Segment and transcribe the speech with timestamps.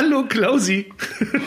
[0.00, 0.86] Hallo Klausi.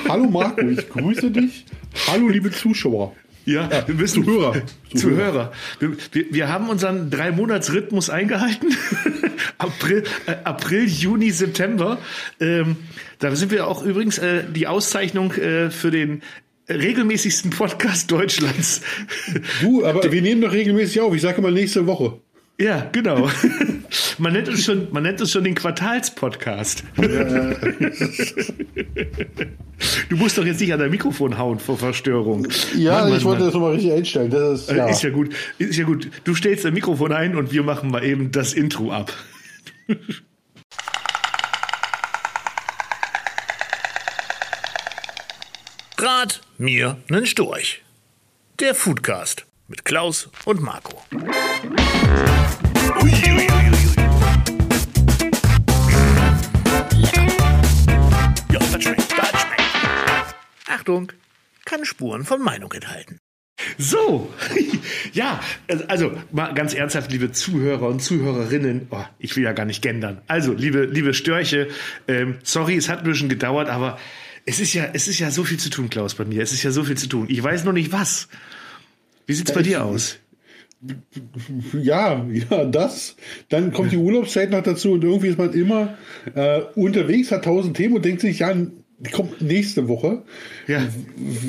[0.08, 1.66] Hallo Marco, ich grüße dich.
[2.06, 3.16] Hallo liebe Zuschauer.
[3.46, 4.62] Ja, wir müssen Zuhörer.
[4.94, 5.52] Zuhörer.
[5.80, 8.68] Wir, wir, wir, haben unseren drei Monats Rhythmus eingehalten.
[9.58, 11.98] April, äh, April, Juni, September.
[12.40, 12.76] Ähm,
[13.18, 16.22] da sind wir auch übrigens äh, die Auszeichnung äh, für den
[16.70, 18.82] regelmäßigsten Podcast Deutschlands.
[19.62, 21.16] Du, aber wir nehmen doch regelmäßig auf.
[21.16, 22.20] Ich sage mal nächste Woche.
[22.60, 23.32] Ja, genau.
[24.18, 26.84] Man nennt es schon, man nennt es schon den Quartalspodcast.
[26.98, 27.54] Ja.
[30.10, 32.48] Du musst doch jetzt nicht an dein Mikrofon hauen vor Verstörung.
[32.76, 33.48] Ja, Mann, Mann, ich wollte Mann.
[33.48, 34.30] das nochmal richtig einstellen.
[34.30, 34.88] Das ist, ja.
[34.88, 35.34] ist ja gut.
[35.58, 36.10] Ist ja gut.
[36.24, 39.14] Du stellst dein Mikrofon ein und wir machen mal eben das Intro ab.
[45.98, 47.82] Grad mir nen Storch.
[48.60, 51.02] Der Foodcast mit Klaus und Marco.
[53.02, 53.63] Ui, ui, ui,
[60.74, 61.12] Achtung,
[61.66, 63.20] kann Spuren von Meinung enthalten.
[63.78, 64.34] So,
[65.14, 65.40] ja,
[65.88, 70.22] also mal ganz ernsthaft, liebe Zuhörer und Zuhörerinnen, oh, ich will ja gar nicht gendern.
[70.28, 71.68] Also, liebe, liebe Störche,
[72.08, 74.00] ähm, sorry, es hat ein bisschen gedauert, aber
[74.46, 76.42] es ist ja, es ist ja so viel zu tun, Klaus, bei mir.
[76.42, 77.28] Es ist ja so viel zu tun.
[77.30, 78.28] Ich weiß noch nicht was.
[79.28, 80.18] Wie sieht's ja, bei dir aus?
[81.82, 83.16] Ja, ja, das.
[83.48, 85.98] Dann kommt die Urlaubszeit noch dazu und irgendwie ist man immer
[86.36, 88.54] äh, unterwegs, hat tausend Themen und denkt sich, ja,
[89.00, 90.24] die kommt nächste Woche.
[90.68, 90.82] Ja.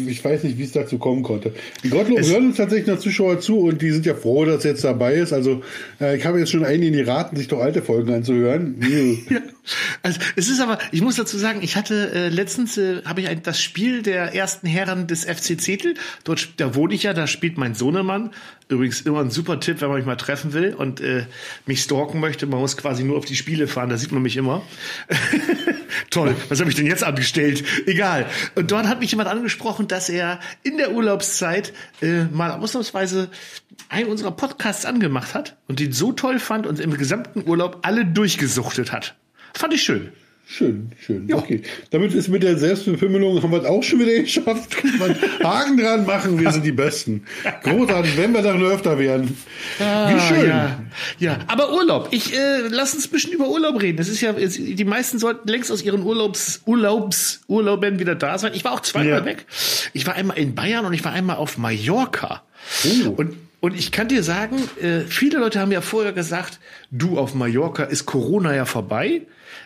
[0.06, 1.52] Ich weiß nicht, wie es dazu kommen konnte.
[1.88, 5.14] Gottlob hören uns tatsächlich noch Zuschauer zu und die sind ja froh, dass jetzt dabei
[5.14, 5.32] ist.
[5.32, 5.62] Also
[6.00, 8.76] äh, ich habe jetzt schon einige die raten, sich doch alte Folgen anzuhören.
[9.30, 9.40] ja.
[10.02, 13.28] Also es ist aber, ich muss dazu sagen, ich hatte äh, letztens äh, habe ich
[13.28, 15.94] ein, das Spiel der ersten Herren des FC Zettel.
[16.24, 18.30] Dort da wohne ich ja, da spielt mein Sohnemann.
[18.68, 21.26] Übrigens immer ein super Tipp, wenn man mich mal treffen will und äh,
[21.66, 22.46] mich stalken möchte.
[22.46, 24.62] Man muss quasi nur auf die Spiele fahren, da sieht man mich immer.
[26.10, 27.64] Toll, was habe ich denn jetzt angestellt?
[27.86, 28.26] Egal.
[28.54, 33.30] Und dort hat mich jemand angesprochen, dass er in der Urlaubszeit äh, mal ausnahmsweise
[33.88, 38.04] einen unserer Podcasts angemacht hat und den so toll fand und im gesamten Urlaub alle
[38.04, 39.16] durchgesuchtet hat.
[39.52, 40.12] Fand ich schön.
[40.46, 41.26] Schön, schön.
[41.26, 41.36] Ja.
[41.36, 41.62] Okay.
[41.90, 44.76] Damit ist mit der Selbstbefimmelung haben wir es auch schon wieder geschafft.
[44.76, 47.24] Kann man Haken dran machen, wir sind die Besten.
[47.62, 49.36] Großartig, wenn wir da nur öfter werden.
[49.80, 50.48] Ah, Wie schön.
[50.48, 50.80] Ja.
[51.18, 52.08] ja, aber Urlaub.
[52.10, 53.96] Ich äh, lass uns ein bisschen über Urlaub reden.
[53.96, 58.52] Das ist ja, die meisten sollten längst aus ihren Urlaubs, Urlaubs, Urlauben wieder da sein.
[58.54, 59.24] Ich war auch zweimal ja.
[59.24, 59.46] weg.
[59.94, 62.42] Ich war einmal in Bayern und ich war einmal auf Mallorca.
[62.84, 63.10] Oh.
[63.16, 66.60] Und und ich kann dir sagen, äh, viele Leute haben ja vorher gesagt,
[66.90, 69.22] du auf Mallorca ist Corona ja vorbei.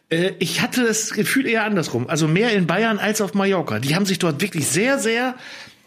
[0.09, 2.09] Äh, ich hatte das Gefühl eher andersrum.
[2.09, 3.81] Also mehr in Bayern als auf Mallorca.
[3.81, 5.35] Die haben sich dort wirklich sehr, sehr,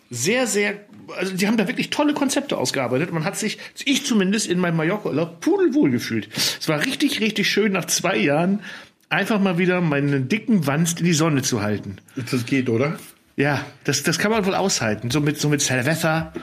[0.09, 0.73] sehr, sehr,
[1.15, 3.13] also die haben da wirklich tolle Konzepte ausgearbeitet.
[3.13, 6.27] Man hat sich, ich zumindest in meinem Mallorca-Urlaub pudelwohl gefühlt.
[6.35, 8.59] Es war richtig, richtig schön nach zwei Jahren
[9.07, 11.95] einfach mal wieder meinen dicken Wanst in die Sonne zu halten.
[12.29, 12.99] Das geht, oder?
[13.37, 15.11] Ja, das, das kann man wohl aushalten.
[15.11, 16.33] So mit, so mit Cerveza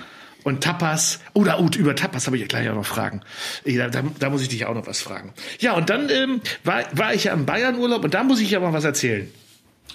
[0.49, 1.21] und Tapas.
[1.35, 3.21] Oh, da, oh, über Tapas habe ich ja gleich auch noch Fragen.
[3.65, 5.33] Da, da, da, muss ich dich auch noch was fragen.
[5.61, 8.61] Ja, und dann ähm, war, war ich ja im Bayern-Urlaub und da muss ich ja
[8.61, 9.31] mal was erzählen.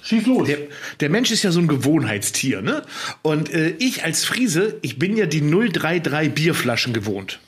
[0.03, 0.47] Schieß los.
[0.47, 0.57] Der,
[0.99, 2.83] der, Mensch ist ja so ein Gewohnheitstier, ne?
[3.21, 7.39] Und äh, ich als Friese, ich bin ja die 033 Bierflaschen gewohnt.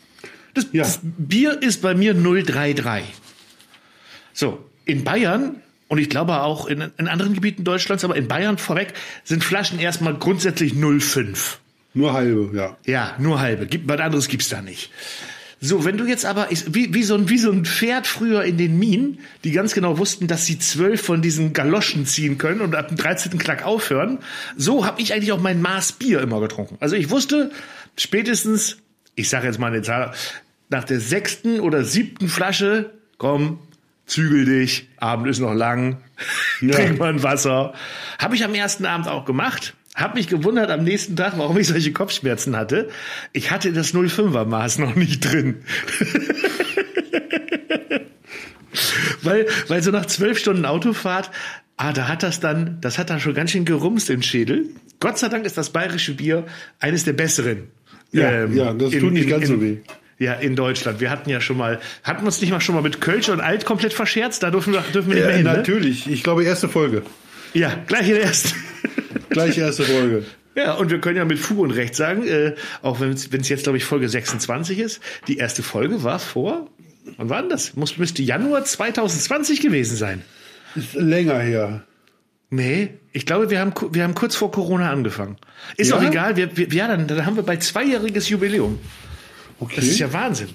[0.53, 0.83] Das, ja.
[0.83, 3.03] das Bier ist bei mir 033.
[4.33, 8.57] So, in Bayern und ich glaube auch in, in anderen Gebieten Deutschlands, aber in Bayern
[8.57, 11.59] vorweg sind Flaschen erstmal grundsätzlich 05.
[11.95, 12.77] Nur halbe, ja.
[12.85, 13.65] Ja, nur halbe.
[13.65, 14.91] Gibt, was anderes gibt's da nicht.
[15.61, 18.57] So, wenn du jetzt aber, wie, wie, so ein, wie so ein Pferd früher in
[18.57, 22.75] den Minen, die ganz genau wussten, dass sie zwölf von diesen Galoschen ziehen können und
[22.75, 23.37] ab dem 13.
[23.37, 24.19] Klack aufhören,
[24.57, 26.77] so habe ich eigentlich auch mein Maß Bier immer getrunken.
[26.81, 27.51] Also ich wusste
[27.97, 28.77] spätestens,
[29.15, 30.13] ich sage jetzt mal eine Zahl,
[30.69, 33.59] nach der sechsten oder siebten Flasche, komm,
[34.05, 35.97] zügel dich, Abend ist noch lang,
[36.61, 36.73] ja.
[36.75, 37.73] trink mal ein Wasser.
[38.19, 39.73] Habe ich am ersten Abend auch gemacht.
[39.95, 42.89] Hab mich gewundert am nächsten Tag, warum ich solche Kopfschmerzen hatte.
[43.31, 45.63] Ich hatte das 05er Maß noch nicht drin.
[49.21, 51.31] weil, weil so nach zwölf Stunden Autofahrt,
[51.77, 54.65] ah, da hat das dann, das hat dann schon ganz schön gerumst im Schädel.
[54.99, 56.45] Gott sei Dank ist das bayerische Bier
[56.79, 57.69] eines der besseren.
[58.11, 59.77] Ja, ähm, ja das in, tut nicht ganz in, so weh.
[60.19, 60.99] Ja, in Deutschland.
[60.99, 63.39] Wir hatten ja schon mal, hatten wir uns nicht mal schon mal mit Kölsch und
[63.39, 64.43] Alt komplett verscherzt?
[64.43, 65.45] Da dürfen wir, dürfen wir nicht ja, mehr hin.
[65.45, 65.53] Ne?
[65.53, 66.05] Natürlich.
[66.05, 66.13] Ne?
[66.13, 67.03] Ich glaube, erste Folge.
[67.53, 68.53] Ja, gleich in der ersten.
[69.29, 70.25] Gleich erste Folge.
[70.55, 73.63] Ja, und wir können ja mit Fug und Recht sagen, äh, auch wenn es jetzt,
[73.63, 76.69] glaube ich, Folge 26 ist, die erste Folge war vor,
[77.17, 77.75] wann war denn das?
[77.75, 80.21] Muss, müsste Januar 2020 gewesen sein.
[80.75, 81.83] Ist länger her.
[82.49, 85.37] Nee, ich glaube, wir haben, wir haben kurz vor Corona angefangen.
[85.75, 85.97] Ist ja?
[85.97, 88.79] auch egal, wir, wir, ja, dann, dann haben wir bei zweijähriges Jubiläum.
[89.59, 89.75] Okay.
[89.77, 90.49] Das ist ja Wahnsinn.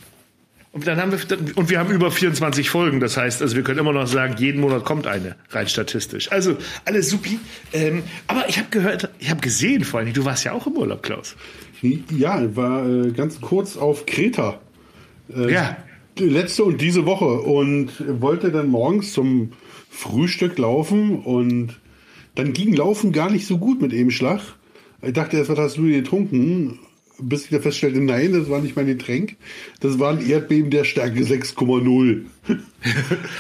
[0.73, 3.01] Und dann haben wir und wir haben über 24 Folgen.
[3.01, 6.31] Das heißt, also wir können immer noch sagen, jeden Monat kommt eine rein statistisch.
[6.31, 7.41] Also alles supi.
[7.73, 10.75] Ähm, aber ich habe gehört, ich habe gesehen, vor allem, du warst ja auch im
[10.77, 11.35] Urlaub, Klaus.
[11.83, 14.61] Ja, war äh, ganz kurz auf Kreta.
[15.35, 15.77] Äh, ja.
[16.19, 19.53] Letzte und diese Woche und wollte dann morgens zum
[19.89, 21.81] Frühstück laufen und
[22.35, 24.41] dann ging Laufen gar nicht so gut mit eben Schlag.
[25.03, 26.79] Ich dachte erst, was hast du getrunken?
[27.23, 29.37] Bis ich da feststellte, nein, das war nicht mein Getränk.
[29.81, 32.23] Das war ein Erdbeben der Stärke 6,0.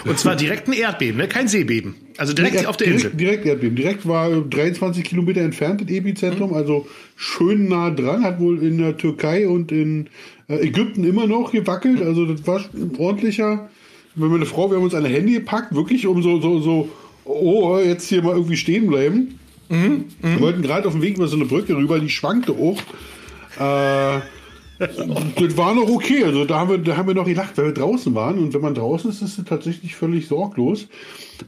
[0.05, 1.29] Und zwar direkt ein Erdbeben, ne?
[1.29, 1.95] kein Seebeben.
[2.17, 3.11] Also direkt Erd, auf der Insel.
[3.11, 3.77] Direkt Erdbeben.
[3.77, 6.57] Direkt war 23 Kilometer entfernt das Epizentrum, mhm.
[6.57, 6.87] also
[7.17, 8.25] schön nah dran.
[8.25, 10.09] Hat wohl in der Türkei und in
[10.49, 12.03] äh, Ägypten immer noch gewackelt.
[12.03, 13.71] Also das war ein ordentlicher.
[14.15, 16.89] Wenn meine Frau, wir haben uns ein Handy gepackt, wirklich um so, so, so,
[17.25, 19.39] oh, jetzt hier mal irgendwie stehen bleiben.
[19.71, 20.35] Mhm, mh.
[20.35, 22.83] Wir wollten gerade auf dem Weg über so eine Brücke rüber, die schwankte hoch.
[23.61, 24.21] Äh,
[24.81, 26.25] das war noch okay.
[26.25, 28.39] Also da haben wir, da haben wir noch gelacht, weil wir draußen waren.
[28.39, 30.89] Und wenn man draußen ist, ist es tatsächlich völlig sorglos.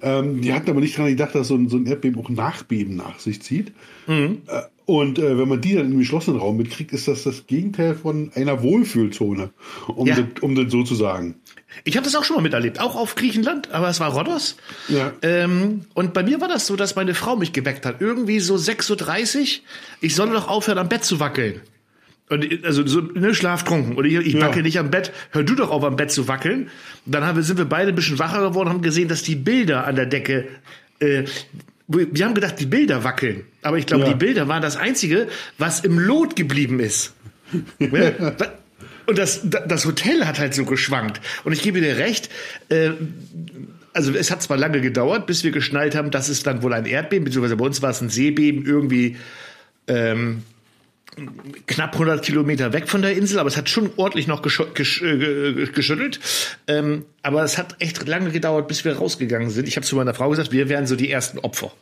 [0.03, 2.97] Ähm, die hatten aber nicht daran gedacht, dass so ein, so ein Erdbeben auch Nachbeben
[2.97, 3.73] nach sich zieht.
[4.07, 4.43] Mhm.
[4.47, 7.95] Äh, und äh, wenn man die dann im geschlossenen Raum mitkriegt, ist das das Gegenteil
[7.95, 9.51] von einer Wohlfühlzone,
[9.87, 10.17] um, ja.
[10.17, 11.37] das, um das so zu sagen.
[11.85, 14.57] Ich habe das auch schon mal miterlebt, auch auf Griechenland, aber es war Rhodos.
[14.89, 15.13] Ja.
[15.23, 18.01] Ähm, und bei mir war das so, dass meine Frau mich geweckt hat.
[18.01, 19.47] Irgendwie so 6.30 Uhr,
[20.01, 21.63] ich solle doch aufhören, am Bett zu wackeln.
[22.29, 23.97] Und also so ne, schlaftrunken.
[23.97, 24.63] Oder ich, ich wackel ja.
[24.63, 25.13] nicht am Bett.
[25.31, 26.71] Hör du doch auf am Bett zu wackeln.
[27.05, 29.87] dann haben wir, sind wir beide ein bisschen wacher geworden, haben gesehen, dass die Bilder
[29.87, 30.49] an der Decke
[31.01, 31.25] äh,
[31.89, 33.45] wir haben gedacht, die Bilder wackeln.
[33.63, 34.11] Aber ich glaube, ja.
[34.11, 35.29] die Bilder waren das Einzige,
[35.59, 37.13] was im Lot geblieben ist.
[39.07, 41.21] Und das, das Hotel hat halt so geschwankt.
[41.45, 42.31] Und ich gebe dir recht,
[42.69, 42.91] äh,
[43.93, 46.87] also es hat zwar lange gedauert, bis wir geschnallt haben, dass es dann wohl ein
[46.87, 49.17] Erdbeben, beziehungsweise bei uns war es ein Seebeben irgendwie
[49.89, 50.45] ähm,
[51.67, 55.03] knapp 100 Kilometer weg von der Insel, aber es hat schon ordentlich noch gesch gesch
[55.03, 56.21] äh, geschüttelt.
[56.67, 59.69] Ähm, aber es hat echt lange gedauert, bis wir rausgegangen sind.
[59.69, 61.73] Ich habe zu meiner Frau gesagt, wir wären so die ersten Opfer.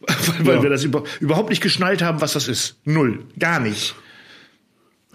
[0.40, 0.62] weil, ja.
[0.62, 2.76] wir das über überhaupt nicht geschnallt haben, was das ist.
[2.84, 3.24] Null.
[3.38, 3.94] Gar nicht.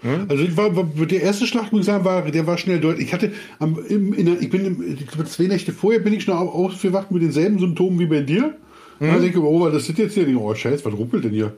[0.00, 0.26] Hm?
[0.28, 3.06] Also war, war, der erste Schlag, muss ich sagen, war, der war schnell deutlich.
[3.06, 6.12] Ich hatte am, im, in der, ich bin im, ich glaube, zwei Nächte vorher bin
[6.12, 8.56] ich schon aufgewacht mit denselben Symptomen wie bei dir.
[8.98, 9.14] Mhm.
[9.14, 10.26] Ich denke, oh, was ist jetzt hier?
[10.36, 11.56] Oh, Scheiße, was ruppelt denn hier?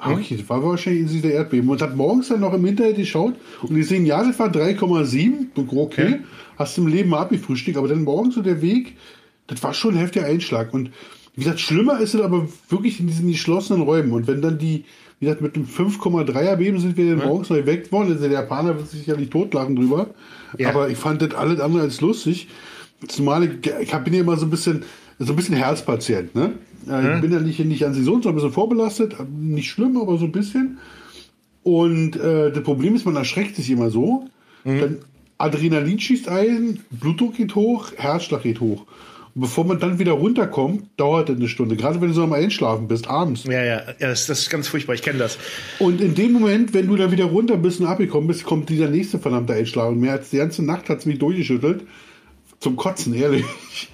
[0.00, 1.68] Ah, okay, das war wahrscheinlich in der Erdbeben.
[1.68, 5.46] Und hat morgens dann noch im Internet geschaut und gesehen, ja, das war 3,7.
[5.76, 6.18] Okay, ja.
[6.56, 8.96] hast du im Leben mal abgefrühstückt, aber dann morgens so der Weg,
[9.48, 10.72] das war schon ein heftiger Einschlag.
[10.72, 10.92] Und
[11.34, 14.12] wie gesagt, schlimmer ist es aber wirklich in diesen geschlossenen Räumen.
[14.12, 14.84] Und wenn dann die,
[15.18, 17.26] wie gesagt, mit dem 5,3er Beben sind wir dann ja.
[17.26, 18.12] morgens noch geweckt worden.
[18.12, 20.10] Also der Japaner wird sich sicherlich totlachen drüber.
[20.58, 20.68] Ja.
[20.68, 22.46] Aber ich fand das alles andere als lustig.
[23.08, 24.84] Zumal ich, ich bin ja immer so ein bisschen,
[25.18, 26.52] so ein bisschen Herzpatient, ne?
[26.88, 29.16] Äh, ich bin ja nicht, nicht an Saison, sondern ein bisschen vorbelastet.
[29.30, 30.78] Nicht schlimm, aber so ein bisschen.
[31.62, 34.26] Und äh, das Problem ist, man erschreckt sich immer so.
[34.64, 34.80] Mhm.
[34.80, 34.98] Dann
[35.38, 38.86] Adrenalin schießt ein, Blutdruck geht hoch, Herzschlag geht hoch.
[39.34, 41.76] Und bevor man dann wieder runterkommt, dauert das eine Stunde.
[41.76, 43.44] Gerade wenn du so am Einschlafen bist, abends.
[43.44, 44.94] Ja, ja, ja das, das ist ganz furchtbar.
[44.94, 45.38] Ich kenne das.
[45.78, 48.88] Und in dem Moment, wenn du dann wieder runter bist und abgekommen bist, kommt dieser
[48.88, 49.90] nächste verdammte Einschlag.
[49.90, 51.82] Und mehr als die ganze Nacht hat es mich durchgeschüttelt
[52.60, 53.44] zum Kotzen, ehrlich.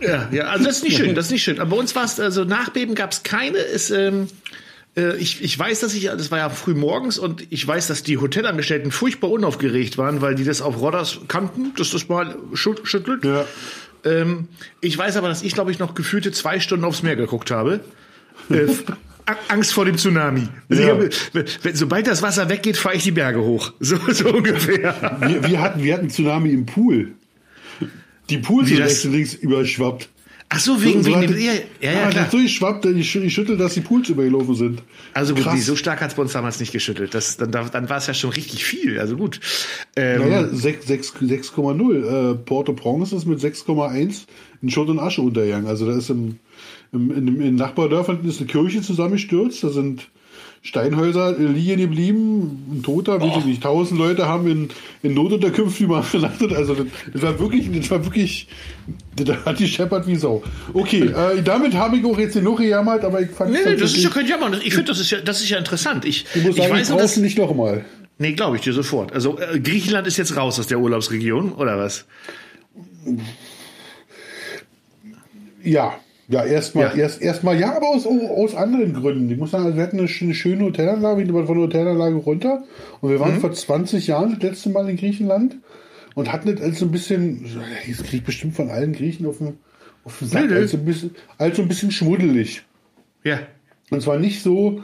[0.01, 1.61] Ja, ja, also das ist nicht schön, das ist nicht schön.
[1.61, 3.59] Aber bei uns war es, also Nachbeben gab es keine.
[3.59, 4.29] Ist, ähm,
[4.97, 8.03] äh, ich, ich weiß, dass ich, das war ja früh morgens und ich weiß, dass
[8.03, 13.25] die Hotelangestellten furchtbar unaufgeregt waren, weil die das auf Rodders kannten, dass das mal schüttelt.
[13.25, 13.45] Ja.
[14.05, 14.49] Ähm,
[14.81, 17.81] ich weiß aber, dass ich, glaube ich, noch gefühlte zwei Stunden aufs Meer geguckt habe.
[18.51, 18.67] Äh,
[19.49, 20.49] Angst vor dem Tsunami.
[20.69, 20.99] Also ja.
[20.99, 23.73] Hab, sobald das Wasser weggeht, fahre ich die Berge hoch.
[23.81, 25.19] So, so ungefähr.
[25.21, 27.15] Wir, wir, hatten, wir hatten Tsunami im Pool.
[28.31, 30.09] Die Pools sind rechts und links überschwappt.
[30.51, 32.29] Ach so, wegen, so, wegen dem, ja, ja, ja, klar.
[32.31, 32.63] so ich,
[33.17, 34.83] ich schüttel, dass die Pools übergelaufen sind.
[35.13, 37.15] Also gut, so stark hat es bei uns damals nicht geschüttelt.
[37.15, 39.01] Das, dann, dann war es ja schon richtig viel.
[39.01, 39.41] Also gut.
[39.97, 42.31] Ähm, naja, 6,0.
[42.33, 44.27] Äh, Port-au-Prince ist mit 6,1
[44.63, 45.67] in Schutt und Asche untergegangen.
[45.67, 46.39] Also da ist im,
[46.93, 49.65] im, in, in Nachbardörfern ist eine Kirche zusammengestürzt.
[49.65, 50.09] Da sind
[50.65, 54.69] Steinhäuser liegen geblieben, ein Toter, wie ich nicht, tausend Leute haben in,
[55.03, 56.55] in Notunterkünften übernachtet.
[56.55, 58.49] Also das, das, war wirklich, das war wirklich,
[59.15, 60.43] da hat die scheppert wie Sau.
[60.73, 61.03] Okay,
[61.37, 64.05] äh, damit habe ich auch jetzt genug gejammert, aber ich fand Nee, nee das ist
[64.05, 64.53] ja kein Jammer.
[64.65, 66.07] Ich finde, das ist ja, das ist ja interessant.
[66.07, 67.85] Ich, ich muss sagen, ich weiß ich das nicht nochmal.
[68.17, 69.13] Nee, glaube ich dir sofort.
[69.13, 72.07] Also äh, Griechenland ist jetzt raus aus der Urlaubsregion, oder was?
[75.63, 75.95] Ja,
[76.29, 76.95] ja, erstmal, ja.
[76.95, 79.31] erst erstmal ja, aber aus, aus anderen Gründen.
[79.31, 82.17] Ich muss sagen, also wir hatten eine, eine schöne Hotelanlage, wir waren von der Hotelanlage
[82.17, 82.65] runter
[83.01, 83.41] und wir waren mhm.
[83.41, 85.57] vor 20 Jahren das letzte Mal in Griechenland
[86.15, 87.45] und hatten das als so ein bisschen,
[87.87, 89.59] jetzt krieg ich bestimmt von allen Griechen auf den,
[90.05, 90.51] auf den Sack.
[90.51, 92.63] Als, ein bisschen, als ein bisschen schmuddelig.
[93.23, 93.41] Ja.
[93.91, 94.81] Und zwar nicht so,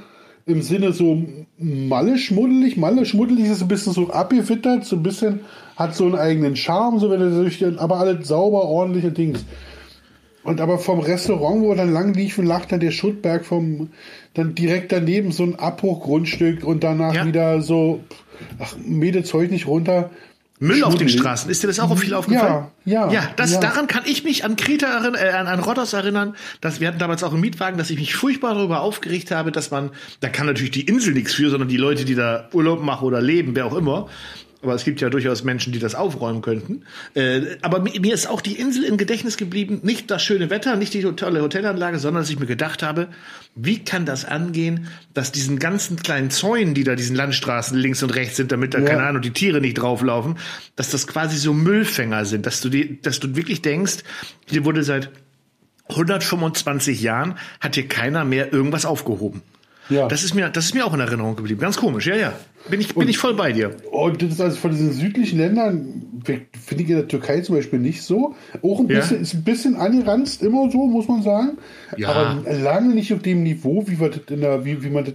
[0.47, 1.23] im Sinne so
[1.59, 2.77] Malle-schmuddelig.
[2.77, 5.41] Malle-schmuddelig ist ein bisschen so abgewittert, so ein bisschen
[5.77, 9.45] hat so einen eigenen Charme, so wenn er durch aber alles sauber, ordentliche Dings.
[10.43, 13.91] Und aber vom Restaurant, wo wir dann lang liefen, lag dann der Schuttberg vom,
[14.35, 17.27] dann direkt daneben so ein Abbruchgrundstück und danach ja.
[17.27, 18.01] wieder so,
[18.59, 20.11] ach, Mede Zeug nicht runter.
[20.63, 21.51] Müll auf den Straßen.
[21.51, 22.67] Ist dir das auch viel aufgefallen?
[22.85, 23.13] Ja, ja.
[23.13, 23.61] Ja, das, ja.
[23.61, 26.37] daran kann ich mich an Kreta erinnern, äh, an, an Rodos erinnern.
[26.61, 29.71] Dass wir hatten damals auch einen Mietwagen, dass ich mich furchtbar darüber aufgeregt habe, dass
[29.71, 33.07] man, da kann natürlich die Insel nichts für, sondern die Leute, die da Urlaub machen
[33.07, 34.09] oder leben, wer auch immer,
[34.63, 36.85] aber es gibt ja durchaus Menschen, die das aufräumen könnten.
[37.15, 39.81] Äh, aber mir ist auch die Insel im Gedächtnis geblieben.
[39.83, 43.09] Nicht das schöne Wetter, nicht die tolle Hotelanlage, sondern dass ich mir gedacht habe,
[43.55, 48.15] wie kann das angehen, dass diesen ganzen kleinen Zäunen, die da diesen Landstraßen links und
[48.15, 48.85] rechts sind, damit da, ja.
[48.85, 50.37] keine Ahnung, die Tiere nicht drauflaufen,
[50.77, 53.99] dass das quasi so Müllfänger sind, dass du die, dass du wirklich denkst,
[54.47, 55.11] hier wurde seit
[55.89, 59.43] 125 Jahren hat hier keiner mehr irgendwas aufgehoben.
[59.91, 60.09] Ja.
[60.09, 61.61] Das ist mir, das ist mir auch in Erinnerung geblieben.
[61.61, 62.33] Ganz komisch, ja, ja.
[62.69, 63.77] Bin ich, bin und, ich voll bei dir.
[63.91, 67.79] Und das ist also von diesen südlichen Ländern, finde ich in der Türkei zum Beispiel
[67.79, 68.35] nicht so.
[68.63, 69.23] Auch ein bisschen, ja.
[69.23, 71.59] ist ein bisschen angeranzt, immer so, muss man sagen.
[71.97, 72.09] Ja.
[72.11, 75.15] Aber lange nicht auf dem Niveau, wie, wir das in der, wie, wie man das,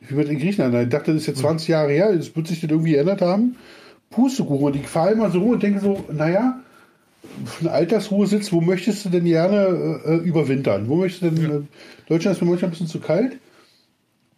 [0.00, 2.60] wie man in Griechenland, ich dachte, das ist jetzt 20 Jahre her, das wird sich
[2.60, 3.56] das irgendwie geändert haben.
[4.10, 4.66] Pustekuchen.
[4.66, 6.60] Und ich fahre immer so rum und denke so, naja,
[7.60, 10.88] eine Altersruhe sitzt, wo möchtest du denn gerne äh, überwintern?
[10.88, 11.56] Wo möchtest du denn, ja.
[11.58, 11.62] äh,
[12.08, 13.36] Deutschland ist mir manchmal ein bisschen zu kalt.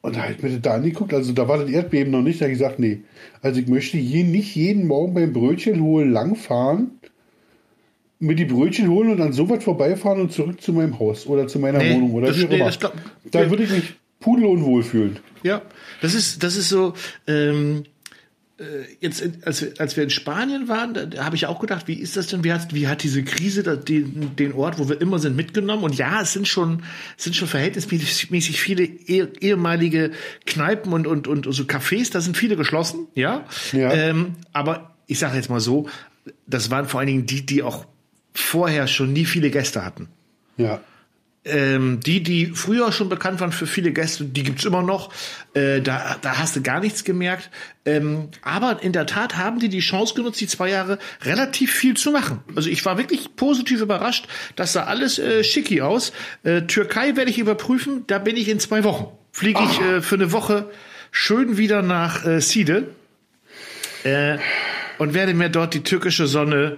[0.03, 2.41] Und da habe ich mir das da angeguckt, also da war das Erdbeben noch nicht,
[2.41, 3.01] da habe ich gesagt, nee,
[3.43, 6.93] also ich möchte hier nicht jeden Morgen beim Brötchen holen langfahren,
[8.19, 11.49] mir die Brötchen holen und an so weit vorbeifahren und zurück zu meinem Haus oder
[11.49, 12.71] zu meiner nee, Wohnung oder das, wie auch nee, immer.
[12.71, 12.95] Glaub,
[13.31, 15.19] da würde ich mich pudelunwohl fühlen.
[15.43, 15.63] Ja,
[16.01, 16.95] das ist, das ist so,
[17.27, 17.90] ähm, äh,
[19.01, 22.27] jetzt, als, als wir in Spanien waren, da, habe ich auch gedacht, wie ist das
[22.27, 22.45] denn?
[22.45, 25.83] Wie hat, wie hat diese Krise den, den Ort, wo wir immer sind, mitgenommen?
[25.83, 26.83] Und ja, es sind schon,
[27.17, 30.11] es sind schon verhältnismäßig viele eh, ehemalige
[30.45, 33.47] Kneipen und, und, und so Cafés, da sind viele geschlossen, ja.
[33.73, 33.93] ja.
[33.93, 35.89] Ähm, aber ich sage jetzt mal so,
[36.47, 37.87] das waren vor allen Dingen die, die auch
[38.35, 40.09] vorher schon nie viele Gäste hatten.
[40.57, 40.81] Ja.
[41.43, 45.11] Ähm, die, die früher schon bekannt waren für viele Gäste, die gibt's immer noch.
[45.55, 47.51] Äh, da, da hast du gar nichts gemerkt.
[47.87, 51.97] Ähm, aber in der Tat haben die die Chance genutzt, die zwei Jahre relativ viel
[51.97, 52.41] zu machen.
[52.55, 54.27] Also ich war wirklich positiv überrascht.
[54.55, 56.13] Das sah alles äh, schicki aus.
[56.43, 58.05] Äh, Türkei werde ich überprüfen.
[58.07, 59.07] Da bin ich in zwei Wochen.
[59.33, 60.71] Fliege ich äh, für eine Woche
[61.11, 62.89] schön wieder nach äh, Side
[64.05, 64.37] äh,
[64.99, 66.77] und werde mir dort die türkische Sonne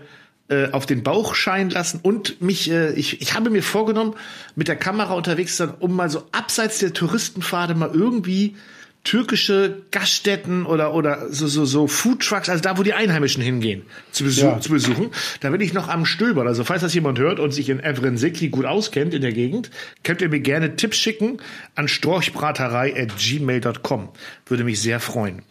[0.53, 4.15] äh, auf den Bauch scheinen lassen und mich, äh, ich, ich habe mir vorgenommen,
[4.55, 8.57] mit der Kamera unterwegs zu sein, um mal so abseits der Touristenpfade mal irgendwie
[9.05, 13.83] türkische Gaststätten oder oder so so so Food Trucks, also da wo die Einheimischen hingehen
[14.13, 14.61] zu, besuch, ja.
[14.61, 16.47] zu besuchen, da bin ich noch am Stöbern.
[16.47, 19.73] Also falls das jemand hört und sich in Evrensikli gut auskennt in der Gegend,
[20.05, 21.39] könnt ihr mir gerne Tipps schicken
[21.75, 24.09] an storchbraterei@gmail.com.
[24.47, 25.43] Würde mich sehr freuen.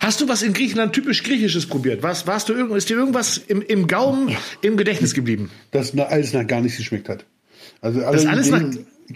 [0.00, 2.02] Hast du was in Griechenland typisch griechisches probiert?
[2.02, 5.50] Was warst du irgend ist dir irgendwas im, im Gaumen im Gedächtnis geblieben?
[5.70, 7.24] Das alles nach gar nichts geschmeckt hat.
[7.80, 8.64] Also alles, das alles nach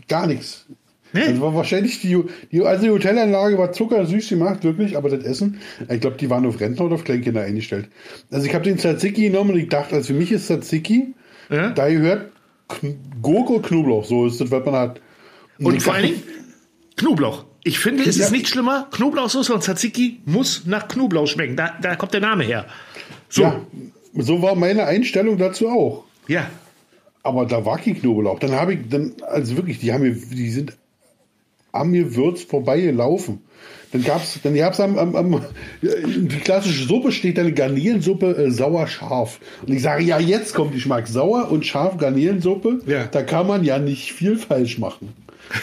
[0.08, 0.64] gar nichts.
[1.12, 1.22] Nee.
[1.22, 5.60] Also war wahrscheinlich die, die, also die Hotelanlage war zuckersüß gemacht, wirklich, aber das Essen,
[5.88, 7.88] ich glaube, die waren auf Rentner oder auf Kleinkinder eingestellt.
[8.30, 11.14] Also ich habe den Tzatziki genommen und ich dachte, also für mich ist Tzatziki,
[11.50, 11.70] ja?
[11.70, 12.32] da gehört
[13.20, 15.00] Gurke und Knoblauch, so ist das, was man hat.
[15.58, 16.22] Und, und vor allen Dingen
[16.96, 17.44] Knoblauch.
[17.64, 18.24] Ich finde, es ja.
[18.24, 18.88] ist nicht schlimmer.
[18.90, 21.56] Knoblauchsoße und Tzatziki muss nach Knoblauch schmecken.
[21.56, 22.66] Da, da kommt der Name her.
[23.28, 23.42] So.
[23.42, 23.60] Ja,
[24.14, 26.04] so war meine Einstellung dazu auch.
[26.26, 26.50] Ja.
[27.22, 28.40] Aber da war kein Knoblauch.
[28.40, 30.76] Dann habe ich, dann, also wirklich, die haben mir, die sind
[31.72, 33.40] am Gewürz vorbeigelaufen.
[33.92, 35.40] Dann gab's, dann gab's am, am, am
[35.82, 39.38] die klassische Suppe steht dann Garnelensuppe äh, sauer scharf.
[39.66, 42.80] Und ich sage, ja, jetzt kommt die Geschmack sauer und scharf Garnelensuppe.
[42.86, 43.06] Ja.
[43.06, 45.08] Da kann man ja nicht viel falsch machen.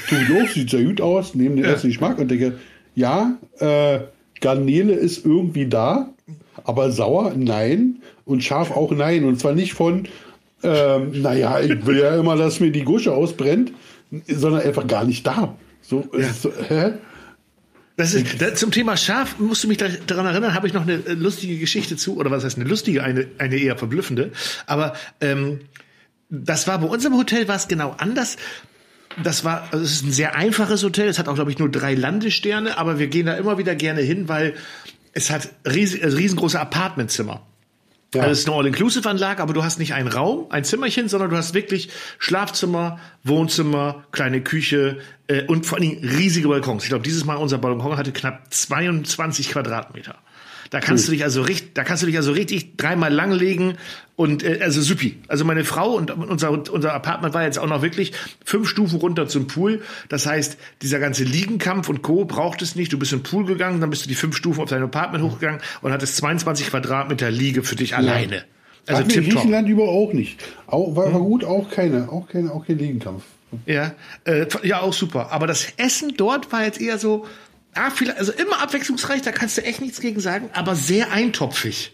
[0.08, 1.72] Tut los, sieht sehr gut aus, neben den ja.
[1.72, 2.60] ersten Geschmack und denke,
[2.94, 4.00] ja, äh,
[4.42, 6.10] Garnele ist irgendwie da,
[6.63, 9.24] aber sauer nein und scharf auch nein.
[9.25, 10.08] Und zwar nicht von,
[10.63, 13.72] ähm, naja, ich will ja immer, dass mir die Gusche ausbrennt,
[14.28, 15.56] sondern einfach gar nicht da.
[15.89, 16.31] So, ja.
[16.31, 16.93] so hä?
[17.98, 21.05] Das ist, das, zum Thema Schaf musst du mich daran erinnern, habe ich noch eine
[21.05, 24.31] äh, lustige Geschichte zu, oder was heißt eine lustige, eine, eine eher verblüffende.
[24.67, 25.62] Aber ähm,
[26.29, 28.38] das war bei uns im Hotel war es genau anders.
[29.24, 31.10] Das war, also es ist ein sehr einfaches Hotel.
[31.10, 34.01] Es hat auch, glaube ich, nur drei Landesterne, aber wir gehen da immer wieder gerne
[34.01, 34.53] hin, weil
[35.13, 37.46] es hat riesig, also riesengroße Apartmentzimmer.
[38.13, 38.22] Ja.
[38.22, 41.38] Also es ist eine All-Inclusive-Anlage, aber du hast nicht einen Raum, ein Zimmerchen, sondern du
[41.38, 44.98] hast wirklich Schlafzimmer, Wohnzimmer, kleine Küche
[45.28, 46.84] äh, und vor allen Dingen riesige Balkons.
[46.84, 50.16] Ich glaube, dieses Mal unser Balkon hatte knapp 22 Quadratmeter.
[50.70, 53.78] Da kannst du dich also richtig, da kannst du dich also richtig dreimal langlegen
[54.16, 55.18] und äh, also supi.
[55.28, 58.14] Also meine Frau und unser unser Apartment war jetzt auch noch wirklich
[58.46, 59.82] fünf Stufen runter zum Pool.
[60.10, 62.26] Das heißt, dieser ganze Liegenkampf und Co.
[62.26, 62.94] braucht es nicht.
[62.94, 65.62] Du bist im Pool gegangen, dann bist du die fünf Stufen auf dein Apartment hochgegangen
[65.82, 68.44] und hattest 22 Quadratmeter Liege für dich alleine.
[68.86, 70.44] Also in Griechenland über auch nicht.
[70.68, 73.24] Auch, war, war gut, auch keine, auch keine, auch kein Liegenkampf.
[73.66, 73.94] Ja,
[74.26, 75.32] äh, ja, auch super.
[75.32, 77.26] Aber das Essen dort war jetzt eher so,
[77.76, 81.94] ah, viel, also immer abwechslungsreich, da kannst du echt nichts gegen sagen, aber sehr eintopfig.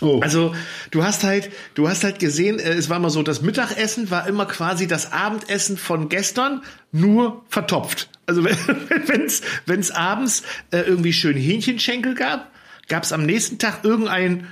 [0.00, 0.20] Oh.
[0.20, 0.54] Also
[0.90, 4.26] du hast halt, du hast halt gesehen, äh, es war mal so, das Mittagessen war
[4.26, 8.08] immer quasi das Abendessen von gestern, nur vertopft.
[8.26, 8.44] Also
[9.06, 12.50] wenn es wenn's abends äh, irgendwie schön Hähnchenschenkel gab,
[12.88, 14.46] gab es am nächsten Tag irgendein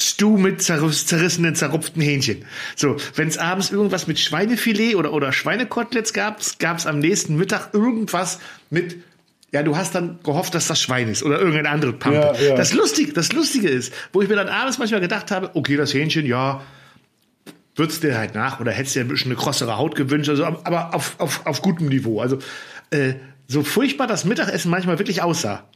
[0.00, 2.44] Stew mit zerrissenen, zerrupften Hähnchen.
[2.74, 7.36] So, wenn es abends irgendwas mit Schweinefilet oder, oder Schweinekoteletts gab, gab es am nächsten
[7.36, 9.02] Mittag irgendwas mit
[9.52, 12.18] ja, du hast dann gehofft, dass das Schwein ist oder irgendeine andere Pampe.
[12.18, 12.54] Ja, ja.
[12.56, 15.94] Das, Lustige, das Lustige ist, wo ich mir dann abends manchmal gedacht habe, okay, das
[15.94, 16.62] Hähnchen, ja,
[17.76, 20.94] würdest dir halt nach oder hättest dir ein bisschen eine krossere Haut gewünscht, also, aber
[20.94, 22.20] auf, auf, auf gutem Niveau.
[22.20, 22.38] Also
[22.90, 23.14] äh,
[23.46, 25.68] so furchtbar das Mittagessen manchmal wirklich aussah.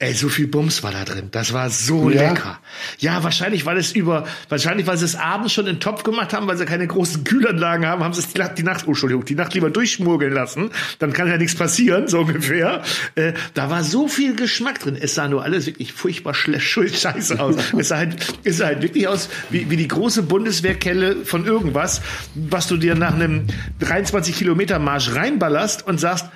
[0.00, 1.28] Ey, so viel Bums war da drin.
[1.30, 2.28] Das war so ja.
[2.28, 2.58] lecker.
[2.98, 6.32] Ja, wahrscheinlich, weil es über, wahrscheinlich, weil sie es abends schon in den Topf gemacht
[6.32, 8.90] haben, weil sie keine großen Kühlanlagen haben, haben sie es die Nacht, die Nacht, oh,
[8.90, 10.72] Entschuldigung, die Nacht lieber durchschmurgeln lassen.
[10.98, 12.82] Dann kann ja nichts passieren, so ungefähr.
[13.14, 14.98] Äh, da war so viel Geschmack drin.
[15.00, 16.66] Es sah nur alles wirklich furchtbar schlecht,
[17.00, 17.54] scheiße aus.
[17.78, 22.02] es sah halt, es sah halt wirklich aus wie, wie die große Bundeswehrkelle von irgendwas,
[22.34, 23.46] was du dir nach einem
[23.78, 26.26] 23 Kilometer Marsch reinballerst und sagst,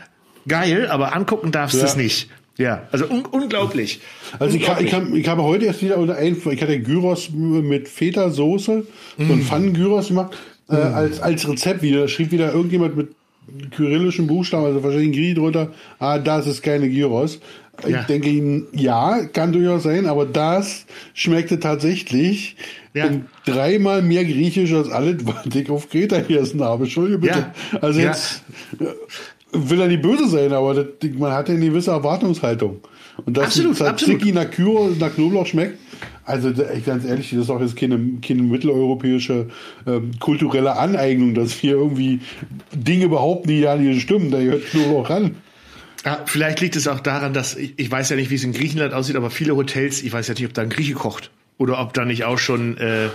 [0.47, 1.87] geil, aber angucken darfst du ja.
[1.87, 2.31] es nicht.
[2.59, 4.01] Ja, also un unglaublich.
[4.39, 4.93] Also unglaublich.
[4.93, 8.85] Ich, ich, ich, habe heute erst wieder ein, ich hatte Gyros mit Feta-Soße,
[9.17, 9.27] mm.
[9.27, 10.37] so ein Pfannen-Gyros gemacht,
[10.67, 10.75] mm.
[10.75, 12.03] äh, als, als Rezept wieder.
[12.03, 13.09] Da schrieb wieder irgendjemand mit
[13.71, 17.41] kyrillischen Buchstaben, also wahrscheinlich Griechen drunter, ah, das ist keine Gyros.
[17.87, 18.01] Ja.
[18.01, 20.85] Ich denke Ihnen, ja, kann durchaus sein, aber das
[21.15, 22.57] schmeckte tatsächlich
[22.93, 23.09] ja.
[23.47, 26.85] dreimal mehr griechisch als alles, was ich auf Kreta gegessen habe.
[26.85, 27.53] Entschuldige bitte.
[27.73, 27.79] Ja.
[27.81, 28.43] Also jetzt,
[29.53, 30.87] will er nicht böse sein, aber das,
[31.17, 32.81] man hat ja eine gewisse Erwartungshaltung.
[33.25, 35.79] Und dass absolut, Tzatziki nach, Kyro, nach Knoblauch schmeckt,
[36.25, 39.47] also ich ganz ehrlich, das ist auch jetzt keine, keine mitteleuropäische
[39.87, 42.21] ähm, kulturelle Aneignung, dass wir irgendwie
[42.73, 44.31] Dinge behaupten, die ja nicht stimmen.
[44.31, 45.37] Da gehört Knoblauch ran.
[46.05, 48.53] Ja, vielleicht liegt es auch daran, dass ich, ich weiß ja nicht, wie es in
[48.53, 51.81] Griechenland aussieht, aber viele Hotels, ich weiß ja nicht, ob da ein Grieche kocht oder
[51.81, 53.09] ob da nicht auch schon äh,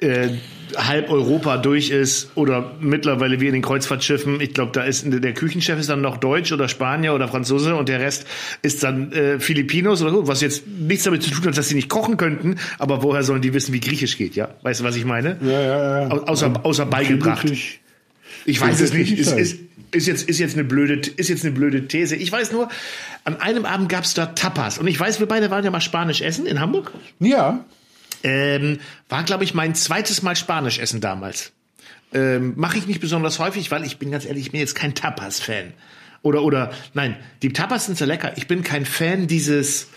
[0.00, 0.28] äh,
[0.76, 4.40] halb Europa durch ist oder mittlerweile wie in den Kreuzfahrtschiffen.
[4.40, 7.88] Ich glaube, da ist der Küchenchef ist dann noch Deutsch oder Spanier oder Franzose und
[7.88, 8.26] der Rest
[8.62, 11.74] ist dann äh, Filipinos oder so, was jetzt nichts damit zu tun hat, dass sie
[11.74, 14.48] nicht kochen könnten, aber woher sollen die wissen, wie Griechisch geht, ja?
[14.62, 15.36] Weißt du, was ich meine?
[15.42, 16.08] Ja, ja, ja.
[16.08, 17.46] Außer, außer beigebracht.
[18.46, 19.18] Ich weiß es nicht.
[19.18, 19.58] Ist, ist,
[19.92, 22.16] ist, jetzt, ist, jetzt eine blöde, ist jetzt eine blöde These.
[22.16, 22.68] Ich weiß nur,
[23.24, 24.78] an einem Abend gab es da Tapas.
[24.78, 26.92] Und ich weiß, wir beide waren ja mal Spanisch essen in Hamburg.
[27.20, 27.64] Ja.
[28.24, 31.52] Ähm, war, glaube ich, mein zweites Mal Spanisch essen damals.
[32.12, 34.94] Ähm, Mache ich nicht besonders häufig, weil ich bin ganz ehrlich, ich bin jetzt kein
[34.94, 35.74] Tapas-Fan.
[36.22, 38.32] Oder, oder, nein, die Tapas sind so lecker.
[38.36, 39.88] Ich bin kein Fan dieses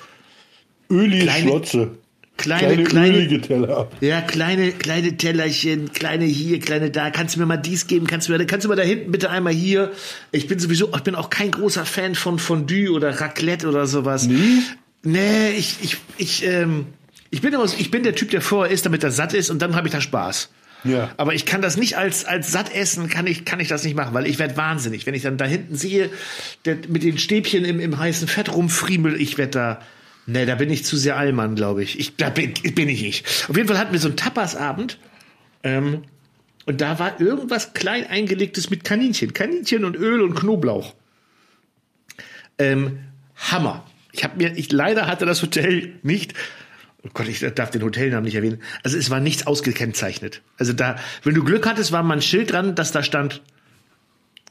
[0.89, 1.97] Öli Schlotze.
[2.35, 3.89] Kleine, kleine, kleine Teller.
[3.99, 7.09] Ja, kleine, kleine Tellerchen, kleine hier, kleine da.
[7.09, 8.05] Kannst du mir mal dies geben?
[8.05, 9.91] Kannst du mir, kannst du mal da hinten bitte einmal hier?
[10.31, 14.27] Ich bin sowieso, ich bin auch kein großer Fan von Fondue oder Raclette oder sowas.
[14.27, 14.61] Nee?
[15.01, 16.87] Nee, ich, ich, ich, ähm,
[17.29, 19.61] ich bin, immer, ich bin der Typ, der vorher isst, damit er satt ist und
[19.61, 20.49] dann habe ich da Spaß.
[20.83, 21.11] Ja.
[21.17, 23.95] Aber ich kann das nicht als, als satt essen, kann ich, kann ich das nicht
[23.95, 25.05] machen, weil ich werde wahnsinnig.
[25.05, 26.09] Wenn ich dann da hinten sehe,
[26.65, 29.81] der, mit den Stäbchen im, im heißen Fett rumfriemel, ich werde da,
[30.27, 31.99] ne, da bin ich zu sehr Allmann, glaube ich.
[31.99, 32.15] ich.
[32.15, 33.25] Da bin, bin ich nicht.
[33.49, 34.99] Auf jeden Fall hatten wir so einen Tapasabend,
[35.63, 36.03] ähm,
[36.65, 39.33] und da war irgendwas klein eingelegtes mit Kaninchen.
[39.33, 40.95] Kaninchen und Öl und Knoblauch.
[42.57, 42.99] Ähm,
[43.37, 43.85] Hammer.
[44.11, 46.33] Ich habe mir, ich leider hatte das Hotel nicht,
[47.07, 48.61] oh Gott, ich darf den Hotelnamen nicht erwähnen.
[48.83, 50.41] Also es war nichts ausgekennzeichnet.
[50.57, 53.41] Also da, wenn du Glück hattest, war mal ein Schild dran, dass da stand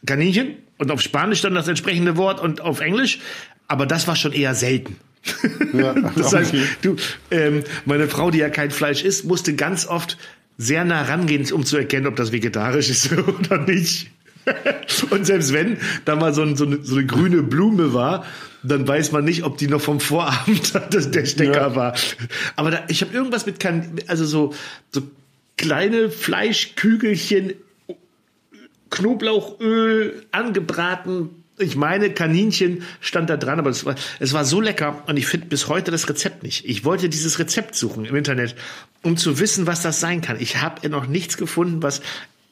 [0.05, 3.21] Kaninchen und auf Spanisch dann das entsprechende Wort und auf Englisch.
[3.69, 4.97] Aber das war schon eher selten.
[5.73, 6.97] Ja, das heißt, du,
[7.31, 10.19] ähm, meine Frau, die ja kein Fleisch isst, musste ganz oft
[10.59, 14.11] sehr nah rangehen, um zu erkennen, ob das vegetarisch ist oder nicht.
[15.11, 18.25] Und selbst wenn da mal so, ein, so, eine, so, eine, grüne Blume war,
[18.69, 21.77] dann weiß man nicht, ob die noch vom Vorabend der Stecker ja.
[21.77, 21.95] war.
[22.57, 23.65] Aber da, ich habe irgendwas mit,
[24.09, 24.55] also so,
[24.91, 25.03] so
[25.57, 27.55] kleine Fleischkügelchen,
[28.91, 31.31] Knoblauchöl angebraten.
[31.59, 35.27] Ich meine, Kaninchen stand da dran, aber es war, es war so lecker und ich
[35.27, 36.67] finde bis heute das Rezept nicht.
[36.67, 38.55] Ich wollte dieses Rezept suchen im Internet,
[39.03, 40.39] um zu wissen, was das sein kann.
[40.39, 42.03] Ich habe noch nichts gefunden, was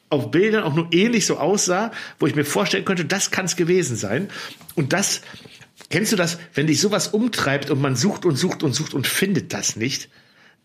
[0.09, 3.55] auf Bildern auch nur ähnlich so aussah, wo ich mir vorstellen könnte, das kann es
[3.55, 4.29] gewesen sein.
[4.75, 5.21] Und das
[5.89, 9.07] Kennst du das, wenn dich sowas umtreibt und man sucht und sucht und sucht und
[9.07, 10.09] findet das nicht?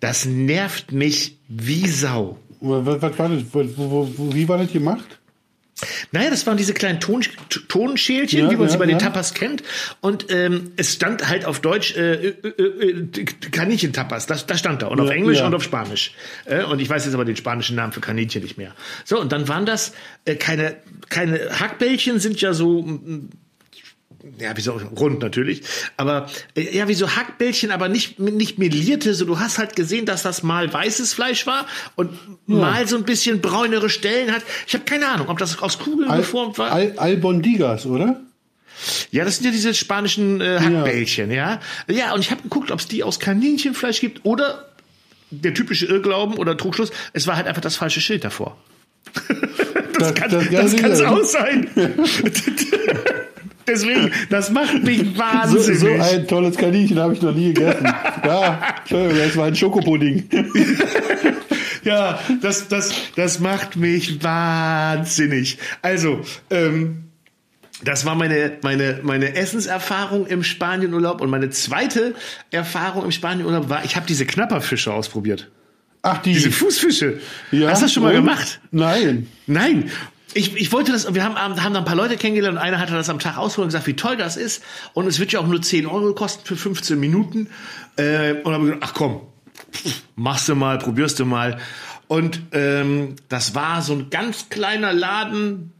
[0.01, 2.39] Das nervt mich wie Sau.
[2.61, 3.43] Was, was war das?
[3.53, 5.21] Wie war das gemacht?
[6.13, 7.25] Naja, das waren diese kleinen Ton,
[7.69, 9.63] Tonschälchen, ja, wie man ja, sie bei den Tapas kennt.
[10.01, 14.27] Und ähm, es stand halt auf Deutsch äh, äh, äh, Kaninchen-Tapas.
[14.27, 14.89] Das, das stand da.
[14.89, 16.13] Und auf Englisch und auf Spanisch.
[16.45, 18.75] Äh, und ich weiß jetzt aber den spanischen Namen für Kaninchen nicht mehr.
[19.05, 19.93] So, und dann waren das
[20.25, 20.77] äh, keine,
[21.09, 22.87] keine Hackbällchen, sind ja so
[24.39, 25.63] ja, wie so rund natürlich,
[25.97, 30.07] aber äh, ja, wie so Hackbällchen, aber nicht nicht melierte, so du hast halt gesehen,
[30.07, 32.11] dass das mal weißes Fleisch war und
[32.47, 32.57] ja.
[32.57, 34.43] mal so ein bisschen braunere Stellen hat.
[34.67, 36.73] Ich habe keine Ahnung, ob das aus Kugeln Al geformt war.
[36.73, 38.21] Al Albondigas, oder?
[39.11, 41.61] Ja, das sind ja diese spanischen äh, Hackbällchen, ja.
[41.89, 44.71] Ja, ja und ich habe geguckt, ob es die aus Kaninchenfleisch gibt oder
[45.31, 48.57] der typische Irrglauben oder Trugschluss, es war halt einfach das falsche Schild davor.
[49.99, 50.31] das, das kann
[50.77, 51.71] kann's auch sein.
[53.71, 55.79] Deswegen, das macht mich wahnsinnig.
[55.79, 57.85] So, so ein tolles Kaninchen habe ich noch nie gegessen.
[58.25, 60.29] ja, Entschuldigung, das war ein Schokopudding.
[61.85, 65.59] ja, das, das, das macht mich wahnsinnig.
[65.83, 67.05] Also, ähm,
[67.85, 71.21] das war meine, meine, meine Essenserfahrung im Spanienurlaub.
[71.21, 72.15] Und meine zweite
[72.51, 75.49] Erfahrung im Spanienurlaub war, ich habe diese Knapperfische ausprobiert.
[76.03, 76.33] Ach, die.
[76.33, 77.21] Diese Fußfische.
[77.53, 78.61] Ja, Hast du das schon mal gemacht?
[78.71, 79.29] Nein.
[79.47, 79.91] Nein
[80.35, 82.93] ich, ich wollte das, wir haben, haben da ein paar Leute kennengelernt und einer hatte
[82.93, 84.63] das am Tag ausprobiert und gesagt, wie toll das ist.
[84.93, 87.49] Und es wird ja auch nur 10 Euro kosten für 15 Minuten.
[87.97, 89.21] Äh, und haben gesagt, ach komm,
[90.17, 91.59] machst du mal, probierst du mal.
[92.07, 95.73] Und ähm, das war so ein ganz kleiner Laden,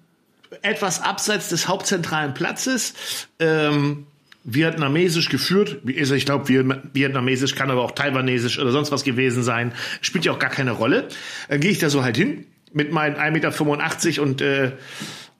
[0.63, 2.95] etwas abseits des hauptzentralen Platzes.
[3.39, 4.07] Ähm,
[4.43, 5.79] vietnamesisch geführt.
[5.85, 6.49] Ich glaube,
[6.93, 9.73] vietnamesisch kann aber auch taiwanesisch oder sonst was gewesen sein.
[10.01, 11.09] Spielt ja auch gar keine Rolle.
[11.49, 14.73] Dann gehe ich da so halt hin mit meinen 1,85 Meter und äh,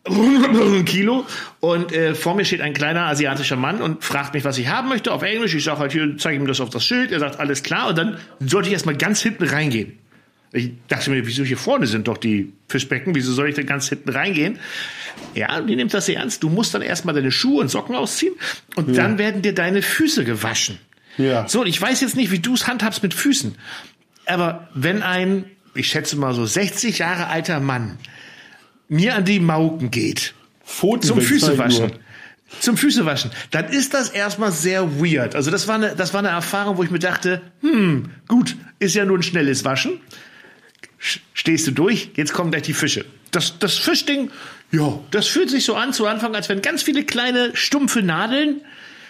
[0.87, 1.27] Kilo
[1.61, 4.89] und äh, vor mir steht ein kleiner asiatischer Mann und fragt mich, was ich haben
[4.89, 5.55] möchte auf Englisch.
[5.55, 7.13] Ich sage halt hier, zeige ihm das auf das Schild.
[7.13, 9.99] Er sagt alles klar und dann sollte ich erstmal ganz hinten reingehen.
[10.53, 13.89] Ich dachte mir, wieso hier vorne sind doch die Fischbecken, wieso soll ich denn ganz
[13.89, 14.59] hinten reingehen?
[15.35, 16.43] Ja, die nimmt das ernst.
[16.43, 18.35] Du musst dann erstmal deine Schuhe und Socken ausziehen
[18.75, 19.03] und ja.
[19.03, 20.79] dann werden dir deine Füße gewaschen.
[21.19, 21.47] Ja.
[21.47, 23.55] So, und ich weiß jetzt nicht, wie du es handhabst mit Füßen.
[24.27, 27.99] Aber wenn ein ich schätze mal so 60 Jahre alter Mann
[28.89, 31.93] mir an die Mauken geht, Pfoten zum Füßewaschen,
[32.59, 35.37] zum Füßewaschen, dann ist das erstmal sehr weird.
[35.37, 38.95] Also das war eine, das war eine Erfahrung, wo ich mir dachte, hm, gut, ist
[38.95, 40.01] ja nur ein schnelles Waschen.
[41.33, 43.07] Stehst du durch, jetzt kommen gleich die Fische.
[43.31, 44.31] Das, das Fischding,
[44.73, 48.61] ja, das fühlt sich so an zu Anfang, als wenn ganz viele kleine stumpfe Nadeln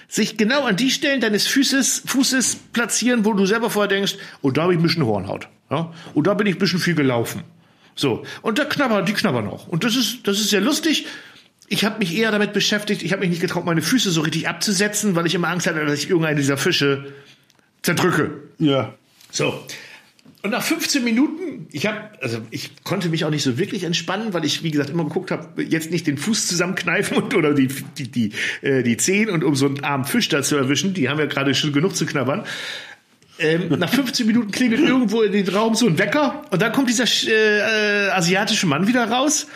[0.07, 4.51] sich genau an die Stellen deines Fußes, Fußes platzieren, wo du selber vorher denkst, oh,
[4.51, 5.49] da habe ich ein bisschen Hornhaut.
[5.71, 5.93] Ja?
[6.15, 7.43] Und da bin ich ein bisschen viel gelaufen.
[7.95, 8.25] So.
[8.43, 9.69] Und da knabbern, die knabbern auch.
[9.69, 11.07] Und das ist, das ist sehr lustig.
[11.69, 14.49] Ich habe mich eher damit beschäftigt, ich habe mich nicht getraut, meine Füße so richtig
[14.49, 17.13] abzusetzen, weil ich immer Angst hatte, dass ich irgendeinen dieser Fische
[17.83, 18.33] zerdrücke.
[18.59, 18.95] Ja.
[19.31, 19.65] So.
[20.43, 24.33] Und nach 15 Minuten, ich habe, also ich konnte mich auch nicht so wirklich entspannen,
[24.33, 27.69] weil ich, wie gesagt, immer geguckt habe, jetzt nicht den Fuß zusammenkneifen und oder die
[27.69, 31.11] die die äh, die Zehen und um so einen armen Fisch da zu erwischen, die
[31.11, 32.45] haben ja gerade schon genug zu knabbern.
[33.41, 36.89] Ähm, nach 15 Minuten klingelt irgendwo in den Raum so ein Wecker und dann kommt
[36.89, 39.47] dieser äh, äh, asiatische Mann wieder raus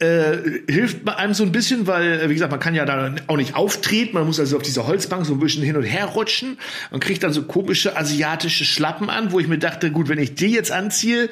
[0.00, 3.54] äh, hilft einem so ein bisschen, weil, wie gesagt, man kann ja da auch nicht
[3.54, 6.58] auftreten, man muss also auf dieser Holzbank so ein bisschen hin und her rutschen
[6.90, 10.34] und kriegt dann so komische asiatische Schlappen an, wo ich mir dachte, gut, wenn ich
[10.34, 11.24] die jetzt anziehe,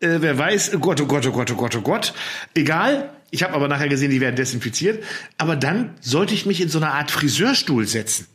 [0.00, 2.14] äh, wer weiß, oh Gott, oh Gott, oh Gott, oh Gott, oh Gott,
[2.54, 3.10] egal.
[3.30, 5.02] Ich habe aber nachher gesehen, die werden desinfiziert.
[5.36, 8.28] Aber dann sollte ich mich in so eine Art Friseurstuhl setzen.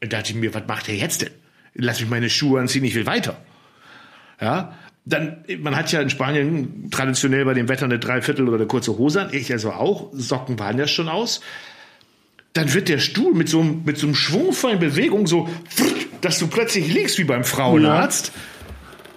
[0.00, 1.30] Da dachte ich mir, was macht der jetzt denn?
[1.78, 3.38] Lass mich meine Schuhe anziehen, ich will weiter.
[4.40, 4.74] Ja,
[5.08, 8.98] dann, man hat ja in Spanien traditionell bei dem Wetter eine Dreiviertel oder eine kurze
[8.98, 11.40] Hose an, ich also auch, Socken waren ja schon aus.
[12.52, 15.48] Dann wird der Stuhl mit so, einem, mit so einem schwungvollen Bewegung so,
[16.20, 18.32] dass du plötzlich liegst wie beim Frauenarzt.
[18.34, 18.42] Ja.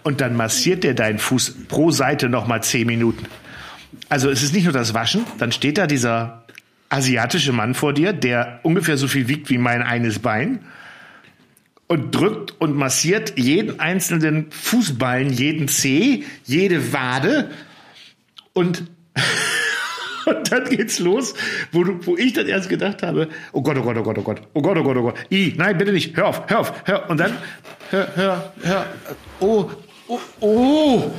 [0.03, 3.25] Und dann massiert der deinen Fuß pro Seite nochmal zehn Minuten.
[4.09, 6.45] Also es ist nicht nur das Waschen, dann steht da dieser
[6.89, 10.59] asiatische Mann vor dir, der ungefähr so viel wiegt wie mein eines Bein
[11.91, 17.51] und drückt und massiert jeden einzelnen Fußballen, jeden Zeh, jede Wade.
[18.53, 18.85] Und
[20.25, 21.33] und dann geht's los,
[21.73, 24.21] wo, du, wo ich dann erst gedacht habe, oh Gott, oh Gott, oh Gott, oh
[24.21, 26.73] Gott, oh Gott, oh Gott, oh Gott, I, nein, bitte nicht, hör auf, hör auf,
[26.85, 27.33] hör, und dann,
[27.89, 28.85] hör, hör, hör,
[29.41, 29.69] oh,
[30.07, 31.11] oh, oh,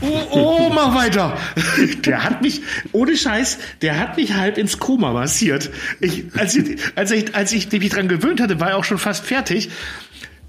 [0.00, 1.36] Oh, oh, mach weiter.
[2.04, 5.70] Der hat mich, ohne Scheiß, der hat mich halb ins Koma massiert.
[6.00, 8.98] Ich, als, ich, als, ich, als ich mich dran gewöhnt hatte, war er auch schon
[8.98, 9.70] fast fertig.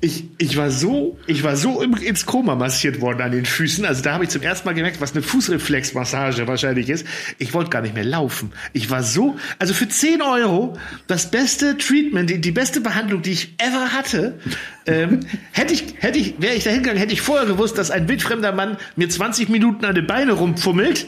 [0.02, 3.86] Ich, ich war so, ich war so im, ins Koma massiert worden an den Füßen.
[3.86, 7.08] Also da habe ich zum ersten Mal gemerkt, was eine Fußreflexmassage wahrscheinlich ist.
[7.40, 8.52] Ich wollte gar nicht mehr laufen.
[8.74, 10.78] Ich war so, also für 10 Euro
[11.08, 14.40] das beste Treatment, die, die beste Behandlung, die ich ever hatte.
[14.86, 18.08] Ähm, hätte ich, hätte ich, wäre ich da hingegangen, hätte ich vorher gewusst, dass ein
[18.08, 21.08] wildfremder Mann mir 20 Minuten an den Beine rumpfummelt.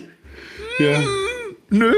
[0.80, 1.04] Ja.
[1.69, 1.91] Nö,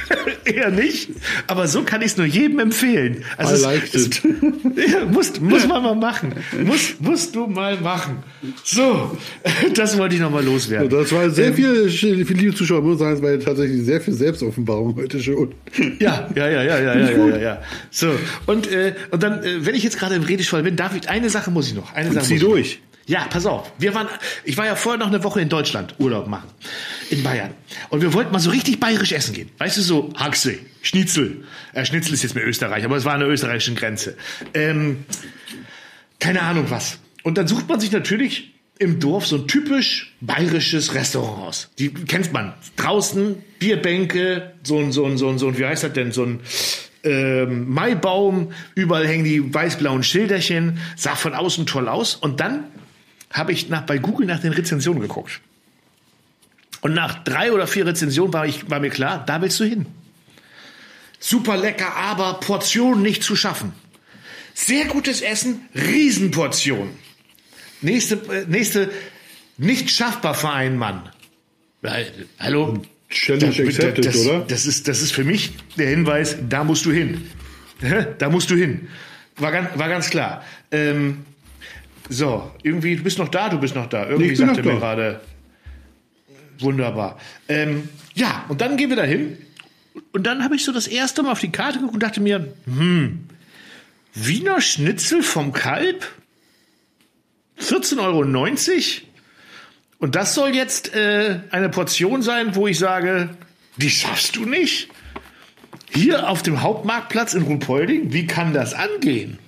[0.44, 1.10] eher nicht.
[1.48, 3.24] Aber so kann ich es nur jedem empfehlen.
[3.36, 4.22] Also I es, it.
[4.92, 6.34] ja, muss, muss man mal machen.
[6.64, 8.18] Muss, musst du mal machen.
[8.62, 9.16] So,
[9.74, 10.88] das wollte ich noch mal loswerden.
[10.88, 14.14] Das war sehr ähm, viel, viele liebe Zuschauer, muss sagen, es war tatsächlich sehr viel
[14.14, 15.52] Selbstoffenbarung heute schon.
[15.98, 17.62] Ja, ja, ja, ja, ja, ja, ja, ja, ja.
[17.90, 18.10] So,
[18.46, 21.28] und, äh, und dann, äh, wenn ich jetzt gerade im Redeschwall bin, darf ich, eine
[21.28, 21.92] Sache muss ich noch.
[21.92, 22.80] Eine Sache zieh durch.
[23.08, 23.72] Ja, pass auf.
[23.78, 24.06] Wir waren,
[24.44, 26.48] ich war ja vorher noch eine Woche in Deutschland Urlaub machen.
[27.08, 27.52] In Bayern.
[27.88, 29.50] Und wir wollten mal so richtig bayerisch essen gehen.
[29.56, 31.44] Weißt du, so Haxe, Schnitzel.
[31.72, 34.14] Äh, Schnitzel ist jetzt mehr Österreich, aber es war an der österreichischen Grenze.
[34.52, 35.06] Ähm,
[36.20, 36.98] keine Ahnung was.
[37.22, 41.70] Und dann sucht man sich natürlich im Dorf so ein typisch bayerisches Restaurant aus.
[41.78, 42.52] Die kennt man.
[42.76, 46.24] Draußen Bierbänke, so ein, so ein, so ein, so ein, wie heißt das denn, so
[46.24, 46.40] ein,
[47.04, 52.14] ähm, Maibaum, überall hängen die weiß-blauen Schilderchen, sah von außen toll aus.
[52.14, 52.64] Und dann
[53.30, 55.40] habe ich nach, bei Google nach den Rezensionen geguckt.
[56.80, 59.86] Und nach drei oder vier Rezensionen war, ich, war mir klar, da willst du hin.
[61.18, 63.72] Super lecker, aber Portionen nicht zu schaffen.
[64.54, 66.90] Sehr gutes Essen, Riesenportion.
[67.80, 68.90] Nächste, äh, nächste,
[69.56, 71.08] nicht schaffbar für einen Mann.
[72.38, 72.82] Hallo?
[73.08, 74.40] Challenge da, accepted, das, oder?
[74.40, 77.30] Das ist, das ist für mich der Hinweis, da musst du hin.
[78.18, 78.88] Da musst du hin.
[79.36, 80.44] War ganz, war ganz klar.
[80.72, 81.24] Ähm,
[82.08, 84.06] so, irgendwie, du bist noch da, du bist noch da.
[84.08, 85.20] Irgendwie sagt er mir gerade.
[86.60, 87.18] Wunderbar.
[87.48, 89.36] Ähm, ja, und dann gehen wir da hin.
[90.12, 92.52] Und dann habe ich so das erste Mal auf die Karte geguckt und dachte mir,
[92.64, 93.24] hm,
[94.14, 96.06] Wiener Schnitzel vom Kalb?
[97.60, 98.24] 14,90 Euro?
[99.98, 103.30] Und das soll jetzt äh, eine Portion sein, wo ich sage,
[103.76, 104.88] die schaffst du nicht?
[105.90, 109.38] Hier auf dem Hauptmarktplatz in Ruhpolding, wie kann das angehen?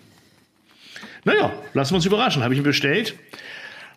[1.24, 2.42] Naja, lassen wir uns überraschen.
[2.42, 3.14] Habe ich ihn bestellt.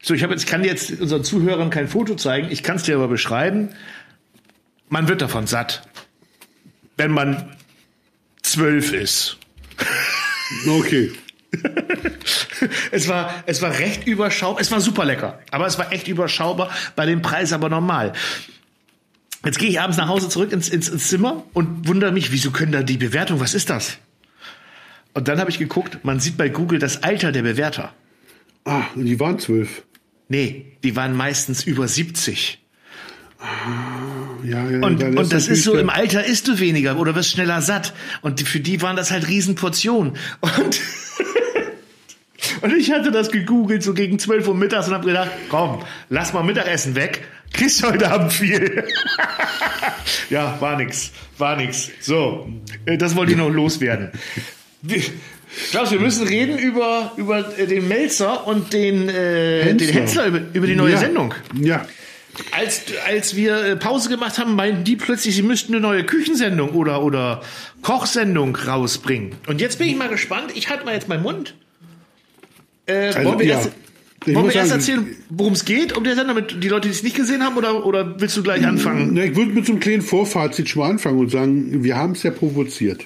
[0.01, 2.49] So, ich habe jetzt, kann jetzt unseren Zuhörern kein Foto zeigen.
[2.51, 3.69] Ich kann es dir aber beschreiben.
[4.89, 5.88] Man wird davon satt,
[6.97, 7.55] wenn man
[8.41, 9.38] zwölf ist.
[10.67, 11.12] Okay.
[12.91, 14.62] es war, es war recht überschaubar.
[14.62, 16.69] Es war super lecker, aber es war echt überschaubar.
[16.95, 18.13] Bei dem Preis aber normal.
[19.45, 22.51] Jetzt gehe ich abends nach Hause zurück ins, ins, ins Zimmer und wundere mich, wieso
[22.51, 23.97] können da die Bewertung, was ist das?
[25.13, 27.93] Und dann habe ich geguckt, man sieht bei Google das Alter der Bewerter.
[28.65, 29.84] Ah, die waren zwölf.
[30.28, 32.60] Nee, die waren meistens über 70.
[33.39, 33.45] Ah,
[34.43, 37.62] ja, ja, und, und das ist so, im Alter isst du weniger oder wirst schneller
[37.62, 37.93] satt.
[38.21, 40.13] Und für die waren das halt Riesenportionen.
[40.39, 40.82] Und,
[42.62, 46.34] und ich hatte das gegoogelt so gegen 12 Uhr mittags und habe gedacht, komm, lass
[46.34, 47.28] mal Mittagessen weg.
[47.52, 48.86] Kriegst heute Abend viel.
[50.30, 51.12] ja, war nix.
[51.38, 51.91] War nix.
[51.99, 52.49] So,
[52.86, 54.12] äh, das wollte ich noch loswerden.
[55.72, 59.88] Klaus, wir müssen reden über, über äh, den Melzer und den, äh, Hensler.
[59.88, 60.98] den Hensler, über, über die neue ja.
[60.98, 61.34] Sendung.
[61.60, 61.86] Ja.
[62.52, 66.72] Als, als wir äh, Pause gemacht haben, meinten die plötzlich, sie müssten eine neue Küchensendung
[66.72, 67.41] oder, oder
[67.84, 69.36] Kochsendung rausbringen.
[69.46, 70.52] Und jetzt bin ich mal gespannt.
[70.56, 71.54] Ich halte mal jetzt meinen Mund.
[72.88, 73.58] Äh, also, wollen wir ja.
[73.58, 73.72] erst,
[74.26, 77.04] wollen wir erst erzählen, worum es geht, um der Sender, damit die Leute, die es
[77.04, 79.12] nicht gesehen haben, oder, oder willst du gleich anfangen?
[79.13, 82.13] Na, ich würde mit so einem kleinen Vorfazit schon mal anfangen und sagen, wir haben
[82.13, 83.06] es ja provoziert.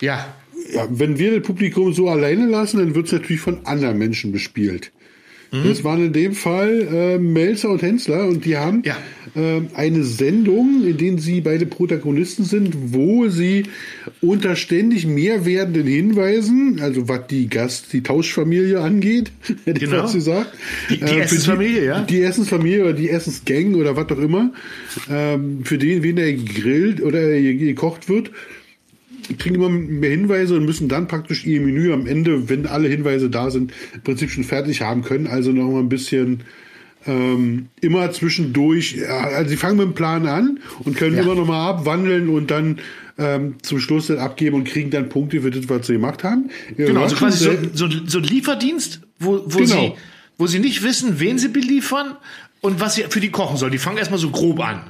[0.00, 0.34] Ja
[0.72, 4.32] ja, wenn wir das Publikum so alleine lassen, dann wird es natürlich von anderen Menschen
[4.32, 4.92] bespielt.
[5.52, 5.68] Mhm.
[5.68, 8.96] Das waren in dem Fall äh, Melzer und Hensler und die haben ja.
[9.34, 13.64] äh, eine Sendung, in der sie beide Protagonisten sind, wo sie
[14.20, 19.30] unter ständig mehr werdenden Hinweisen, also was die Gast, die Tauschfamilie angeht,
[19.64, 19.96] hätte genau.
[19.96, 20.52] ich fast gesagt.
[20.90, 22.00] Die, die äh, Essensfamilie, ja?
[22.02, 24.52] Die Essensfamilie oder die Essensgang oder was auch immer,
[25.08, 28.30] ähm, für den, wen er gegrillt oder gekocht wird,
[29.38, 33.30] kriegen immer mehr Hinweise und müssen dann praktisch ihr Menü am Ende, wenn alle Hinweise
[33.30, 35.26] da sind, im Prinzip schon fertig haben können.
[35.26, 36.40] Also noch mal ein bisschen
[37.06, 41.22] ähm, immer zwischendurch, also sie fangen mit dem Plan an und können ja.
[41.22, 42.80] immer noch mal abwandeln und dann
[43.18, 46.50] ähm, zum Schluss dann abgeben und kriegen dann Punkte für das, was sie gemacht haben.
[46.76, 49.66] Ja, genau, also quasi so, so, so, ein Lieferdienst, wo, wo, genau.
[49.66, 49.92] sie,
[50.38, 52.16] wo sie nicht wissen, wen sie beliefern
[52.60, 53.72] und was sie für die kochen sollen.
[53.72, 54.82] Die fangen erstmal so grob an.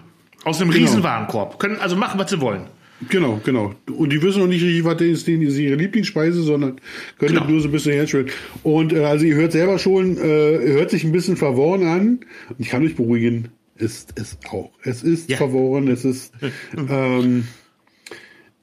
[0.44, 0.86] Aus einem genau.
[0.86, 1.58] riesen Warenkorb.
[1.58, 2.66] Können also machen, was sie wollen.
[3.08, 3.74] Genau, genau.
[3.94, 6.80] Und die wissen noch nicht richtig, was ist, denn ist ihre Lieblingsspeise, sondern
[7.18, 7.48] können genau.
[7.48, 8.30] nur so ein bisschen herstellen.
[8.62, 12.08] Und äh, also ihr hört selber schon, äh, hört sich ein bisschen verworren an.
[12.48, 14.70] Und ich kann euch beruhigen, ist es auch.
[14.82, 15.36] Es ist ja.
[15.36, 16.32] verworren, es ist
[16.88, 17.44] ähm,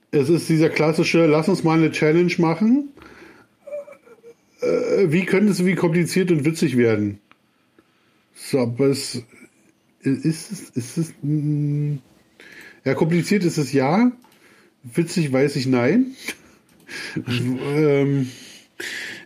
[0.09, 2.89] es ist dieser klassische, lass uns mal eine Challenge machen.
[4.61, 7.19] äh, wie könnte es wie kompliziert und witzig werden?
[8.35, 9.23] So, aber es
[10.01, 11.13] ist es, ist es,
[12.85, 14.11] ja, kompliziert ist es ja.
[14.83, 16.15] Witzig weiß ich nein.
[17.27, 18.29] ähm,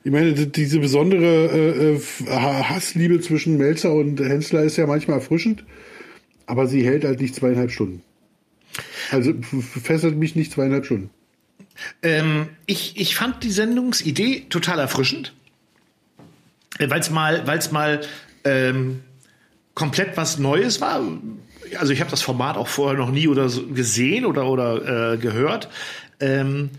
[0.04, 5.66] ich meine, diese besondere äh, äh Hassliebe zwischen Melzer und Hensler ist ja manchmal erfrischend,
[6.46, 8.04] aber sie hält halt nicht zweieinhalb Stunden.
[9.12, 9.34] Also
[9.84, 11.10] fesselt mich nicht zweieinhalb Stunden.
[12.02, 15.34] Ähm, ich, ich fand die Sendungsidee total erfrischend,
[16.80, 18.02] äh, weil es mal, weil's mal
[18.44, 19.02] ähm,
[19.74, 21.02] komplett was Neues war.
[21.78, 25.18] Also ich habe das Format auch vorher noch nie oder so gesehen oder oder äh,
[25.18, 25.70] gehört.
[26.20, 26.70] Ähm,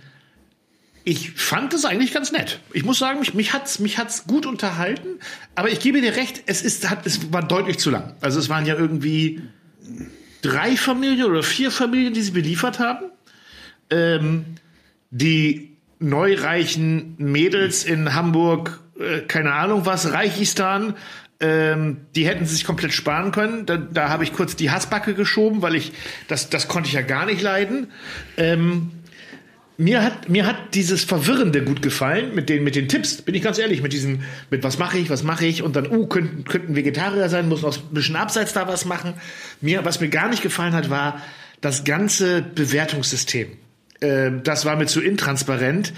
[1.05, 2.61] ich fand es eigentlich ganz nett.
[2.73, 5.21] Ich muss sagen, mich, mich hat's mich hat's gut unterhalten.
[5.55, 8.15] Aber ich gebe dir recht, es ist hat es war deutlich zu lang.
[8.21, 9.43] Also es waren ja irgendwie
[10.43, 13.07] drei Familien oder vier Familien, die sie beliefert haben.
[13.91, 14.45] Ähm,
[15.11, 20.95] die neureichen Mädels in Hamburg, äh, keine Ahnung was, Reichistan,
[21.41, 23.65] ähm, die hätten sie sich komplett sparen können.
[23.67, 25.93] Da, da habe ich kurz die Hassbacke geschoben, weil ich
[26.27, 27.93] das, das konnte ich ja gar nicht leiden.
[28.37, 28.91] Ähm,
[29.77, 33.23] mir hat mir hat dieses Verwirrende gut gefallen mit den mit den Tipps.
[33.23, 35.87] Bin ich ganz ehrlich mit diesen mit was mache ich, was mache ich und dann
[35.87, 39.15] uh könnten könnten Vegetarier sein, muss noch ein bisschen abseits da was machen.
[39.61, 41.23] Mir was mir gar nicht gefallen hat war
[41.61, 43.53] das ganze Bewertungssystem.
[44.01, 45.93] Äh, das war mir zu intransparent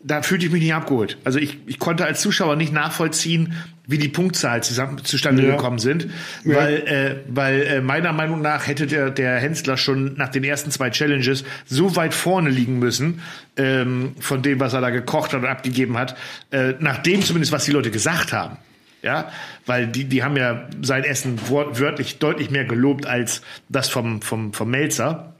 [0.00, 1.18] da fühlte ich mich nicht abgeholt.
[1.24, 3.54] Also ich, ich konnte als Zuschauer nicht nachvollziehen,
[3.86, 5.56] wie die Punktzahl zusammen, zustande ja.
[5.56, 6.08] gekommen sind,
[6.44, 6.56] ja.
[6.56, 10.70] weil, äh, weil äh, meiner Meinung nach hätte der, der Hensler schon nach den ersten
[10.70, 13.22] zwei Challenges so weit vorne liegen müssen,
[13.56, 16.16] ähm, von dem, was er da gekocht hat und abgegeben hat,
[16.52, 18.58] äh, nach dem zumindest, was die Leute gesagt haben.
[19.00, 19.30] Ja,
[19.64, 24.52] weil die, die haben ja sein Essen wörtlich deutlich mehr gelobt als das vom, vom,
[24.52, 25.34] vom Melzer.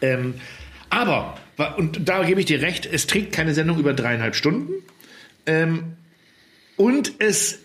[0.00, 0.34] Ähm,
[0.88, 1.36] aber
[1.76, 4.72] und da gebe ich dir recht, es trägt keine Sendung über dreieinhalb Stunden.
[5.46, 5.96] Ähm,
[6.76, 7.58] und es,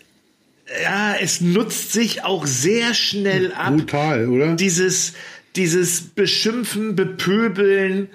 [0.82, 3.76] ja, es nutzt sich auch sehr schnell ab.
[3.76, 4.56] Brutal, oder?
[4.56, 5.14] Dieses,
[5.54, 8.08] dieses Beschimpfen, Bepöbeln,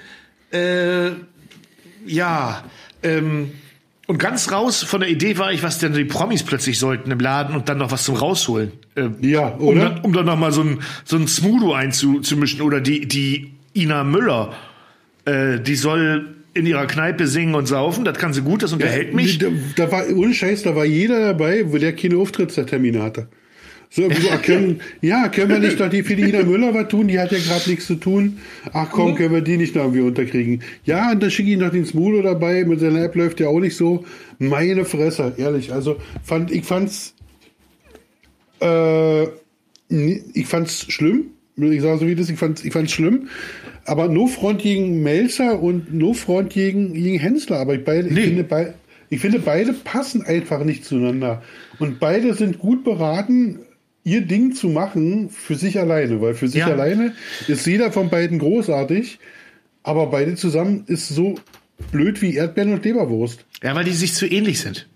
[0.52, 1.12] äh,
[2.06, 2.64] ja,
[3.04, 3.52] ähm,
[4.08, 7.20] und ganz raus von der Idee war ich, was denn die Promis plötzlich sollten im
[7.20, 8.72] Laden und dann noch was zum Rausholen.
[8.96, 9.60] Äh, ja, oder?
[9.60, 13.54] Um dann, um dann noch mal so ein, so ein Smudo einzumischen oder die, die
[13.76, 14.56] Ina Müller
[15.30, 19.10] äh, die soll in ihrer Kneipe singen und saufen, das kann sie gut, das unterhält
[19.10, 19.38] ja, mich.
[19.38, 23.28] Da, da, war, ohne Scheiß, da war jeder dabei, wo der keine Auftrittstermine hatte.
[23.92, 27.08] So, so können, ja, können wir nicht noch die für die Ina Müller was tun?
[27.08, 28.40] Die hat ja gerade nichts zu tun.
[28.74, 29.16] Ach komm, mhm.
[29.16, 30.64] können wir die nicht noch irgendwie unterkriegen?
[30.86, 32.64] Ja, und dann schicke ich noch den Smudo dabei.
[32.66, 34.06] Mit seiner App läuft ja auch nicht so.
[34.38, 35.74] Meine Fresse, ehrlich.
[35.74, 37.16] Also, fand, ich fand's,
[38.62, 39.24] äh,
[39.90, 41.32] ich fand's schlimm.
[41.62, 43.30] Ich sage so wie das, ich fand's, ich fand's schlimm.
[43.86, 47.58] Aber nur Front gegen Melzer und nur Front gegen, gegen Hensler.
[47.58, 48.20] Aber ich, beide, nee.
[48.20, 48.74] ich, finde, be
[49.10, 51.42] ich finde, beide passen einfach nicht zueinander.
[51.80, 53.60] Und beide sind gut beraten,
[54.04, 56.22] ihr Ding zu machen für sich alleine.
[56.22, 56.68] Weil für sich ja.
[56.68, 57.14] alleine
[57.48, 59.20] ist jeder von beiden großartig.
[59.84, 61.40] Aber beide zusammen ist so
[61.92, 63.46] blöd wie Erdbeeren und Leberwurst.
[63.64, 64.88] Ja, weil die sich zu ähnlich sind.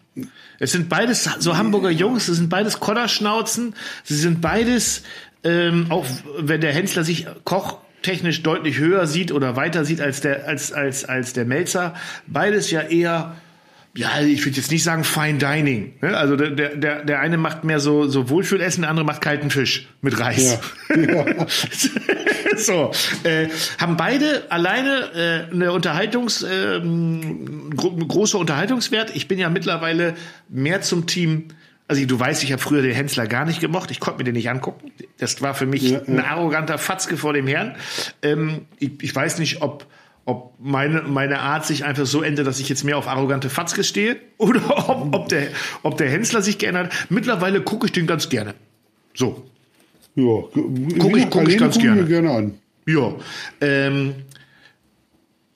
[0.59, 5.03] Es sind beides so Hamburger Jungs, es sind beides Kodderschnauzen, sie sind beides,
[5.43, 6.05] ähm, auch
[6.37, 10.71] wenn der Hensler sich Koch technisch deutlich höher sieht oder weiter sieht als der, als,
[10.71, 11.95] als, als der Melzer.
[12.27, 13.35] Beides ja eher,
[13.95, 15.93] ja, ich würde jetzt nicht sagen Fine Dining.
[16.01, 16.15] Ne?
[16.15, 19.87] Also der, der, der eine macht mehr so, so Wohlfühlessen, der andere macht kalten Fisch
[20.01, 20.59] mit Reis.
[20.89, 20.97] Ja.
[20.97, 21.47] ja.
[22.57, 22.91] so,
[23.23, 26.81] äh, haben beide alleine äh, eine Unterhaltungs, äh,
[27.75, 29.15] gro große Unterhaltungswert.
[29.15, 30.15] Ich bin ja mittlerweile
[30.49, 31.47] mehr zum Team
[31.87, 33.91] also du weißt, ich habe früher den Hensler gar nicht gemocht.
[33.91, 34.91] Ich konnte mir den nicht angucken.
[35.17, 36.03] Das war für mich ja, ja.
[36.07, 37.75] ein arroganter Fatzke vor dem Herrn.
[38.21, 39.85] Ähm, ich, ich, weiß nicht, ob,
[40.25, 43.83] ob meine, meine Art sich einfach so ändert, dass ich jetzt mehr auf arrogante Fatzke
[43.83, 45.47] stehe oder ob, ob, der,
[45.83, 47.11] ob der Hensler sich geändert hat.
[47.11, 48.55] Mittlerweile gucke ich den ganz gerne.
[49.13, 49.45] So.
[50.15, 50.41] Ja,
[50.99, 52.05] gucke ich, guck ich ganz gerne.
[52.05, 52.53] gerne an.
[52.85, 53.13] Ja.
[53.61, 54.15] Ähm,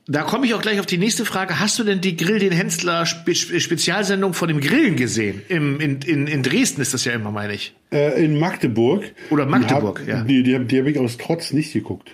[0.08, 1.60] da komme ich auch gleich auf die nächste Frage.
[1.60, 5.42] Hast du denn die Grill den Hensler Spe Spezialsendung von dem Grillen gesehen?
[5.50, 7.76] Im, in, in, in Dresden ist das ja immer, meine ich.
[7.92, 9.04] Äh, in Magdeburg.
[9.30, 10.24] Oder Magdeburg, hab, ja.
[10.24, 12.12] Die, die, die habe ich aus Trotz nicht geguckt.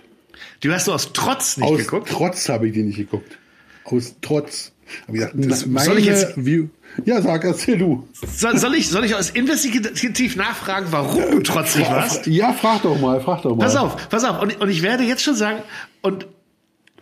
[0.63, 2.09] Die hast du aus Trotz nicht aus geguckt?
[2.09, 3.37] Aus Trotz habe ich die nicht geguckt.
[3.83, 4.71] Aus Trotz.
[5.07, 6.69] Hab ich gesagt, das, meine, soll ich jetzt, wie,
[7.05, 8.07] ja, sag, erzähl du.
[8.13, 12.27] Soll, soll, ich, soll ich aus investigativ nachfragen, warum du trotzig warst?
[12.27, 13.63] Ja, frag doch mal, frag doch mal.
[13.63, 14.41] Pass auf, pass auf.
[14.41, 15.59] Und, und ich werde jetzt schon sagen,
[16.01, 16.27] und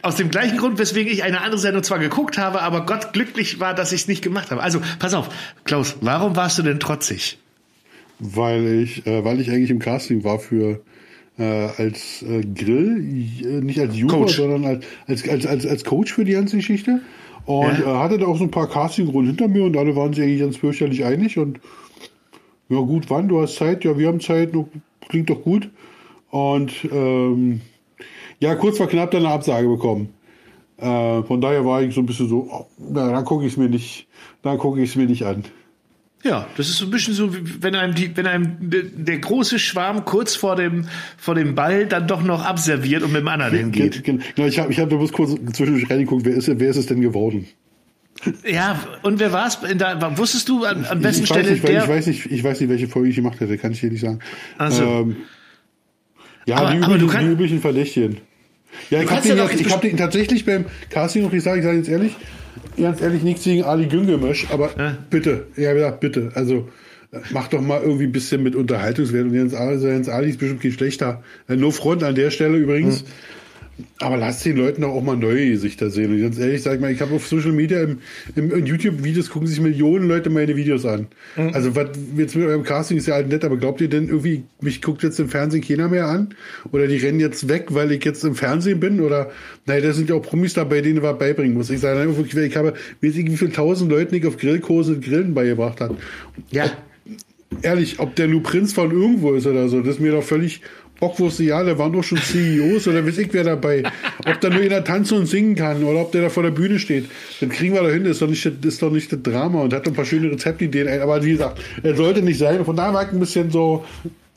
[0.02, 3.60] aus dem gleichen Grund, weswegen ich eine andere Sendung zwar geguckt habe, aber Gott glücklich
[3.60, 4.62] war, dass ich es nicht gemacht habe.
[4.62, 5.30] Also, pass auf,
[5.64, 7.38] Klaus, warum warst du denn trotzig?
[8.20, 10.82] Weil ich, äh, weil ich eigentlich im Casting war für
[11.38, 13.04] äh, als äh, Grill,
[13.44, 17.02] äh, nicht als Juror, sondern als, als, als, als, als Coach für die ganze Geschichte.
[17.46, 18.00] Und ja.
[18.00, 20.58] hatte da auch so ein paar Castingrunden hinter mir und alle waren sich eigentlich ganz
[20.58, 21.40] fürchterlich einig.
[21.40, 21.60] Und
[22.70, 23.28] ja, gut, wann?
[23.28, 23.84] Du hast Zeit?
[23.84, 24.52] Ja, wir haben Zeit.
[25.10, 25.70] Klingt doch gut.
[26.30, 27.62] Und ähm,
[28.42, 30.10] ja, kurz vor knapp dann eine Absage bekommen.
[30.78, 33.58] Äh, von daher war ich so ein bisschen so, oh, na, dann gucke ich es
[33.58, 34.08] mir nicht,
[34.42, 35.46] dann gucke ich es mir nicht an.
[36.24, 40.06] Ja, das ist so ein bisschen so, wenn einem die, wenn einem der große Schwarm
[40.06, 40.86] kurz vor dem
[41.18, 44.04] vor dem Ball dann doch noch abserviert und mit dem anderen hingeht.
[44.04, 46.86] Genau, ich habe ich hab da bloß kurz zwischendurch reingeguckt, wer ist wer ist es
[46.86, 47.48] denn geworden?
[48.46, 49.58] Ja, und wer war es?
[50.18, 51.84] Wusstest du an, an wessen Stelle nicht, der?
[51.84, 54.02] Ich weiß nicht, ich weiß nicht, welche Folge ich gemacht hätte, kann ich dir nicht
[54.02, 54.20] sagen.
[54.60, 54.84] Also.
[54.84, 55.16] Ähm,
[56.46, 58.18] ja, aber, die, üblichen, aber kann, die üblichen Verdächtigen.
[58.90, 61.78] Ja, ich habe den, ja ich hab den tatsächlich beim Casting noch gesagt, ich sage
[61.78, 62.16] jetzt ehrlich,
[62.78, 64.98] ganz ehrlich nichts gegen Ali Güngemesch, aber ja.
[65.10, 66.70] bitte, ja gesagt, bitte, also
[67.32, 70.62] mach doch mal irgendwie ein bisschen mit Unterhaltungswert und Jens Ali, Jens Ali ist bestimmt
[70.62, 71.24] kein schlechter.
[71.48, 73.04] No Front an der Stelle übrigens.
[73.04, 73.08] Mhm.
[74.00, 76.12] Aber lass den Leuten auch mal neue Gesichter sehen.
[76.12, 78.00] Und ganz ehrlich, sag mal, ich habe auf Social Media, im,
[78.36, 81.08] im, in YouTube-Videos gucken sich Millionen Leute meine Videos an.
[81.36, 81.52] Mhm.
[81.54, 84.44] Also, was jetzt mit eurem Casting ist ja halt nett, aber glaubt ihr denn irgendwie,
[84.60, 86.34] mich guckt jetzt im Fernsehen keiner mehr an?
[86.72, 89.00] Oder die rennen jetzt weg, weil ich jetzt im Fernsehen bin?
[89.00, 89.32] Oder,
[89.66, 91.70] naja, da sind ja auch Promis dabei, denen ich was beibringen muss.
[91.70, 95.04] Ich sage wirklich, ich habe, weiß ich, wie viele tausend Leuten ich auf Grillkurse und
[95.04, 95.98] Grillen beigebracht habe.
[96.52, 96.66] Ja.
[96.66, 96.72] Ob,
[97.62, 100.62] ehrlich, ob der nur Prinz von irgendwo ist oder so, das ist mir doch völlig
[101.02, 103.84] Bockwurst, ja, da waren doch schon CEOs oder weiß ich wer dabei.
[104.26, 106.78] Ob da nur einer tanzen und singen kann oder ob der da vor der Bühne
[106.78, 107.06] steht,
[107.40, 108.06] dann kriegen wir da hin.
[108.06, 110.88] Ist doch nicht, ist doch nicht das Drama und hat ein paar schöne Rezeptideen.
[111.02, 112.64] Aber wie gesagt, er sollte nicht sein.
[112.64, 113.84] Von daher war ich ein bisschen so,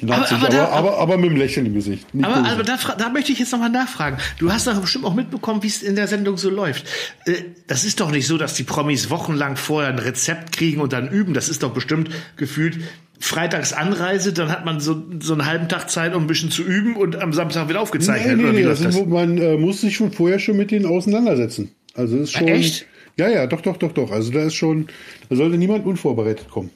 [0.02, 2.06] aber, aber, da, aber, aber, mit dem Lächeln im Gesicht.
[2.20, 4.18] aber, aber da, da, möchte ich jetzt nochmal nachfragen.
[4.38, 6.86] Du hast doch bestimmt auch mitbekommen, wie es in der Sendung so läuft.
[7.26, 7.34] Äh,
[7.68, 11.08] das ist doch nicht so, dass die Promis wochenlang vorher ein Rezept kriegen und dann
[11.08, 11.32] üben.
[11.32, 12.80] Das ist doch bestimmt gefühlt
[13.20, 16.62] freitags Anreise, dann hat man so, so einen halben Tag Zeit, um ein bisschen zu
[16.62, 18.36] üben und am Samstag wieder aufgezeichnet.
[18.36, 18.80] Nee, nee, nee, das?
[18.80, 21.70] Ist, man äh, muss sich schon vorher schon mit denen auseinandersetzen.
[21.94, 22.48] Also ist schon.
[22.48, 22.86] Echt?
[23.16, 24.10] Ja, ja, doch, doch, doch, doch.
[24.10, 24.88] Also da ist schon,
[25.28, 26.70] da sollte niemand unvorbereitet kommen.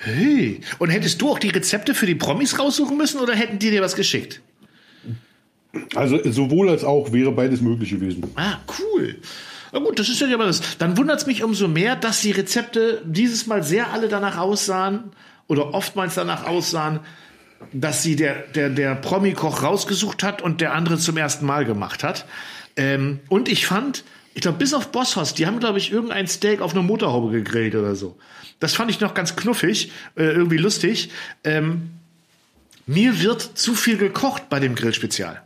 [0.00, 3.70] Hey, und hättest du auch die Rezepte für die Promis raussuchen müssen oder hätten die
[3.70, 4.40] dir was geschickt?
[5.94, 8.22] Also sowohl als auch wäre beides möglich gewesen.
[8.36, 9.16] Ah, cool.
[9.72, 10.78] Na gut, das ist ja aber das.
[10.78, 15.10] Dann wundert es mich umso mehr, dass die Rezepte dieses Mal sehr alle danach aussahen
[15.46, 17.00] oder oftmals danach aussahen,
[17.72, 22.04] dass sie der, der, der Promi-Koch rausgesucht hat und der andere zum ersten Mal gemacht
[22.04, 22.24] hat.
[22.76, 24.04] Ähm, und ich fand,
[24.34, 27.74] ich glaube, bis auf Bosshaus, die haben, glaube ich, irgendein Steak auf einer Motorhaube gegrillt
[27.74, 28.16] oder so.
[28.60, 31.10] Das fand ich noch ganz knuffig, äh, irgendwie lustig.
[31.44, 31.90] Ähm,
[32.86, 35.42] mir wird zu viel gekocht bei dem Grillspezial.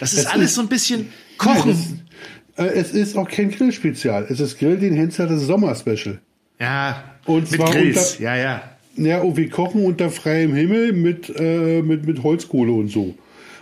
[0.00, 2.02] Das ist es alles ist, so ein bisschen Kochen.
[2.56, 4.26] Äh, es ist auch kein Grillspezial.
[4.30, 6.18] Es ist Grill den Hensler das Sommer-Special.
[6.58, 8.12] Ja, und mit Grills.
[8.12, 8.62] Unter, ja, ja.
[8.96, 13.14] Ja, und wir kochen unter freiem Himmel mit, äh, mit, mit Holzkohle und so.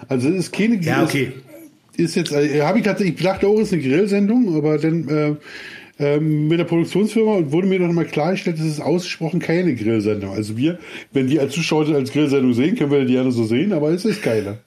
[0.08, 1.32] Also es ist keine Ja, okay.
[1.96, 5.08] Ist jetzt, äh, habe ich tatsächlich, ich dachte auch, es ist eine Grillsendung, aber dann
[5.08, 5.34] äh,
[5.98, 10.32] äh, mit der Produktionsfirma wurde mir noch mal klargestellt, es ist ausgesprochen keine Grillsendung.
[10.32, 10.78] Also wir,
[11.12, 14.04] wenn die als Zuschauer als Grillsendung sehen, können wir die gerne so sehen, aber es
[14.04, 14.58] ist keine.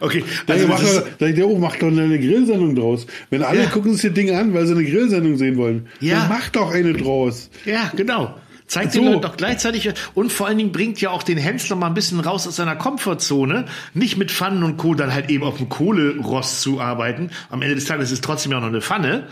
[0.00, 3.06] Okay, also macht doch, sag ich oh, mach doch eine Grillsendung draus.
[3.30, 3.66] Wenn alle ja.
[3.66, 6.20] gucken sich die Dinge an, weil sie eine Grillsendung sehen wollen, ja.
[6.20, 7.50] dann mach doch eine draus.
[7.64, 8.34] Ja, genau.
[8.66, 9.00] Zeigt so.
[9.00, 11.94] den Leuten doch gleichzeitig und vor allen Dingen bringt ja auch den Hensler mal ein
[11.94, 13.66] bisschen raus aus seiner Komfortzone.
[13.94, 14.94] Nicht mit Pfannen und Co.
[14.94, 17.30] dann halt eben auf dem Kohlerost zu arbeiten.
[17.50, 19.28] Am Ende des Tages ist es trotzdem ja noch eine Pfanne.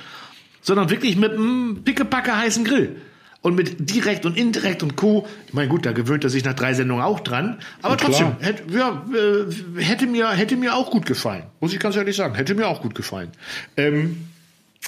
[0.63, 2.97] Sondern wirklich mit einem pickepacke heißen Grill
[3.45, 5.29] und mit direkt und indirekt und Co.
[5.47, 7.59] Ich meine, gut, da gewöhnt er sich nach drei Sendungen auch dran.
[7.83, 11.43] Aber trotzdem, hätte, ja, äh, hätte, mir, hätte mir auch gut gefallen.
[11.61, 12.35] Muss ich ganz ehrlich sagen.
[12.37, 13.31] Hätte mir auch gut gefallen.
[13.77, 14.29] Ähm,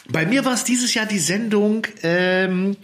[0.08, 2.78] bei mir war es dieses Jahr die Sendung, ähm,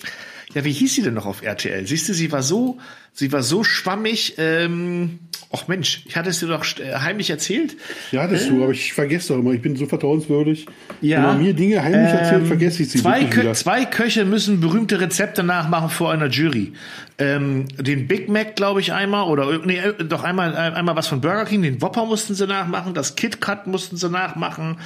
[0.54, 1.86] ja, wie hieß sie denn noch auf RTL?
[1.86, 2.78] Siehst du, sie war so,
[3.12, 5.18] sie war so schwammig, ähm,
[5.50, 7.76] ach Mensch, ich hatte es dir doch äh, heimlich erzählt.
[8.10, 10.66] Ja, das äh, du, aber ich vergesse doch immer, ich bin so vertrauenswürdig.
[11.00, 11.18] Ja.
[11.18, 14.60] Wenn man mir Dinge heimlich ähm, erzählt, vergesse ich sie zwei, Kö zwei Köche müssen
[14.60, 16.72] berühmte Rezepte nachmachen vor einer Jury.
[17.18, 21.20] Ähm, den Big Mac, glaube ich, einmal, oder nee, äh, doch einmal, einmal was von
[21.20, 24.76] Burger King, den Whopper mussten sie nachmachen, das Kit Kat mussten sie nachmachen,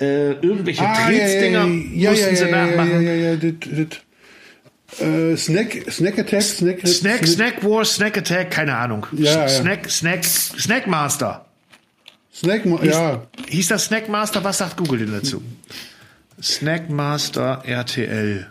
[0.00, 2.92] äh, irgendwelche ah, Tretstinger ja, ja, mussten sie nachmachen.
[2.92, 4.00] Ja, ja, ja, ja, das, das.
[4.98, 9.06] Äh, Snack, Snack Attack, Snack, Snack, Snack Wars, Snack Attack, keine Ahnung.
[9.12, 9.90] Ja, Snack, ja.
[9.90, 11.46] Snack, Snack Master.
[12.34, 13.26] Snack, ja.
[13.48, 14.42] Hieß das Snack Master?
[14.42, 15.42] Was sagt Google denn dazu?
[16.42, 18.46] Snack Master RTL.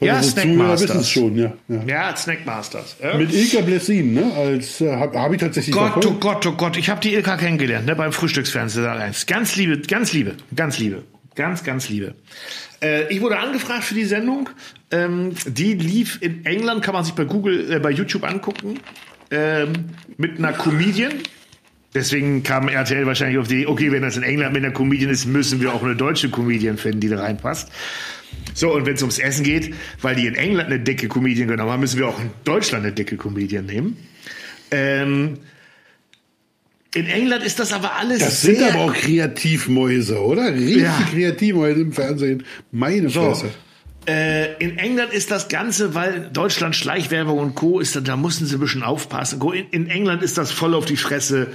[0.00, 1.10] Ja, Snackmasters.
[1.10, 1.52] schon, ja.
[1.68, 2.96] Ja, ja Snackmasters.
[3.02, 3.16] Ja.
[3.16, 4.32] Mit Ilka Blessin, ne?
[4.32, 5.74] Als äh, habe hab ich tatsächlich.
[5.74, 6.06] Gott, verfolgt.
[6.06, 7.96] oh Gott, oh Gott, ich habe die Ilka kennengelernt, ne?
[7.96, 8.86] Beim Frühstücksfernsehen
[9.26, 11.02] Ganz liebe, ganz liebe, ganz liebe,
[11.34, 12.14] ganz, ganz liebe.
[12.82, 14.48] Äh, ich wurde angefragt für die Sendung.
[14.90, 18.80] Ähm, die lief in England, kann man sich bei Google, äh, bei YouTube angucken.
[19.30, 19.72] Ähm,
[20.16, 21.12] mit einer Comedian.
[21.94, 25.26] Deswegen kam RTL wahrscheinlich auf die, okay, wenn das in England mit einer Comedian ist,
[25.26, 27.70] müssen wir auch eine deutsche Comedian finden, die da reinpasst.
[28.54, 31.70] So, und wenn es ums Essen geht, weil die in England eine dicke Comedian genommen
[31.70, 33.96] haben, müssen wir auch in Deutschland eine dicke Comedian nehmen.
[34.70, 35.38] Ähm,
[36.94, 38.20] in England ist das aber alles.
[38.20, 40.52] Das sind aber auch Kreativmäuse, oder?
[40.54, 40.98] Richtig ja.
[41.10, 42.44] Kreativmäuse im Fernsehen.
[42.72, 43.46] Meine Fresse.
[44.06, 44.12] So.
[44.12, 47.78] Äh, in England ist das Ganze, weil Deutschland Schleichwerbung und Co.
[47.78, 49.40] ist, da mussten sie ein bisschen aufpassen.
[49.52, 51.48] In, in England ist das voll auf die Fresse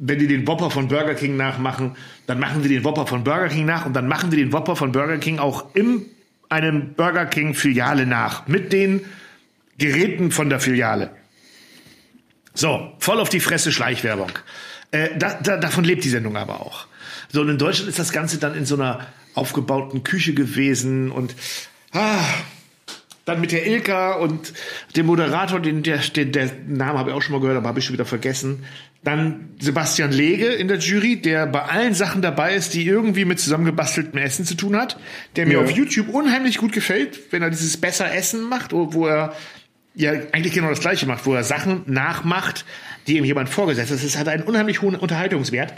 [0.00, 1.94] wenn die den Whopper von Burger King nachmachen,
[2.26, 4.74] dann machen die den Whopper von Burger King nach und dann machen die den Whopper
[4.74, 6.06] von Burger King auch in
[6.48, 9.02] einem Burger King Filiale nach mit den
[9.76, 11.10] Geräten von der Filiale.
[12.54, 14.32] So, voll auf die Fresse Schleichwerbung.
[14.90, 16.86] Äh, da, da, davon lebt die Sendung aber auch.
[17.32, 21.34] So, und in Deutschland ist das Ganze dann in so einer aufgebauten Küche gewesen und
[21.92, 22.24] ah,
[23.24, 24.52] dann mit der Ilka und
[24.96, 27.78] dem Moderator, den, der, den, der Name habe ich auch schon mal gehört, aber habe
[27.78, 28.64] ich schon wieder vergessen.
[29.04, 33.38] Dann Sebastian Lege in der Jury, der bei allen Sachen dabei ist, die irgendwie mit
[33.38, 34.98] zusammengebasteltem Essen zu tun hat,
[35.36, 35.60] der mir ja.
[35.60, 39.34] auf YouTube unheimlich gut gefällt, wenn er dieses besser Essen macht, wo er
[39.94, 42.64] ja eigentlich genau das gleiche macht, wo er Sachen nachmacht,
[43.06, 44.02] die ihm jemand vorgesetzt hat.
[44.02, 45.74] Das hat einen unheimlich hohen Unterhaltungswert.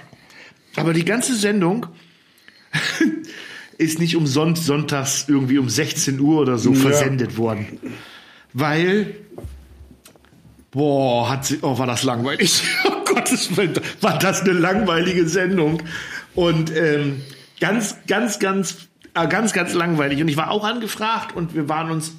[0.77, 1.87] Aber die ganze Sendung
[3.79, 6.81] ist nicht umsonst sonntags irgendwie um 16 Uhr oder so ja.
[6.81, 7.79] versendet worden.
[8.53, 9.15] Weil,
[10.71, 12.63] boah, hat sie, oh, war das langweilig.
[12.85, 15.83] Oh Gottes Willen, war das eine langweilige Sendung.
[16.35, 17.21] Und ähm,
[17.61, 20.23] ganz, ganz, ganz, äh, ganz, ganz langweilig.
[20.23, 22.15] Und ich war auch angefragt und wir waren uns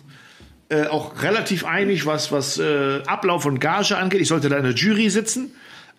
[0.70, 4.22] äh, auch relativ einig, was, was äh, Ablauf und Gage angeht.
[4.22, 5.52] Ich sollte da in der Jury sitzen.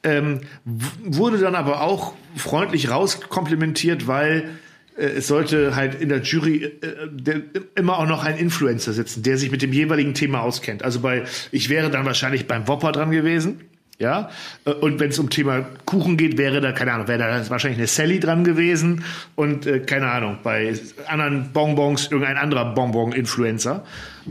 [0.03, 4.51] Ähm, wurde dann aber auch freundlich rauskomplimentiert, weil
[4.97, 7.43] äh, es sollte halt in der Jury äh, der,
[7.75, 10.83] immer auch noch ein Influencer sitzen, der sich mit dem jeweiligen Thema auskennt.
[10.83, 13.61] Also bei, ich wäre dann wahrscheinlich beim Wopper dran gewesen.
[13.99, 14.31] Ja,
[14.65, 17.79] äh, und wenn es um Thema Kuchen geht, wäre da, keine Ahnung, wäre da wahrscheinlich
[17.79, 19.05] eine Sally dran gewesen
[19.37, 20.75] und äh, keine Ahnung, bei
[21.07, 23.85] anderen Bonbons irgendein anderer Bonbon-Influencer.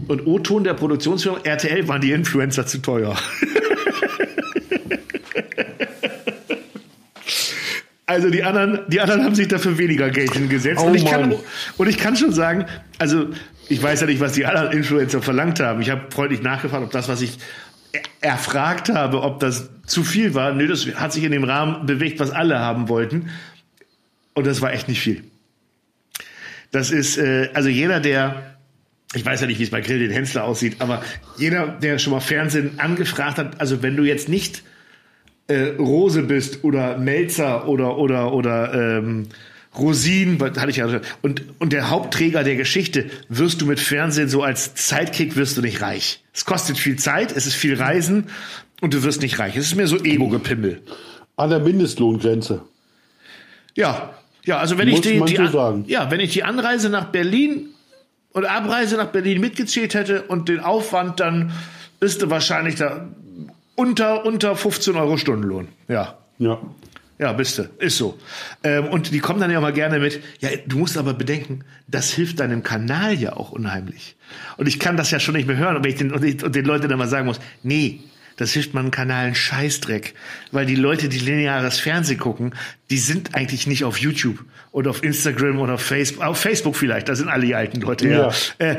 [0.08, 3.16] Und O-Ton der Produktionsfirma RTL waren die Influencer zu teuer.
[8.06, 10.82] Also die anderen, die anderen haben sich dafür weniger Geld hingesetzt.
[10.84, 11.34] Oh, und, ich kann,
[11.78, 12.66] und ich kann schon sagen,
[13.00, 13.30] also
[13.70, 15.82] ich weiß ja nicht, was die anderen Influencer verlangt haben.
[15.82, 17.40] Ich habe freundlich nachgefragt, ob das, was ich
[18.22, 20.54] erfragt habe, ob das zu viel war.
[20.54, 23.30] Nö, das hat sich in dem Rahmen bewegt, was alle haben wollten.
[24.34, 25.24] Und das war echt nicht viel.
[26.72, 28.53] Das ist, äh, also jeder, der,
[29.14, 31.04] ich weiß ja nicht, wie es bei Grill den Hensler aussieht, aber
[31.38, 34.64] jeder, der schon mal Fernsehen angefragt hat, also wenn du jetzt nicht
[35.48, 39.28] äh, Rose bist oder Melzer oder oder oder ähm,
[39.78, 44.44] Rosin, hatte ich ja und und der Hauptträger der Geschichte wirst du mit Fernsehen so
[44.44, 46.24] als Zeitkick wirst du nicht reich.
[46.34, 48.28] Es kostet viel Zeit, es ist viel Reisen
[48.82, 49.56] und du wirst nicht reich.
[49.56, 50.82] Es ist mir so Ego-Gepimmel.
[51.36, 52.62] An der Mindestlohngrenze.
[53.76, 54.14] Ja,
[54.46, 57.73] ja, also wenn Muss ich die, die so ja, wenn ich die Anreise nach Berlin
[58.34, 61.52] und Abreise nach Berlin mitgezählt hätte und den Aufwand, dann
[62.00, 63.08] bist du wahrscheinlich da
[63.76, 65.68] unter, unter 15 Euro Stundenlohn.
[65.88, 66.18] Ja.
[66.40, 66.60] Ja.
[67.20, 67.70] Ja, bist du.
[67.78, 68.20] Ist so.
[68.64, 72.12] Ähm, und die kommen dann ja mal gerne mit, ja, du musst aber bedenken, das
[72.12, 74.16] hilft deinem Kanal ja auch unheimlich.
[74.58, 76.56] Und ich kann das ja schon nicht mehr hören, wenn ich den, und, ich, und
[76.56, 78.02] den Leuten dann mal sagen muss, nee,
[78.38, 80.14] das hilft meinem Kanal einen Scheißdreck.
[80.52, 82.54] Weil die Leute, die lineares Fernsehen gucken,
[82.90, 87.10] die sind eigentlich nicht auf YouTube oder auf Instagram oder auf Facebook, auf Facebook vielleicht,
[87.10, 88.32] da sind alle die alten Leute, ja.
[88.60, 88.66] ja.
[88.68, 88.78] Äh,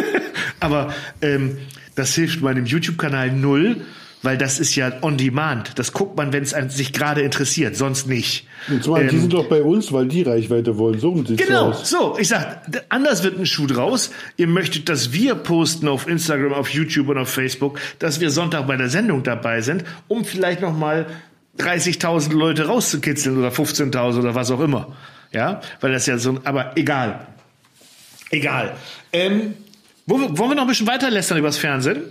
[0.60, 1.58] aber ähm,
[1.94, 3.82] das hilft meinem YouTube-Kanal null
[4.22, 5.78] weil das ist ja on demand.
[5.78, 8.46] Das guckt man, wenn es sich gerade interessiert, sonst nicht.
[8.68, 10.98] Und zwar, ähm, die sind doch bei uns, weil die Reichweite wollen.
[10.98, 11.88] So Genau, aus.
[11.88, 12.16] so.
[12.18, 14.10] Ich sag, anders wird ein Schuh draus.
[14.36, 18.66] Ihr möchtet, dass wir posten auf Instagram, auf YouTube und auf Facebook, dass wir Sonntag
[18.66, 21.06] bei der Sendung dabei sind, um vielleicht noch mal
[21.58, 24.96] 30.000 Leute rauszukitzeln oder 15.000 oder was auch immer.
[25.32, 27.26] Ja, weil das ja so, aber egal.
[28.30, 28.74] Egal.
[29.12, 29.54] Ähm,
[30.06, 32.02] wollen wir noch ein bisschen weiter lästern übers Fernsehen?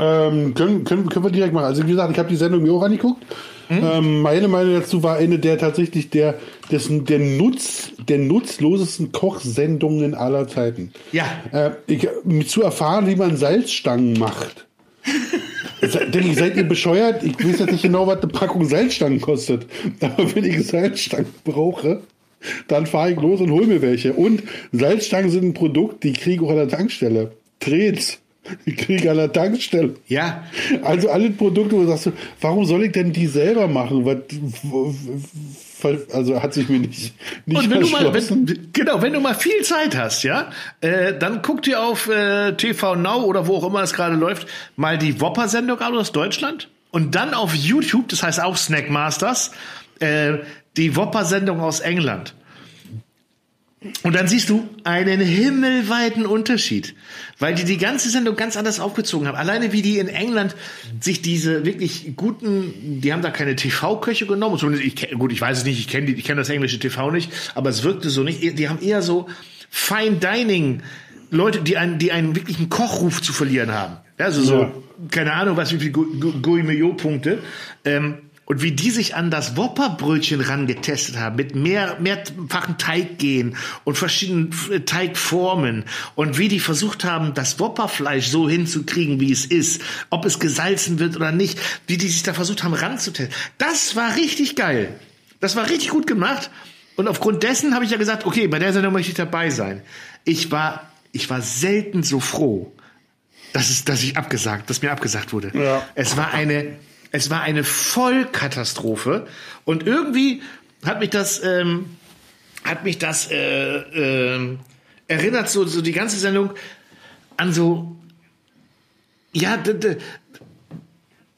[0.00, 1.66] Ähm, können, können, können wir direkt machen.
[1.66, 3.22] Also wie gesagt, ich habe die Sendung mir auch angeguckt.
[3.68, 3.80] Mhm.
[3.82, 6.36] Ähm, meine Meinung dazu war eine der tatsächlich der,
[6.70, 10.92] dessen, der, Nutz, der nutzlosesten Kochsendungen aller Zeiten.
[11.12, 11.26] Ja.
[11.52, 12.08] Äh, ich,
[12.48, 14.66] zu erfahren, wie man Salzstangen macht.
[15.82, 17.22] Denke ich, seid ihr bescheuert?
[17.22, 19.66] Ich weiß jetzt nicht genau, was eine Packung Salzstangen kostet.
[20.00, 22.00] Aber wenn ich Salzstangen brauche,
[22.68, 24.14] dann fahre ich los und hole mir welche.
[24.14, 24.42] Und
[24.72, 27.32] Salzstangen sind ein Produkt, die kriege ich auch an der Tankstelle.
[27.60, 28.18] Dreht's.
[28.76, 29.94] Krieg an der Tankstelle.
[30.06, 30.44] Ja.
[30.82, 32.10] Also alle Produkte, wo du sagst,
[32.40, 34.04] warum soll ich denn die selber machen?
[34.04, 34.18] Was,
[36.12, 37.14] also hat sich mir nicht,
[37.46, 41.14] nicht Und wenn du mal, wenn, genau, wenn du mal viel Zeit hast, ja, äh,
[41.18, 44.98] dann guck dir auf äh, TV Now oder wo auch immer es gerade läuft, mal
[44.98, 46.68] die Whopper-Sendung aus Deutschland.
[46.90, 49.52] Und dann auf YouTube, das heißt auch Snackmasters,
[50.00, 50.38] äh,
[50.76, 52.34] die Whopper-Sendung aus England.
[54.02, 56.94] Und dann siehst du einen himmelweiten Unterschied,
[57.40, 59.36] weil die die ganze Sendung ganz anders aufgezogen haben.
[59.36, 60.54] Alleine wie die in England
[61.00, 64.80] sich diese wirklich guten, die haben da keine TV-Köche genommen.
[64.80, 67.70] Ich, gut, ich weiß es nicht, ich kenne ich kenne das englische TV nicht, aber
[67.70, 68.58] es wirkte so nicht.
[68.58, 69.26] Die haben eher so
[69.70, 70.82] Fine Dining
[71.30, 73.96] Leute, die einen, die einen wirklichen Kochruf zu verlieren haben.
[74.18, 74.72] Also so, ja.
[75.10, 77.38] keine Ahnung, was wie viele Gourmet-Punkte.
[77.84, 78.18] Ähm,
[78.50, 84.50] und wie die sich an das Whopperbrötchen rangetestet haben, mit mehr, mehrfachen Teiggehen und verschiedenen
[84.86, 85.84] Teigformen
[86.16, 90.98] und wie die versucht haben, das Whopperfleisch so hinzukriegen, wie es ist, ob es gesalzen
[90.98, 93.32] wird oder nicht, wie die sich da versucht haben ranzutesten.
[93.58, 94.98] Das war richtig geil.
[95.38, 96.50] Das war richtig gut gemacht.
[96.96, 99.80] Und aufgrund dessen habe ich ja gesagt, okay, bei der Sendung möchte ich dabei sein.
[100.24, 102.72] Ich war, ich war selten so froh,
[103.52, 105.52] dass es, dass ich abgesagt, dass mir abgesagt wurde.
[105.54, 105.86] Ja.
[105.94, 106.78] Es war eine
[107.12, 109.26] es war eine Vollkatastrophe
[109.64, 110.42] und irgendwie
[110.84, 111.96] hat mich das, ähm,
[112.64, 114.58] hat mich das äh, äh,
[115.08, 116.50] erinnert so, so die ganze Sendung
[117.36, 117.96] an so,
[119.32, 119.58] ja,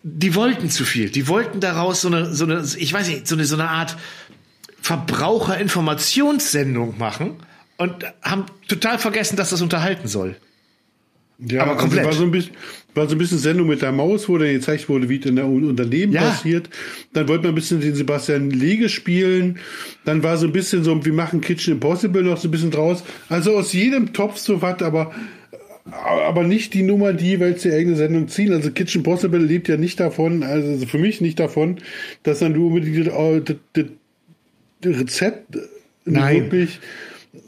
[0.03, 1.11] die wollten zu viel.
[1.11, 3.97] Die wollten daraus so eine, so eine, ich weiß nicht, so eine, so eine Art
[4.83, 7.37] Verbraucherinformationssendung machen
[7.77, 10.37] und haben total vergessen, dass das unterhalten soll.
[11.49, 12.07] Ja, aber komplett.
[12.07, 12.53] Also war, so ein bisschen,
[12.95, 15.37] war so ein bisschen Sendung mit der Maus, wo dann gezeigt wurde, wie es in
[15.37, 16.23] der Unternehmen ja.
[16.23, 16.69] passiert.
[17.13, 19.59] Dann wollte man ein bisschen den Sebastian Lege spielen.
[20.05, 23.03] Dann war so ein bisschen so, wir machen Kitchen Impossible noch so ein bisschen draus.
[23.29, 25.13] Also aus jedem Topf so was, aber
[25.91, 28.53] aber nicht die Nummer, die jeweils die eigene Sendung ziehen.
[28.53, 31.79] Also Kitchen Impossible lebt ja nicht davon, also für mich nicht davon,
[32.23, 33.87] dass dann du unbedingt das, das,
[34.81, 35.59] das Rezept
[36.05, 36.45] Nein.
[36.45, 36.79] wirklich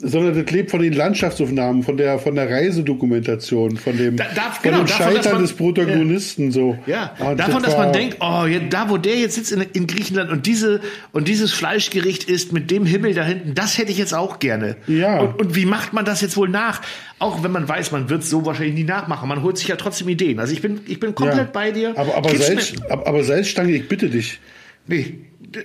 [0.04, 4.42] sondern das lebt von den Landschaftsaufnahmen, von der, von der Reisedokumentation, von dem, da, da,
[4.42, 6.50] von genau, dem davon, Scheitern man, des Protagonisten, ja.
[6.50, 6.78] so.
[6.86, 9.62] Ja, und davon, das dass man denkt, oh, ja, da, wo der jetzt sitzt in,
[9.72, 10.80] in, Griechenland und diese,
[11.12, 14.76] und dieses Fleischgericht ist mit dem Himmel da hinten, das hätte ich jetzt auch gerne.
[14.86, 15.20] Ja.
[15.20, 16.82] Und, und wie macht man das jetzt wohl nach?
[17.18, 19.28] Auch wenn man weiß, man wird es so wahrscheinlich nie nachmachen.
[19.28, 20.38] Man holt sich ja trotzdem Ideen.
[20.40, 21.50] Also ich bin, ich bin komplett ja.
[21.52, 21.94] bei dir.
[21.96, 24.40] Aber, aber, Salz, aber, aber Salzstange, ich bitte dich.
[24.86, 25.14] Nee,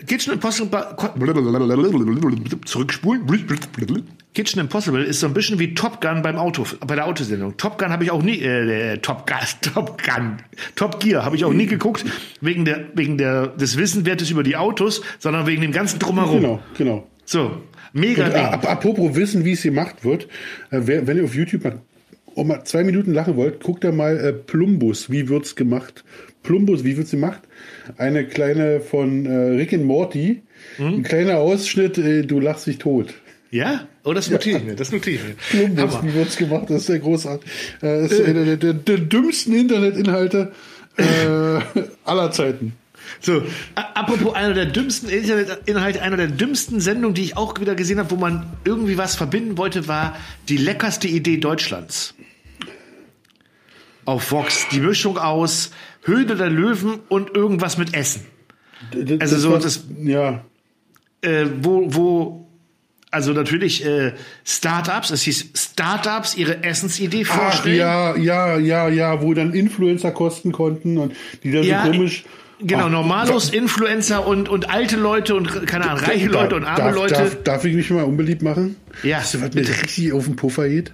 [0.07, 0.95] Kitchen Impossible
[2.65, 3.27] zurückspulen.
[4.33, 7.57] Kitchen Impossible ist so ein bisschen wie Top Gun beim Auto bei der Autosendung.
[7.57, 9.37] Top Gun habe ich auch nie äh, Top Gun
[9.73, 10.37] Top Gun
[10.75, 12.05] Top Gear habe ich auch nie geguckt
[12.41, 16.41] wegen der wegen der des Wissenswertes über die Autos, sondern wegen dem ganzen drumherum.
[16.41, 17.07] Genau, genau.
[17.25, 17.61] So,
[17.93, 18.45] mega Und, Ding.
[18.45, 20.27] Apropos wissen, wie es gemacht wird,
[20.71, 21.79] äh, wenn ihr auf YouTube mal,
[22.35, 26.03] oh, mal zwei Minuten lachen wollt, guckt da mal äh, Plumbus, wie wird's gemacht?
[26.43, 27.41] Plumbus, wie wird's gemacht?
[27.97, 30.41] Eine kleine von äh, Rick and Morty.
[30.77, 30.87] Hm?
[30.95, 33.13] Ein kleiner Ausschnitt, äh, du lachst dich tot.
[33.51, 33.87] Ja?
[34.03, 35.35] Oh, das notiere ich mir, das notiere ich mir.
[35.75, 36.65] Plumbus, wie wird's gemacht?
[36.69, 37.49] Das ist sehr großartig.
[37.81, 40.51] Äh, ist einer der, der, der dümmsten Internetinhalte
[40.97, 41.03] äh,
[42.05, 42.73] aller Zeiten.
[43.21, 43.41] So,
[43.75, 48.11] apropos einer der dümmsten Internetinhalte, einer der dümmsten Sendungen, die ich auch wieder gesehen habe,
[48.11, 50.15] wo man irgendwie was verbinden wollte, war
[50.47, 52.13] die leckerste Idee Deutschlands.
[54.05, 54.67] Auf Vox.
[54.71, 55.71] Die Mischung aus
[56.09, 58.25] Höhle der Löwen und irgendwas mit Essen.
[58.91, 60.43] Das, also so das, ja.
[61.21, 62.47] Äh, wo, wo,
[63.11, 64.13] also natürlich äh,
[64.45, 67.81] Startups, es hieß Startups ihre Essensidee vorstellen.
[67.81, 71.91] Ach, ja, ja, ja, ja, wo dann Influencer kosten konnten und die dann ja, so
[71.91, 72.23] komisch.
[72.61, 76.77] Genau, Ach, Normalos, Influencer und, und alte Leute und keine Ahnung, reiche Leute und arme
[76.77, 77.13] darf, Leute.
[77.13, 78.75] Darf, darf ich mich mal unbeliebt machen?
[79.01, 79.23] Ja.
[79.31, 80.93] Du, was mir richtig auf den Puffer geht?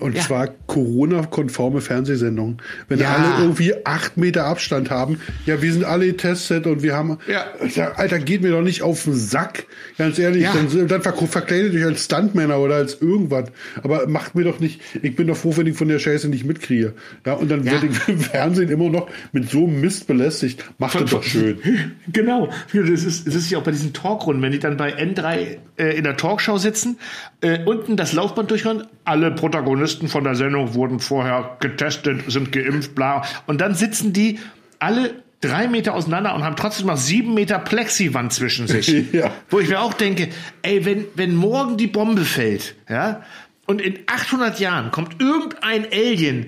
[0.00, 0.22] Und ja.
[0.22, 2.58] zwar Corona-konforme Fernsehsendungen.
[2.88, 3.14] Wenn ja.
[3.14, 7.92] alle irgendwie acht Meter Abstand haben, ja, wir sind alle getestet und wir haben, ja.
[7.96, 9.66] Alter, geht mir doch nicht auf den Sack,
[9.98, 10.42] ganz ehrlich.
[10.42, 10.54] Ja.
[10.54, 13.50] Dann, dann verkleidet euch als Stuntmänner oder als irgendwas.
[13.82, 16.44] Aber macht mir doch nicht, ich bin doch froh, wenn ich von der Scheiße nicht
[16.44, 16.94] mitkriege.
[17.26, 17.72] Ja, und dann ja.
[17.72, 20.64] werde ich im Fernsehen immer noch mit so einem Mist belästigt.
[20.78, 21.58] Macht das doch schön.
[22.12, 22.50] Genau.
[22.72, 25.96] Das ist, das ist ja auch bei diesen Talkrunden, wenn die dann bei N3 äh,
[25.96, 26.98] in der Talkshow sitzen,
[27.40, 32.94] äh, unten das Laufband durchhören, alle Protagonisten von der Sendung wurden vorher getestet, sind geimpft,
[32.94, 33.24] bla.
[33.46, 34.38] Und dann sitzen die
[34.78, 38.88] alle drei Meter auseinander und haben trotzdem noch sieben Meter Plexiwand zwischen sich.
[39.12, 39.32] ja.
[39.48, 40.28] Wo ich mir auch denke,
[40.62, 43.22] ey, wenn, wenn morgen die Bombe fällt, ja,
[43.66, 46.46] und in 800 Jahren kommt irgendein Alien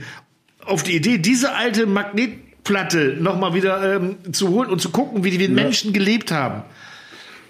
[0.65, 5.31] auf die Idee, diese alte Magnetplatte nochmal wieder ähm, zu holen und zu gucken, wie
[5.31, 5.51] die ja.
[5.51, 6.65] Menschen gelebt haben.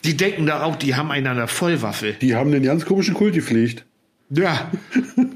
[0.05, 2.15] Die denken da auch, die haben einen an der Vollwaffe.
[2.21, 3.85] Die haben den ganz komischen Kult gepflegt.
[4.35, 4.71] Ja,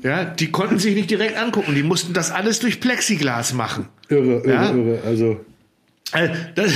[0.03, 1.75] ja, die konnten sich nicht direkt angucken.
[1.75, 3.89] Die mussten das alles durch Plexiglas machen.
[4.09, 4.71] Irre, irre, ja?
[4.71, 4.99] irre.
[5.05, 5.45] Also.
[6.13, 6.73] Äh, das,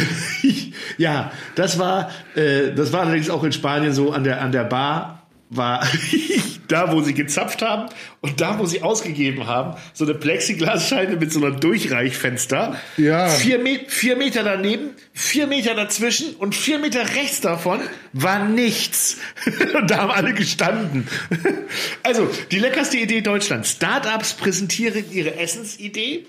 [0.98, 4.64] ja, das war, äh, das war allerdings auch in Spanien so an der, an der
[4.64, 5.19] Bar
[5.50, 5.84] war,
[6.68, 7.90] da, wo sie gezapft haben
[8.20, 12.80] und da, wo sie ausgegeben haben, so eine Plexiglasscheibe mit so einem Durchreichfenster.
[12.96, 13.28] Ja.
[13.28, 17.80] Vier, Me vier Meter daneben, vier Meter dazwischen und vier Meter rechts davon
[18.12, 19.18] war nichts.
[19.74, 21.08] und da haben alle gestanden.
[22.04, 23.72] also, die leckerste Idee Deutschlands.
[23.72, 26.26] Startups präsentieren ihre Essensidee.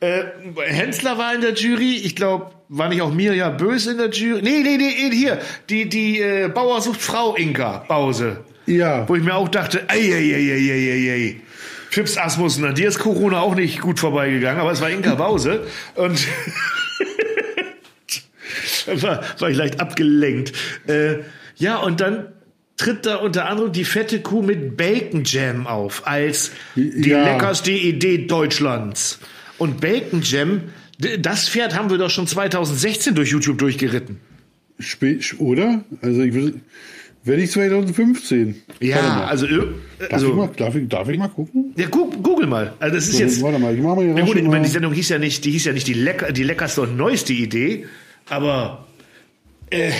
[0.00, 0.22] Äh,
[0.66, 1.96] Hensler war in der Jury.
[1.96, 4.40] Ich glaube, war nicht auch Mirja Böse in der Jury?
[4.42, 5.38] Nee, nee, nee, hier.
[5.68, 8.38] Die, die äh, Bauer sucht Frau Inka Bause.
[8.66, 9.06] Ja.
[9.08, 11.40] Wo ich mir auch dachte, ey, ey, ey, ey, ey, ey, ey.
[11.90, 15.66] Fips Asmussen, an dir ist Corona auch nicht gut vorbeigegangen, aber es war Inka Bause.
[15.96, 16.24] Und
[19.02, 20.52] war, war ich leicht abgelenkt.
[20.86, 21.18] Äh,
[21.56, 22.28] ja, und dann
[22.76, 27.24] tritt da unter anderem die fette Kuh mit Bacon Jam auf als die Ja.
[27.24, 29.18] leckerste Idee Deutschlands.
[29.60, 30.62] Und Bacon Jam,
[31.18, 34.18] das Pferd haben wir doch schon 2016 durch YouTube durchgeritten.
[34.78, 35.84] Spät, oder?
[36.00, 36.62] Also ich will,
[37.24, 38.54] wenn ich 2015.
[38.68, 39.68] Warte Ja, also, äh, Darf,
[40.00, 41.74] ich also mal, darf, ich, darf ich mal gucken?
[41.76, 42.72] ja, google mal.
[42.80, 44.70] Also das ist jetzt, Warte mal, ich mache mal hier Ja gut, ich meine, die
[44.70, 47.84] Sendung hieß ja nicht, die hieß ja nicht die, lecker, die leckerste und neueste Idee,
[48.30, 48.86] aber
[49.68, 49.90] äh,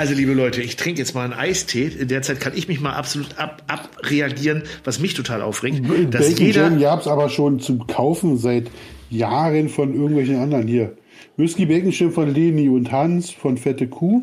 [0.00, 1.88] also liebe Leute, ich trinke jetzt mal einen Eistee.
[1.88, 5.82] In der Zeit kann ich mich mal absolut ab, abreagieren, was mich total aufregt.
[6.10, 8.70] Dass Bacon jeder, Jam gab's aber schon zum Kaufen seit
[9.10, 10.96] Jahren von irgendwelchen anderen hier.
[11.36, 14.22] Whisky Bacon Jam von Leni und Hans, von Fette Kuh,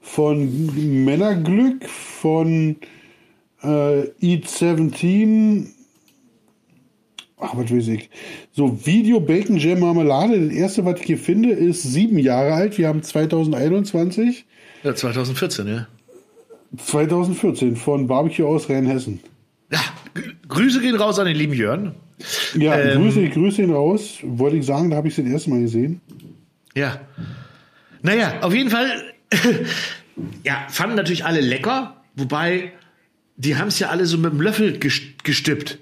[0.00, 2.76] von Männerglück, von
[3.62, 5.68] äh, Eat 17.
[7.38, 8.08] Ach, was weiß ich.
[8.52, 10.46] So, Video Bacon Jam Marmelade.
[10.46, 12.78] Das erste, was ich hier finde, ist sieben Jahre alt.
[12.78, 14.46] Wir haben 2021.
[14.82, 15.86] ja, 2014, ja.
[16.76, 19.20] 2014 von Barbecue aus Rheinhessen.
[19.72, 19.80] Ja,
[20.48, 21.94] Grüße gehen raus an den lieben Jörn.
[22.56, 24.18] Ja, Ähm, Grüße, Grüße ihn raus.
[24.22, 26.00] Wollte ich sagen, da habe ich es das erste Mal gesehen.
[26.74, 27.00] Ja.
[28.02, 28.90] Naja, auf jeden Fall,
[30.44, 32.72] ja, fanden natürlich alle lecker, wobei
[33.36, 35.78] die haben es ja alle so mit dem Löffel ges- gestippt.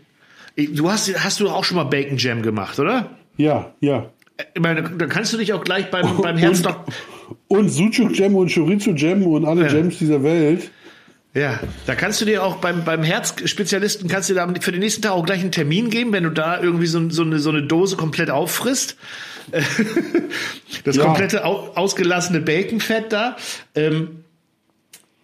[0.57, 3.11] Du hast, hast du auch schon mal Bacon Jam gemacht, oder?
[3.37, 4.11] Ja, ja.
[4.55, 6.85] Ich meine, da kannst du dich auch gleich beim, beim Herzstock.
[7.49, 9.73] Und Sucuk Jam und Chorizo Jam und alle Ja.
[9.75, 10.71] Jams dieser Welt.
[11.35, 15.03] Ja, da kannst du dir auch beim, beim Herzspezialisten kannst du da für den nächsten
[15.03, 17.63] Tag auch gleich einen Termin geben, wenn du da irgendwie so, so, eine, so eine
[17.63, 18.97] Dose komplett auffrisst.
[20.85, 21.05] Das Ja.
[21.05, 23.37] komplette au, ausgelassene Baconfett da.
[23.75, 24.25] Ähm,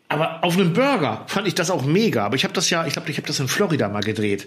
[0.08, 2.24] aber auf einem Burger fand ich das auch mega.
[2.24, 4.46] Aber ich habe das ja, ich glaube, ich habe das in Florida mal gedreht.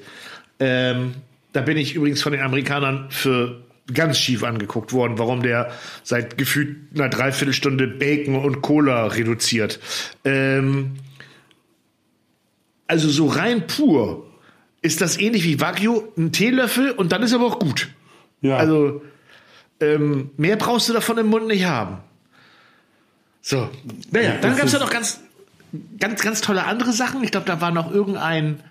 [0.59, 1.13] Ähm,
[1.53, 3.61] da bin ich übrigens von den Amerikanern für
[3.93, 5.71] ganz schief angeguckt worden, warum der
[6.03, 9.79] seit gefühlt einer Dreiviertelstunde Bacon und Cola reduziert.
[10.25, 10.97] Ähm,
[12.87, 14.25] also so rein pur
[14.81, 17.89] ist das ähnlich wie Wagyu, ein Teelöffel und dann ist aber auch gut.
[18.41, 18.57] Ja.
[18.57, 19.01] Also
[19.79, 21.97] ähm, mehr brauchst du davon im Mund nicht haben.
[23.41, 23.69] So,
[24.11, 25.21] naja, dann gab es ja noch ganz,
[25.99, 27.23] ganz, ganz tolle andere Sachen.
[27.23, 28.61] Ich glaube, da war noch irgendein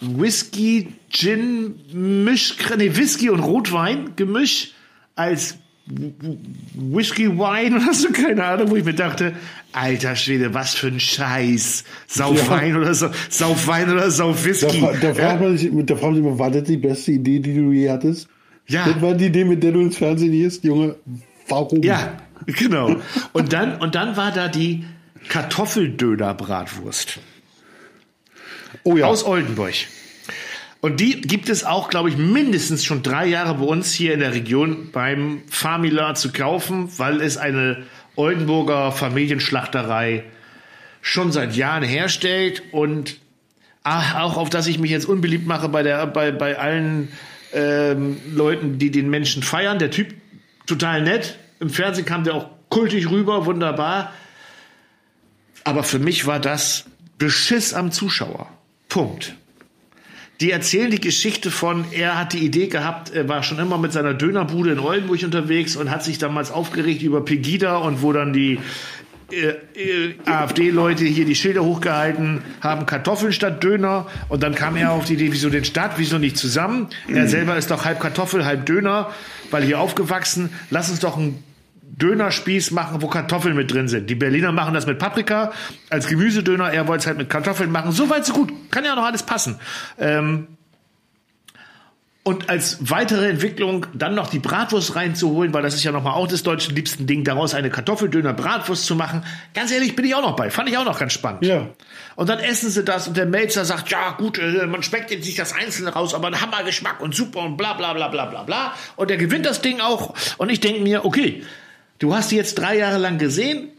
[0.00, 4.72] Whisky, Gin, Misch, nee, Whisky und Rotwein Gemisch
[5.14, 5.56] als
[6.74, 9.32] Whisky Wine oder so, keine Ahnung, wo ich mir dachte,
[9.72, 11.84] alter Schwede, was für ein Scheiß.
[12.08, 14.80] Saufwein oder so, Saufwein oder Da, Saufwhisky.
[14.80, 17.12] fra- da, ja, fragt man sich, da fragt man sich immer, war das die beste
[17.12, 18.28] Idee, die du je hattest?
[18.66, 18.84] Ja.
[18.88, 20.96] Das war die Idee, mit der du ins Fernsehen gehst, Junge.
[21.48, 21.80] Warum?
[21.84, 22.96] ja, genau.
[23.32, 24.84] Und dann, und dann war da die
[25.28, 27.18] Kartoffeldöner-Bratwurst.
[28.84, 29.06] Oh ja.
[29.06, 29.74] aus Oldenburg.
[30.80, 34.20] Und die gibt es auch, glaube ich, mindestens schon drei Jahre bei uns hier in
[34.20, 40.24] der Region beim Famila zu kaufen, weil es eine Oldenburger Familienschlachterei
[41.00, 43.18] schon seit Jahren herstellt und
[43.84, 47.08] auch auf das ich mich jetzt unbeliebt mache bei, der, bei, bei allen
[47.52, 49.78] ähm, Leuten, die den Menschen feiern.
[49.78, 50.14] Der Typ
[50.66, 51.38] total nett.
[51.60, 54.12] Im Fernsehen kam der auch kultig rüber, wunderbar.
[55.62, 56.86] Aber für mich war das
[57.18, 58.48] Beschiss am Zuschauer.
[58.88, 59.34] Punkt.
[60.40, 63.92] Die erzählen die Geschichte von, er hat die Idee gehabt, er war schon immer mit
[63.92, 68.34] seiner Dönerbude in Oldenburg unterwegs und hat sich damals aufgeregt über Pegida und wo dann
[68.34, 68.58] die
[69.32, 74.06] äh, äh, AfD-Leute hier die Schilder hochgehalten haben, Kartoffeln statt Döner.
[74.28, 76.88] Und dann kam er auf die Idee, wieso den Stadt, wieso nicht zusammen?
[77.08, 79.10] Er selber ist doch halb Kartoffel, halb Döner,
[79.50, 80.50] weil hier aufgewachsen.
[80.70, 81.42] Lass uns doch einen
[81.88, 84.10] Dönerspieß machen, wo Kartoffeln mit drin sind.
[84.10, 85.52] Die Berliner machen das mit Paprika
[85.88, 86.72] als Gemüsedöner.
[86.72, 87.92] Er wollte es halt mit Kartoffeln machen.
[87.92, 88.52] So weit, so gut.
[88.70, 89.58] Kann ja noch alles passen.
[89.98, 90.48] Ähm,
[92.26, 96.26] und als weitere Entwicklung dann noch die Bratwurst reinzuholen, weil das ist ja nochmal auch
[96.26, 99.22] das deutschen liebsten Ding, daraus eine Kartoffeldöner-Bratwurst zu machen.
[99.54, 100.50] Ganz ehrlich, bin ich auch noch bei.
[100.50, 101.46] Fand ich auch noch ganz spannend.
[101.46, 101.68] Ja.
[102.16, 105.24] Und dann essen sie das und der Melzer sagt, ja gut, äh, man schmeckt jetzt
[105.24, 108.42] nicht das Einzelne raus, aber ein Hammergeschmack und super und bla bla bla bla bla
[108.42, 108.74] bla.
[108.96, 110.12] Und er gewinnt das Ding auch.
[110.36, 111.44] Und ich denke mir, okay,
[111.98, 113.70] du hast die jetzt drei Jahre lang gesehen.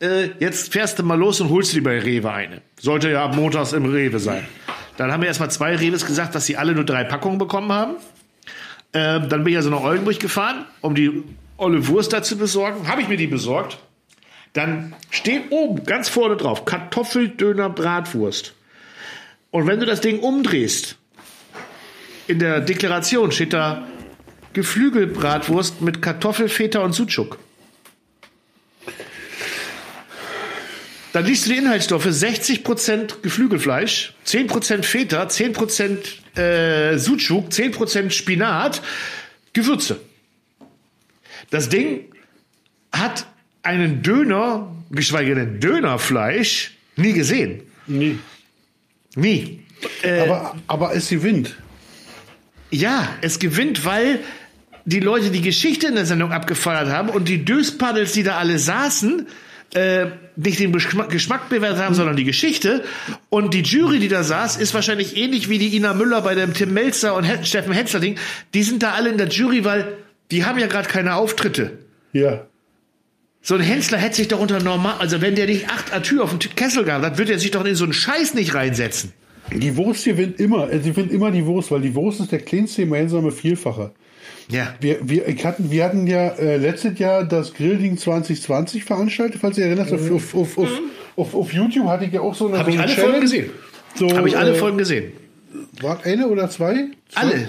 [0.00, 2.62] äh, jetzt fährst du mal los und holst dir bei Rewe eine.
[2.80, 4.46] Sollte ja montags im Rewe sein.
[4.96, 7.96] Dann haben mir erstmal zwei Reves gesagt, dass sie alle nur drei Packungen bekommen haben.
[8.92, 11.22] Ähm, dann bin ich also nach Oldenburg gefahren, um die
[11.56, 12.88] olle Wurst da zu besorgen.
[12.88, 13.78] Habe ich mir die besorgt.
[14.52, 18.54] Dann steht oben ganz vorne drauf Kartoffeldöner Bratwurst.
[19.50, 20.96] Und wenn du das Ding umdrehst,
[22.26, 23.86] in der Deklaration steht da
[24.52, 27.38] Geflügelbratwurst mit Kartoffelfeta und Sucuk.
[31.12, 38.82] Dann liest du die Inhaltsstoffe: 60% Geflügelfleisch, 10% Feta, 10% äh, Sucuk, 10% Spinat,
[39.52, 40.00] Gewürze.
[41.50, 42.04] Das Ding
[42.92, 43.26] hat
[43.62, 47.62] einen Döner, geschweige denn Dönerfleisch, nie gesehen.
[47.86, 48.18] Nie.
[49.16, 49.60] Nie.
[50.02, 51.56] Äh, aber, aber es gewinnt.
[52.70, 54.20] Ja, es gewinnt, weil
[54.84, 58.58] die Leute die Geschichte in der Sendung abgefeiert haben und die Döspaddels, die da alle
[58.58, 59.26] saßen,
[59.74, 60.06] äh,
[60.42, 62.84] nicht den Geschmack bewertet haben, sondern die Geschichte.
[63.28, 66.54] Und die Jury, die da saß, ist wahrscheinlich ähnlich wie die Ina Müller bei dem
[66.54, 68.16] Tim Melzer und Steffen Hetzler-Ding.
[68.54, 69.96] Die sind da alle in der Jury, weil
[70.30, 71.78] die haben ja gerade keine Auftritte.
[72.12, 72.46] Ja.
[73.42, 76.36] So ein Hensler hätte sich doch unter normal, also wenn der nicht acht Atür auf
[76.36, 79.12] den Kessel gab, dann würde er sich doch in so einen Scheiß nicht reinsetzen.
[79.52, 82.82] Die Wurst gewinnt immer, sie gewinnt immer die Wurst, weil die Wurst ist der kleinste
[82.82, 83.92] gemeinsame Vielfache.
[84.50, 84.74] Ja.
[84.80, 89.66] Wir, wir, hatten, wir hatten ja äh, letztes Jahr das Grillding 2020 veranstaltet, falls ihr
[89.66, 89.90] erinnert.
[89.90, 90.14] Mhm.
[90.14, 90.68] Auf, auf, auf,
[91.16, 92.58] auf, auf, YouTube hatte ich ja auch so eine.
[92.58, 93.50] Habe ich alle Folgen gesehen.
[93.94, 95.12] So, Habe ich alle äh, Folgen gesehen.
[95.80, 96.88] War eine oder zwei?
[97.08, 97.20] zwei?
[97.20, 97.48] Alle.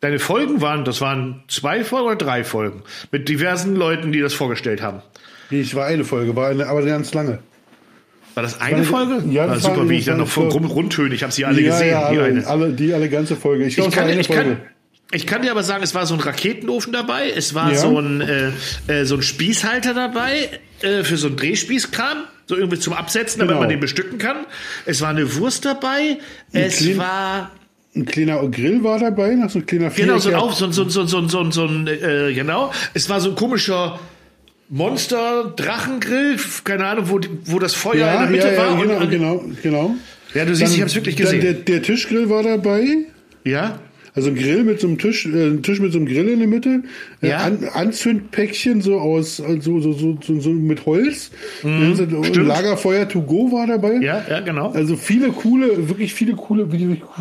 [0.00, 2.82] Deine Folgen waren, das waren zwei Folgen oder drei Folgen.
[3.10, 5.02] Mit diversen Leuten, die das vorgestellt haben.
[5.50, 7.40] Nee, es war eine Folge, war eine, aber ganz lange.
[8.34, 9.28] War das eine war Folge?
[9.30, 11.14] Ja, das war super, wie ich dann noch von rumtöne.
[11.14, 11.90] Ich habe sie alle ja, gesehen.
[11.90, 13.64] Ja, alle, die, alle, die alle ganze Folge.
[13.64, 14.58] Ich, glaub, ich, kann, ich, kann,
[15.10, 17.78] ich kann dir aber sagen, es war so ein Raketenofen dabei, es war ja.
[17.78, 18.50] so, ein, äh,
[18.88, 20.50] äh, so ein Spießhalter dabei
[20.82, 23.52] äh, für so ein Drehspießkram, so irgendwie zum Absetzen, genau.
[23.52, 24.44] damit man den bestücken kann.
[24.84, 26.18] Es war eine Wurst dabei,
[26.52, 27.50] ein es klein, war
[27.96, 31.06] ein kleiner Grill war dabei, noch so ein kleiner Genau, so, auch, so, so, so,
[31.06, 32.70] so, so, so ein, äh, genau.
[32.92, 33.98] Es war so ein komischer
[34.68, 38.76] Monster Drachengrill, keine Ahnung, wo, wo das Feuer ja, in der Mitte ja, war.
[38.76, 39.94] Genau, und, genau, genau.
[40.34, 41.40] Ja, du siehst, dann, ich habe es wirklich gesehen.
[41.40, 43.06] Der, der Tischgrill war dabei.
[43.44, 43.78] Ja.
[44.18, 46.40] Also ein Grill mit so einem Tisch, äh, ein Tisch mit so einem Grill in
[46.40, 46.82] der Mitte,
[47.22, 47.36] äh, ja.
[47.38, 51.30] An, Anzündpäckchen so aus so, so, so, so, so mit Holz.
[51.62, 54.00] Mhm, also, Lagerfeuer to go war dabei.
[54.00, 54.72] Ja, ja, genau.
[54.72, 56.66] Also viele coole, wirklich viele coole,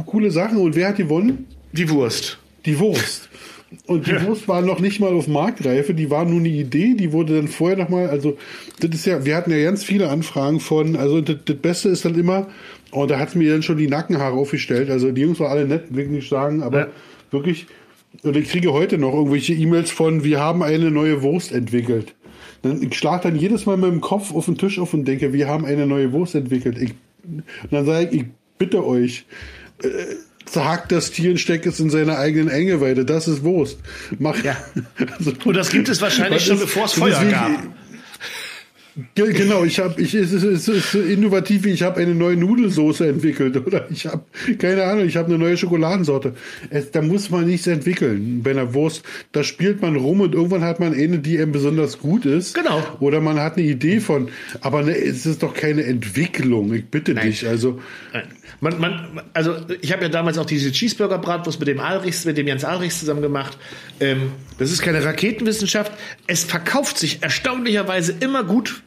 [0.08, 0.58] coole Sachen.
[0.58, 1.46] Und wer hat gewonnen?
[1.72, 2.40] Die Wurst.
[2.66, 3.27] Die Wurst.
[3.86, 4.26] Und die ja.
[4.26, 7.50] Wurst war noch nicht mal auf Marktreife, die war nur eine Idee, die wurde dann
[7.50, 8.38] vorher nochmal, also
[8.80, 12.06] das ist ja, wir hatten ja ganz viele Anfragen von, also das, das Beste ist
[12.06, 12.48] dann immer,
[12.92, 14.90] und da hat es mir dann schon die Nackenhaare aufgestellt.
[14.90, 16.88] Also die Jungs waren alle nett, will ich nicht sagen, aber ja.
[17.32, 17.68] wirklich.
[18.24, 22.16] Und ich kriege heute noch irgendwelche E-Mails von, wir haben eine neue Wurst entwickelt.
[22.62, 25.34] Dann, ich schlage dann jedes Mal mit dem Kopf auf den Tisch auf und denke,
[25.34, 26.78] wir haben eine neue Wurst entwickelt.
[26.82, 26.94] Ich,
[27.24, 28.26] und dann sage ich, ich
[28.58, 29.26] bitte euch,
[29.84, 29.88] äh,
[30.48, 33.06] zerhackt das Tier und steckt es in seine eigenen Engeweide.
[33.06, 33.78] Das ist Wurst.
[34.20, 34.58] Mach, ja.
[35.20, 37.52] Also, und das gibt es wahrscheinlich schon, bevor es Feuer gab.
[39.14, 43.56] Genau, ich habe, ich es ist, es ist innovativ, ich habe eine neue Nudelsoße entwickelt
[43.68, 44.24] oder ich habe
[44.58, 46.34] keine Ahnung, ich habe eine neue Schokoladensorte.
[46.72, 49.04] Es, da muss man nichts entwickeln bei einer Wurst.
[49.34, 52.56] Da spielt man rum und irgendwann hat man eine, die einem besonders gut ist.
[52.56, 52.84] Genau.
[53.00, 54.30] Oder man hat eine Idee von.
[54.62, 56.74] Aber ne, es ist doch keine Entwicklung.
[56.74, 57.28] Ich bitte Nein.
[57.28, 57.48] dich.
[57.48, 57.80] Also
[58.14, 58.24] Nein.
[58.60, 62.48] Man, man, also ich habe ja damals auch diese Cheeseburger-Bratwurst mit dem Alrichs, mit dem
[62.48, 63.58] Jens Alrichs zusammen gemacht.
[64.00, 65.92] Ähm, das ist keine Raketenwissenschaft.
[66.26, 68.82] Es verkauft sich erstaunlicherweise immer gut.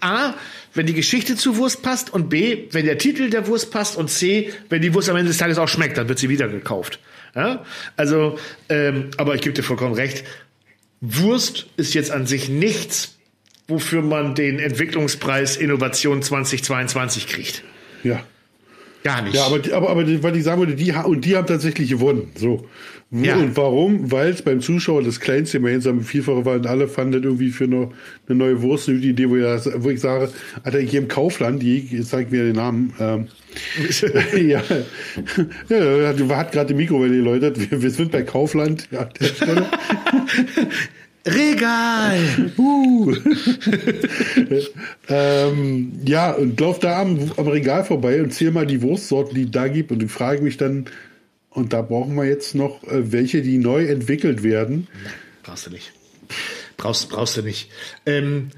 [0.00, 0.34] A,
[0.74, 4.10] wenn die Geschichte zur Wurst passt und B, wenn der Titel der Wurst passt und
[4.10, 6.98] C, wenn die Wurst am Ende des Tages auch schmeckt, dann wird sie wieder gekauft.
[7.34, 7.64] Ja?
[7.96, 8.38] Also,
[8.68, 10.24] ähm, aber ich gebe dir vollkommen recht.
[11.00, 13.16] Wurst ist jetzt an sich nichts,
[13.68, 17.62] wofür man den Entwicklungspreis Innovation 2022 kriegt.
[18.02, 18.22] Ja.
[19.06, 19.36] Gar nicht.
[19.36, 22.32] Ja, aber, aber, aber weil ich sagen wollte, die, und die haben tatsächlich gewonnen.
[22.34, 22.66] So.
[23.12, 23.36] Ja.
[23.36, 24.10] Und warum?
[24.10, 27.64] Weil es beim Zuschauer das kleinste gemeinsame Vielfache war und alle fanden das irgendwie für
[27.64, 27.90] eine,
[28.28, 29.44] eine neue Wurst eine Idee, wo, ich,
[29.76, 30.28] wo ich sage,
[30.64, 33.28] Alter, ich gehe im Kaufland, die, ich zeig mir den Namen, ähm,
[34.48, 34.60] ja,
[35.68, 39.08] ja, hat gerade die Mikrowelle geläutert, wir, wir sind bei Kaufland, ja.
[41.26, 42.52] Regal!
[42.58, 43.14] Uh.
[45.08, 49.50] ähm, ja, und lauf da am, am, Regal vorbei und zähl mal die Wurstsorten, die
[49.50, 49.92] da gibt.
[49.92, 50.86] Und ich frage mich dann,
[51.50, 54.88] und da brauchen wir jetzt noch äh, welche, die neu entwickelt werden.
[55.42, 55.92] Brauchst du nicht.
[56.76, 57.70] Brauchst, brauchst du nicht.
[58.04, 58.50] Ähm,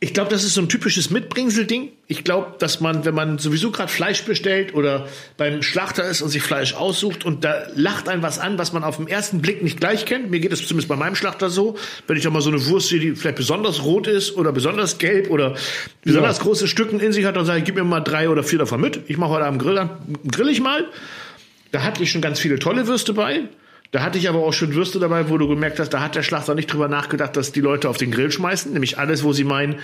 [0.00, 1.90] ich glaube, das ist so ein typisches Mitbringsel-Ding.
[2.08, 6.28] Ich glaube, dass man, wenn man sowieso gerade Fleisch bestellt oder beim Schlachter ist und
[6.28, 9.62] sich Fleisch aussucht und da lacht ein was an, was man auf den ersten Blick
[9.62, 10.30] nicht gleich kennt.
[10.30, 11.78] Mir geht es zumindest bei meinem Schlachter so.
[12.06, 14.98] Wenn ich da mal so eine Wurst sehe, die vielleicht besonders rot ist oder besonders
[14.98, 15.54] gelb oder
[16.02, 16.42] besonders ja.
[16.42, 18.82] große Stücken in sich hat, dann sage ich, gib mir mal drei oder vier davon
[18.82, 19.00] mit.
[19.06, 19.88] Ich mache heute Abend Grill,
[20.30, 20.86] grill ich mal.
[21.72, 23.44] Da hatte ich schon ganz viele tolle Würste bei.
[23.94, 26.24] Da hatte ich aber auch schon Würste dabei, wo du gemerkt hast, da hat der
[26.24, 28.72] Schlachter nicht drüber nachgedacht, dass die Leute auf den Grill schmeißen.
[28.72, 29.76] Nämlich alles, wo sie meinen,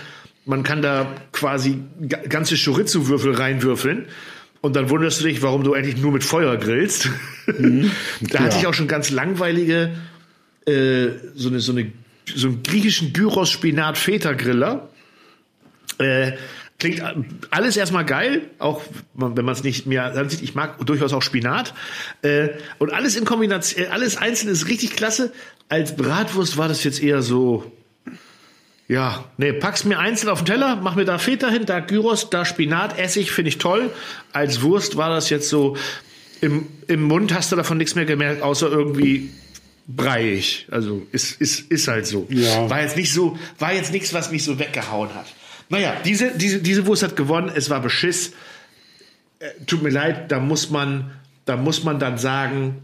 [0.45, 1.79] man kann da quasi
[2.29, 4.07] ganze Chorizo-Würfel reinwürfeln.
[4.63, 7.09] Und dann wunderst du dich, warum du eigentlich nur mit Feuer grillst.
[7.57, 7.93] Mhm,
[8.33, 9.93] da hatte ich auch schon ganz langweilige,
[10.67, 11.93] äh, so eine, so eine,
[12.35, 14.89] so einen griechischen Gyros-Spinat-Feta-Griller.
[15.99, 16.33] Äh,
[16.81, 17.03] Klingt
[17.51, 18.83] alles erstmal geil, auch
[19.15, 20.43] wenn man es nicht mehr ansieht.
[20.43, 21.75] Ich mag durchaus auch Spinat.
[22.23, 25.33] Äh, und alles in Kombination, äh, alles einzeln ist richtig klasse.
[25.69, 27.71] Als Bratwurst war das jetzt eher so,
[28.89, 32.31] ja, nee, pack's mir einzeln auf den Teller, mach mir da Feta hin, da Gyros,
[32.31, 33.91] da Spinat, Essig, finde ich toll.
[34.33, 35.77] Als Wurst war das jetzt so,
[36.41, 39.31] im, im Mund hast du davon nichts mehr gemerkt, außer irgendwie
[39.87, 40.67] breiig.
[40.71, 42.27] Also ist, ist, ist halt so.
[42.31, 42.71] Ja.
[42.71, 45.27] War jetzt nicht so, war jetzt nichts, was mich so weggehauen hat.
[45.71, 48.33] Naja, diese, diese, diese Wurst hat gewonnen, es war Beschiss.
[49.39, 51.13] Äh, tut mir leid, da muss man,
[51.45, 52.83] da muss man dann sagen,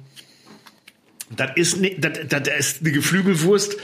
[1.36, 3.76] das ist, ne, das, das ist eine Geflügelwurst,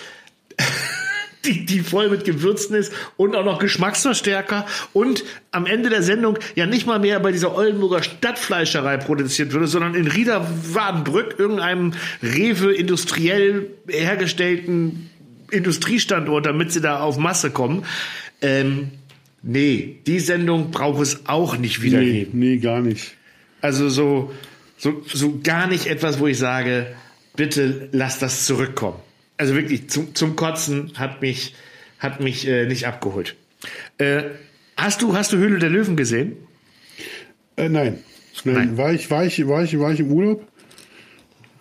[1.44, 6.38] die, die voll mit Gewürzen ist und auch noch Geschmacksverstärker und am Ende der Sendung
[6.54, 12.72] ja nicht mal mehr bei dieser Oldenburger Stadtfleischerei produziert würde, sondern in Rieder-Wadenbrück, irgendeinem Rewe
[12.72, 15.10] industriell hergestellten
[15.50, 17.84] Industriestandort, damit sie da auf Masse kommen.
[18.42, 18.90] Ähm,
[19.42, 22.26] nee, die Sendung braucht es auch nicht wieder nee.
[22.32, 23.14] Nee, gar nicht.
[23.60, 24.32] Also so,
[24.76, 26.94] so, so gar nicht etwas, wo ich sage,
[27.36, 28.98] bitte lass das zurückkommen.
[29.36, 31.54] Also wirklich, zum, zum Kotzen hat mich,
[31.98, 33.36] hat mich äh, nicht abgeholt.
[33.98, 34.24] Äh,
[34.76, 36.36] hast du, hast du Höhle der Löwen gesehen?
[37.56, 37.98] Äh, nein.
[38.44, 38.54] nein.
[38.54, 38.76] nein.
[38.76, 40.46] War, ich, war, ich, war, ich, war ich im Urlaub?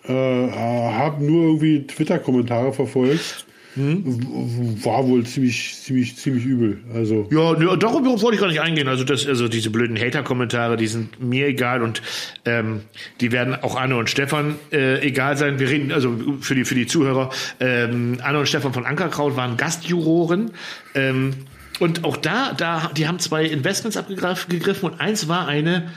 [0.04, 3.46] Äh, habe nur irgendwie Twitter-Kommentare verfolgt.
[3.76, 4.84] Hm?
[4.84, 6.80] War wohl ziemlich, ziemlich, ziemlich übel.
[6.94, 8.90] Also ja, ne, darüber wollte ich gar nicht eingehen.
[8.90, 12.02] Also das, also diese blöden Hater-Kommentare, die sind mir egal und
[12.44, 12.82] ähm,
[13.22, 15.60] die werden auch Anne und Stefan äh, egal sein.
[15.60, 17.30] Wir reden also für die für die Zuhörer.
[17.62, 20.52] Ähm, Anne und Stefan von Ankerkraut waren Gastjuroren.
[20.94, 21.34] Ähm,
[21.80, 25.90] und auch da, da, die haben zwei Investments abgegriffen und eins war eine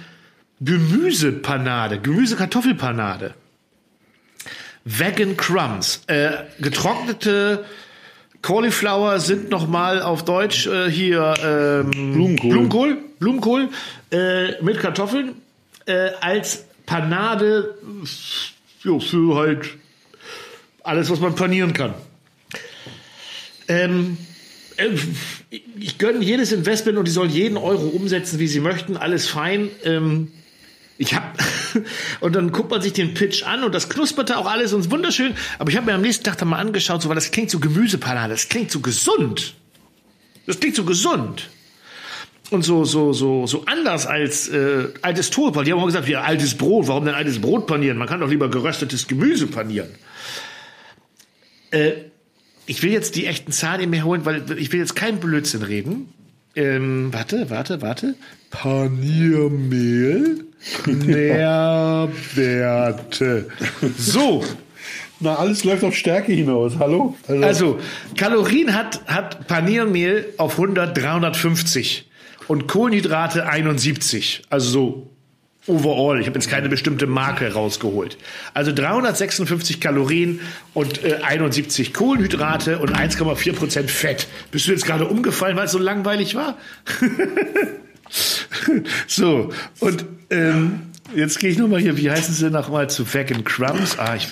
[0.61, 3.35] Gemüsepanade, Gemüsekartoffelpanade.
[4.85, 6.03] Vegan Crumbs.
[6.07, 6.31] Äh,
[6.61, 7.65] getrocknete
[8.43, 13.69] Cauliflower sind nochmal auf Deutsch äh, hier ähm, Blumenkohl, Blumenkohl, Blumenkohl
[14.11, 15.37] äh, mit Kartoffeln
[15.87, 17.75] äh, als Panade
[18.83, 19.71] jo, für halt
[20.83, 21.95] alles, was man panieren kann.
[23.69, 24.19] Ähm,
[24.77, 24.91] äh,
[25.79, 28.99] ich gönne jedes Investment und die sollen jeden Euro umsetzen, wie sie möchten.
[28.99, 29.71] Alles fein.
[29.85, 30.33] Ähm,
[30.97, 31.39] ich hab
[32.21, 34.91] und dann guckt man sich den Pitch an und das knusperte auch alles und ist
[34.91, 35.35] wunderschön.
[35.59, 37.59] Aber ich habe mir am nächsten Tag dann mal angeschaut, so weil das klingt so
[37.59, 39.55] Gemüsepanade, das klingt so gesund.
[40.47, 41.49] Das klingt so gesund
[42.51, 45.67] und so so so so anders als äh, altes Toastbrot.
[45.67, 46.89] Die haben auch gesagt, wie altes Brot.
[46.89, 47.99] Warum denn altes Brot panieren?
[47.99, 49.91] Man kann doch lieber geröstetes Gemüse panieren.
[51.71, 51.93] Äh,
[52.67, 56.09] ich will jetzt die echten Zahlen mir holen, weil ich will jetzt keinen Blödsinn reden.
[56.57, 58.15] Ähm, warte, warte, warte.
[58.51, 60.45] Paniermehl.
[60.87, 62.09] Nährwerte.
[63.99, 64.45] So.
[65.21, 66.73] Na, alles läuft auf Stärke hinaus.
[66.79, 67.17] Hallo?
[67.29, 67.79] Also, also
[68.17, 72.11] Kalorien hat, hat Paniermehl auf 100, 350
[72.49, 74.43] und Kohlenhydrate 71.
[74.51, 75.11] Also so
[75.67, 76.21] overall.
[76.21, 78.19] Ich habe jetzt keine bestimmte Marke rausgeholt.
[78.53, 80.41] Also 356 Kalorien
[80.75, 84.27] und äh, 71 Kohlenhydrate und 1,4 Prozent Fett.
[84.51, 86.59] Bist du jetzt gerade umgefallen, weil es so langweilig war?
[89.07, 90.81] so, und ähm,
[91.15, 93.99] jetzt gehe ich nochmal hier, wie heißen sie nochmal zu Vegan Crumbs?
[93.99, 94.29] Ah, ich,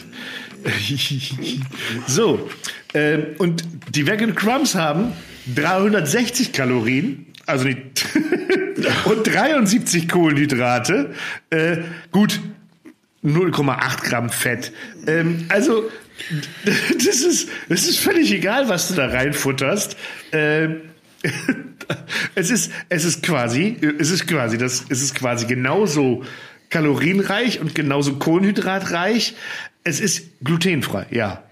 [2.06, 2.48] so,
[2.94, 5.12] ähm, und die Vegan Crumbs haben
[5.54, 7.76] 360 Kalorien, also die
[9.04, 11.14] und 73 Kohlenhydrate.
[11.50, 11.78] Äh,
[12.10, 12.40] gut,
[13.24, 14.72] 0,8 Gramm Fett.
[15.06, 15.90] Ähm, also,
[16.94, 19.96] das ist, das ist völlig egal, was du da reinfutterst.
[20.32, 20.82] Ähm,
[22.34, 26.24] es ist, es ist quasi, es ist quasi, das, es ist quasi genauso
[26.70, 29.34] kalorienreich und genauso kohlenhydratreich.
[29.84, 31.42] Es ist glutenfrei, ja.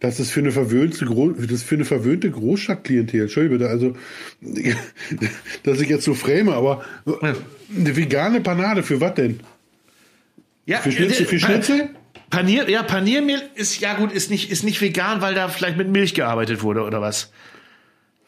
[0.00, 3.22] Das ist für eine verwöhnte, das ist für eine verwöhnte Großstadtklientel.
[3.22, 3.96] Entschuldigung bitte, also,
[5.62, 9.40] dass ich jetzt so frame, aber eine vegane Panade, für was denn?
[10.66, 11.26] Ja, für Schnitzel?
[11.26, 11.90] Für Schnitzel?
[12.30, 15.88] Panier, ja, Paniermehl ist, ja gut, ist nicht, ist nicht vegan, weil da vielleicht mit
[15.88, 17.30] Milch gearbeitet wurde oder was?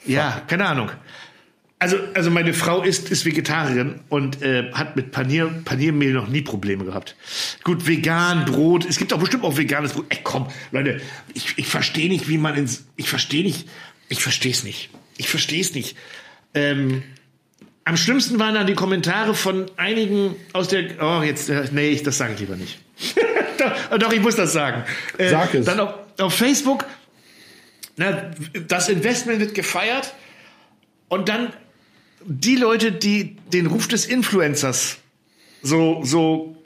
[0.06, 0.90] Ja, keine Ahnung.
[1.78, 6.40] Also, also meine Frau ist, ist Vegetarierin und äh, hat mit Panier, Paniermehl noch nie
[6.40, 7.16] Probleme gehabt.
[7.64, 8.86] Gut, vegan, Brot.
[8.86, 10.06] Es gibt auch bestimmt auch veganes Brot.
[10.08, 11.02] Ey, komm, Leute,
[11.34, 12.86] ich, ich verstehe nicht, wie man ins.
[12.96, 13.68] Ich verstehe nicht.
[14.08, 14.88] Ich verstehe es nicht.
[15.18, 15.96] Ich verstehe es nicht.
[16.54, 17.02] Ähm,
[17.84, 20.84] am schlimmsten waren dann die Kommentare von einigen aus der.
[21.02, 22.78] Oh, jetzt, äh, nee, ich, das sage ich lieber nicht.
[23.58, 24.84] doch, doch, ich muss das sagen.
[25.18, 25.66] Äh, Sag es.
[25.66, 26.86] Dann auf, auf Facebook,
[27.96, 28.30] na,
[28.68, 30.14] das Investment wird gefeiert
[31.08, 31.52] und dann
[32.24, 34.98] die Leute, die den Ruf des Influencers
[35.62, 36.56] so, so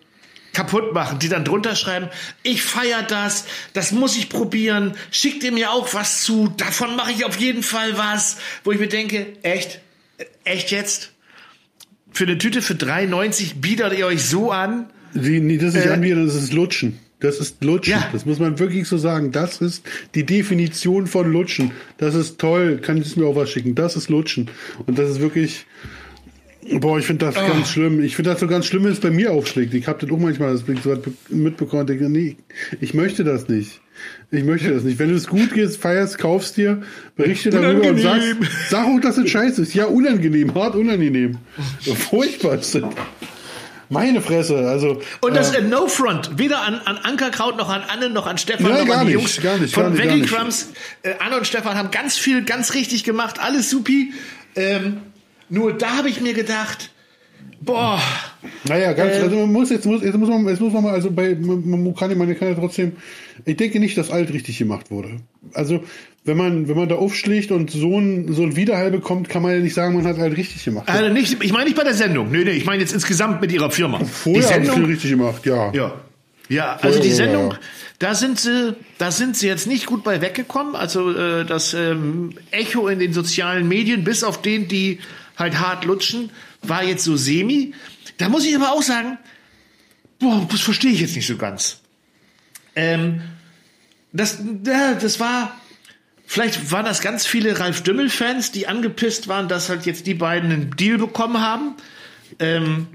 [0.53, 2.09] kaputt machen, die dann drunter schreiben,
[2.43, 7.13] ich feier das, das muss ich probieren, schickt ihr mir auch was zu, davon mache
[7.13, 9.81] ich auf jeden Fall was, wo ich mir denke, echt,
[10.45, 11.13] echt jetzt?
[12.13, 14.91] Für eine Tüte für 3,90 bietet ihr euch so an?
[15.15, 16.99] Die, nee, das ist Äh, anbieten, das ist Lutschen.
[17.21, 17.93] Das ist Lutschen.
[17.93, 18.09] Ja.
[18.13, 19.31] Das muss man wirklich so sagen.
[19.33, 21.71] Das ist die Definition von Lutschen.
[21.99, 22.79] Das ist toll.
[22.83, 23.75] Kann ich mir auch was schicken.
[23.75, 24.49] Das ist Lutschen.
[24.87, 25.67] Und das ist wirklich.
[26.73, 27.49] Boah, ich finde das Ah.
[27.49, 28.03] ganz schlimm.
[28.03, 29.73] Ich finde das so ganz schlimm, wenn es bei mir aufschlägt.
[29.75, 30.97] Ich habe das auch manchmal das so
[31.31, 31.87] mitbekommen.
[31.87, 32.37] Denke, nee,
[32.81, 33.81] ich möchte das nicht.
[34.31, 34.99] Ich möchte das nicht.
[34.99, 36.83] Wenn du es gut gehst, feierst, kaufst dir,
[37.17, 38.49] berichte darüber und sagst, Unangenehm.
[38.69, 39.75] sag auch, dass es scheiße ist.
[39.75, 41.39] Ja, unangenehm, hart unangenehm.
[41.81, 42.83] Furchtbar ist das.
[43.91, 45.03] Meine Fresse, also.
[45.21, 48.67] Und das äh, No Front, weder an, an Ankerkraut noch an Anne noch an Stefan
[48.67, 50.33] Ja, noch gar an die nicht, Jungs gar nicht, von gar nicht.
[50.33, 50.71] Crumbs.
[51.03, 54.15] Äh, Anne und Stefan haben ganz viel, ganz richtig gemacht, alles supi.
[54.55, 55.03] Ähm,
[55.49, 56.91] nur da habe ich mir gedacht,
[57.61, 58.01] boah,
[58.65, 60.93] Naja, ganz, Äh, also man muss jetzt muss jetzt muss man jetzt muss man mal
[60.93, 62.93] also bei man, man kann ja man kann ja trotzdem
[63.45, 65.21] ich denke nicht, dass alt richtig gemacht wurde.
[65.55, 65.83] Also
[66.25, 69.53] wenn man wenn man da aufschlägt und so ein so ein Widerhall bekommt, kann man
[69.53, 70.89] ja nicht sagen, man hat alt richtig gemacht.
[70.89, 73.53] also nicht, ich meine nicht bei der Sendung, nee, nee, ich meine jetzt insgesamt mit
[73.53, 74.01] ihrer Firma.
[74.05, 75.73] Vorher die haben sie Sendung, richtig gemacht, ja.
[75.73, 75.95] ja.
[76.49, 77.59] Ja, also Vorher, die Sendung, ja.
[78.01, 80.75] da sind sie, da sind sie jetzt nicht gut bei weggekommen.
[80.75, 84.99] Also äh, das ähm, Echo in den sozialen Medien, bis auf den, die
[85.41, 86.31] halt hart lutschen,
[86.63, 87.75] war jetzt so semi.
[88.19, 89.19] Da muss ich aber auch sagen,
[90.19, 91.81] boah, das verstehe ich jetzt nicht so ganz.
[92.77, 93.23] Ähm,
[94.13, 95.57] das, das war,
[96.27, 100.53] vielleicht waren das ganz viele Ralf Dümmel-Fans, die angepisst waren, dass halt jetzt die beiden
[100.53, 101.75] einen Deal bekommen haben.
[102.39, 102.87] Ähm,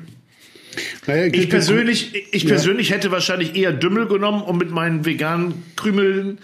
[1.08, 2.50] Naja, ich persönlich, ich Ja.
[2.50, 6.40] persönlich hätte wahrscheinlich eher Dümmel genommen, um mit meinen veganen Krümeln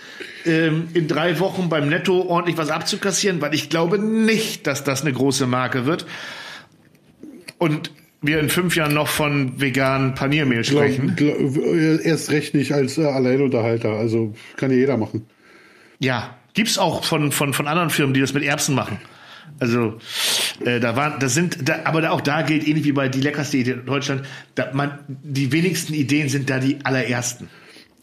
[0.46, 5.02] ähm, in drei Wochen beim Netto ordentlich was abzukassieren, weil ich glaube nicht, dass das
[5.02, 6.06] eine große Marke wird.
[7.58, 11.16] Und wir in fünf Jahren noch von veganen Paniermehl sprechen.
[11.16, 15.26] glaub, glaub, erst recht nicht als äh, Alleinunterhalter, also kann ja jeder machen.
[16.00, 19.00] Ja, gibt's auch von, von, von anderen Firmen, die das mit Erbsen machen.
[19.60, 20.00] Also
[20.66, 23.22] äh, da waren, das sind, da, aber da, auch da gilt ähnlich wie bei die
[23.22, 24.24] leckerste Idee in Deutschland.
[24.56, 27.50] Da man, die wenigsten Ideen sind da die allerersten.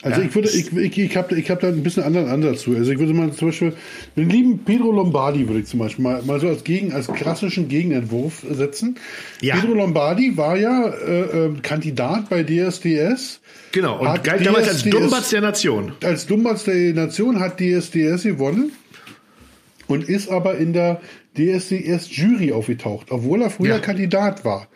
[0.03, 0.26] Also Ja.
[0.28, 2.76] ich würde, ich, ich, ich habe ich hab da ein bisschen anderen Ansatz zu.
[2.76, 3.72] Also ich würde mal zum Beispiel
[4.16, 7.68] den lieben Pedro Lombardi würde ich zum Beispiel mal, mal so als Gegen, als klassischen
[7.68, 8.96] Gegenentwurf setzen.
[9.40, 9.57] Ja.
[9.57, 13.40] Pedro Lombardi war ja äh, äh, Kandidat bei DSDS.
[13.72, 15.92] Genau, und galt damals als DSDS Dummbatz der Nation.
[16.05, 18.70] Als Dummbatz der Nation hat DSDS gewonnen
[19.88, 21.01] und ist aber in der
[21.39, 23.78] DSDS-Jury aufgetaucht, obwohl er früher Ja.
[23.78, 24.68] Kandidat war.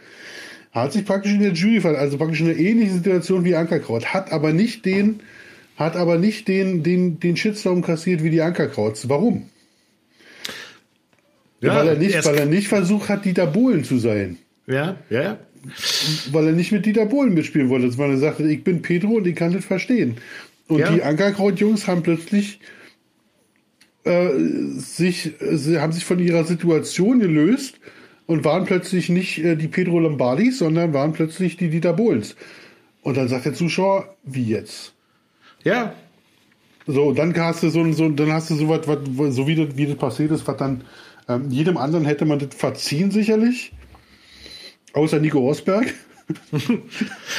[0.73, 3.55] Er hat sich praktisch in der Jury verhalten, also praktisch in einer ähnlichen Situation wie
[3.57, 5.21] Ankerkraut, hat aber nicht den,
[5.77, 9.09] hat aber nicht den, den, den Shitstorm kassiert wie die Ankerkrauts.
[9.09, 9.49] Warum?
[11.61, 14.39] Ja, weil, er nicht, erst- weil er nicht versucht hat, Dieter Bohlen zu sein.
[14.67, 15.39] Ja, ja.
[16.33, 19.27] Weil er nicht mit Dieter Bohlen mitspielen wollte, weil er sagte, ich bin Pedro und
[19.27, 20.17] ich kann das verstehen.
[20.67, 20.91] Und Ja.
[20.91, 22.59] die Ankerkraut-Jungs haben plötzlich
[24.05, 24.31] äh,
[24.77, 27.79] sich, äh, sie haben sich von ihrer Situation gelöst
[28.27, 32.37] und waren plötzlich nicht äh, die Pedro Lombardis, sondern waren plötzlich die Dieter Bohlens.
[33.03, 34.95] Und dann sagt der Zuschauer, wie jetzt?
[35.65, 35.95] Ja,
[36.87, 38.87] So, dann hast du so, so dann hast du so was,
[39.35, 40.85] so wie das, wie das passiert ist, was dann
[41.29, 43.73] ähm, jedem anderen hätte man das verziehen sicherlich.
[44.93, 45.95] Außer Nico Rosberg.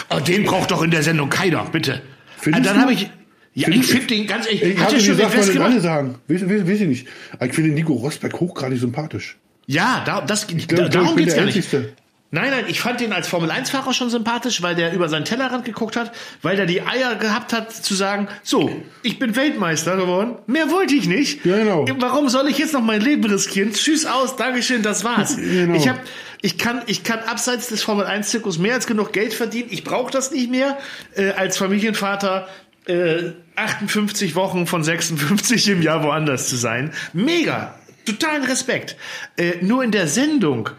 [0.10, 2.02] oh, den braucht doch in der Sendung keiner, bitte.
[2.38, 3.10] Findest Ah, dann habe ich,
[3.56, 5.82] ja, Findest ich finde den ganz ehrlich, Ich hat habe er schon gesagt, den festgemacht?
[5.82, 6.16] sagen.
[6.28, 7.08] Weiß, weiß, weiß ich nicht.
[7.42, 9.38] Ich finde Nico Rosberg hochgradig sympathisch.
[9.68, 11.56] Ja, da, das, glaub, da, ich glaub, darum ich bin geht's der gar nicht.
[11.74, 11.94] Älteste.
[12.32, 15.96] Nein, nein, ich fand den als Formel-1-Fahrer schon sympathisch, weil der über seinen Tellerrand geguckt
[15.96, 18.72] hat, weil der die Eier gehabt hat zu sagen, so,
[19.04, 21.46] ich bin Weltmeister geworden, mehr wollte ich nicht.
[21.46, 21.86] Ja, genau.
[22.00, 23.72] Warum soll ich jetzt noch mein Leben riskieren?
[23.72, 25.38] Tschüss aus, Dankeschön, das war's.
[25.44, 25.76] Genau.
[25.76, 26.00] Ich hab,
[26.42, 29.68] ich kann, ich kann abseits des Formel-1-Zirkus mehr als genug Geld verdienen.
[29.70, 30.80] Ich brauche das nicht mehr
[31.16, 32.48] äh, als Familienvater.
[32.86, 36.92] Äh, 58 Wochen von 56 im Jahr woanders zu sein.
[37.14, 37.76] Mega.
[38.06, 38.98] Totalen Respekt.
[39.38, 40.70] Äh, nur in der Sendung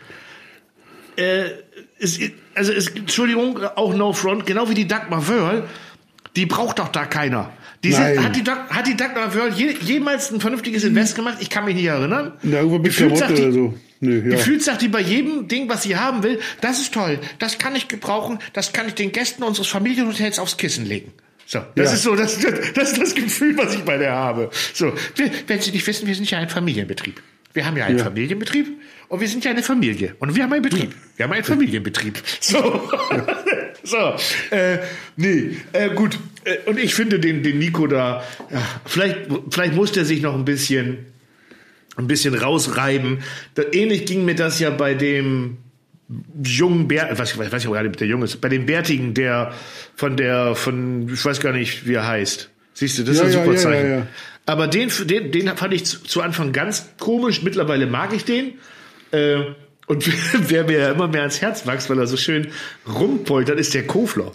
[1.17, 1.45] äh,
[1.99, 2.19] es,
[2.55, 5.65] also es, Entschuldigung, auch No Front, genau wie die Dagmar Wörl,
[6.37, 7.53] Die braucht doch da keiner.
[7.85, 11.39] Die sind, hat, die hat die Dagmar Wörl je, jemals ein vernünftiges Invest gemacht?
[11.41, 12.33] Ich kann mich nicht erinnern.
[12.43, 13.75] Na, mit Gefühlt sagt die- oder so.
[14.01, 14.37] Nö, ja.
[14.37, 17.75] Gefühlt sagt die bei jedem Ding, was sie haben will, das ist toll, das kann
[17.75, 21.13] ich gebrauchen, das kann ich den Gästen unseres Familienhotels aufs Kissen legen.
[21.47, 21.95] So, das Ja.
[21.95, 24.51] ist so, das, das, das ist das Gefühl, was ich bei der habe.
[24.73, 27.21] So, wir, wenn Sie nicht wissen, wir sind ja ein Familienbetrieb.
[27.53, 28.05] Wir haben ja einen Ja.
[28.05, 28.67] Familienbetrieb
[29.09, 30.93] und wir sind ja eine Familie und wir haben einen Betrieb.
[31.17, 32.21] Wir haben einen Familienbetrieb.
[32.41, 32.91] So,
[33.85, 33.97] so,
[34.51, 34.79] äh,
[35.17, 36.19] nee, äh, gut.
[36.45, 40.35] Äh, und ich finde den, den Nico da, ja, vielleicht, vielleicht muss der sich noch
[40.35, 41.07] ein bisschen
[41.97, 43.21] ein bisschen rausreiben.
[43.55, 45.59] Da, ähnlich ging mir das ja bei dem
[46.43, 48.67] jungen Bär, was, ich weiß ich auch gar nicht, ob der Junge ist, bei dem
[48.67, 49.53] Bärtigen, der
[49.97, 52.51] von der, von, ich weiß gar nicht, wie er heißt.
[52.75, 53.91] Siehst du, das Ja, ist ein ja, super Zeichen.
[53.91, 54.07] ja.
[54.47, 57.43] Aber den, den, den fand ich zu, zu Anfang ganz komisch.
[57.43, 58.55] Mittlerweile mag ich den.
[59.11, 59.37] Äh,
[59.87, 60.11] und
[60.51, 62.49] wer mir ja immer mehr ans Herz wächst, weil er so schön
[62.87, 64.33] rumpoltert, ist der Kofler.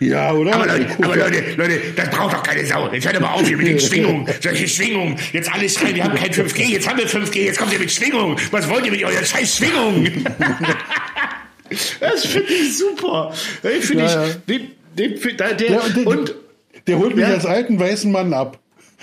[0.00, 0.54] Ja, oder?
[0.54, 2.88] Aber Leute, aber Leute, Leute, das braucht doch keine Sau.
[2.92, 4.26] Jetzt hört aber auf hier mit den Schwingungen.
[4.40, 5.16] Solche Schwingungen.
[5.32, 5.94] Jetzt alles rein.
[5.94, 6.62] Wir haben kein 5G.
[6.68, 7.44] Jetzt haben wir 5G.
[7.44, 8.36] Jetzt kommt ihr mit Schwingungen.
[8.52, 10.06] Was wollt ihr mit eurer scheiß Schwingung?
[12.00, 13.32] das finde ich super.
[13.64, 14.28] Den finde Ja, ja.
[14.28, 16.34] ich, den, den, der, der, und, der, und,
[16.86, 17.34] der holt mich Ja.
[17.34, 18.58] als alten weißen Mann ab.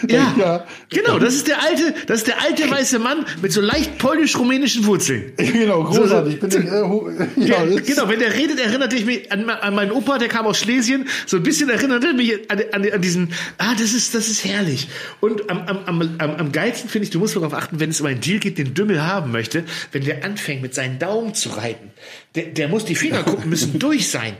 [0.10, 0.66] Ja, ja.
[0.90, 4.86] genau, das ist der alte, das ist der alte weiße Mann mit so leicht polnisch-rumänischen
[4.86, 5.32] Wurzeln.
[5.38, 6.34] Genau, großartig.
[6.34, 9.92] Ich bin, äh, ho- ja, genau, wenn der redet, erinnert ich mich an, an meinen
[9.92, 11.08] Opa, der kam aus Schlesien.
[11.26, 14.44] So ein bisschen erinnert er mich an, an, an diesen, ah, das ist, das ist
[14.44, 14.90] herrlich.
[15.22, 18.02] Und am, am, am, am, am geilsten finde ich, du musst darauf achten, wenn es
[18.02, 19.64] um einen Deal geht, den Dümmel haben möchte,
[19.94, 21.92] wenn der anfängt, mit seinen Daumen zu reiten.
[22.36, 24.34] Der, der muss, die Finger gucken, müssen durch sein.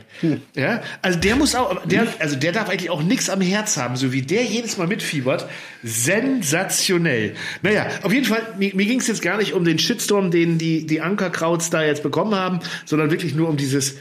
[0.54, 3.96] Ja, also der muss auch, der, also der darf eigentlich auch nichts am Herz haben,
[3.96, 5.45] so wie der jedes Mal mitfiebert.
[5.82, 7.34] Sensationell.
[7.62, 10.58] Naja, auf jeden Fall, mir, mir ging es jetzt gar nicht um den Shitstorm, den
[10.58, 13.96] die, die Ankerkrauts da jetzt bekommen haben, sondern wirklich nur um dieses,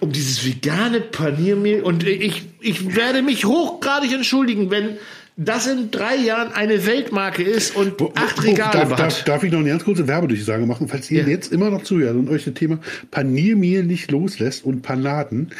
[0.00, 1.82] um dieses vegane Paniermehl.
[1.82, 4.96] Und ich, ich werde mich hochgradig entschuldigen, wenn
[5.40, 8.98] das in drei Jahren eine Weltmarke ist und Wo- acht Regale darf, hat.
[8.98, 11.28] darf, darf ich noch eine ganz kurze Werbedurchsage machen, falls ihr Ja.
[11.28, 12.80] jetzt immer noch zuhört und euch das Thema
[13.12, 15.50] Paniermehl nicht loslässt und Panaden.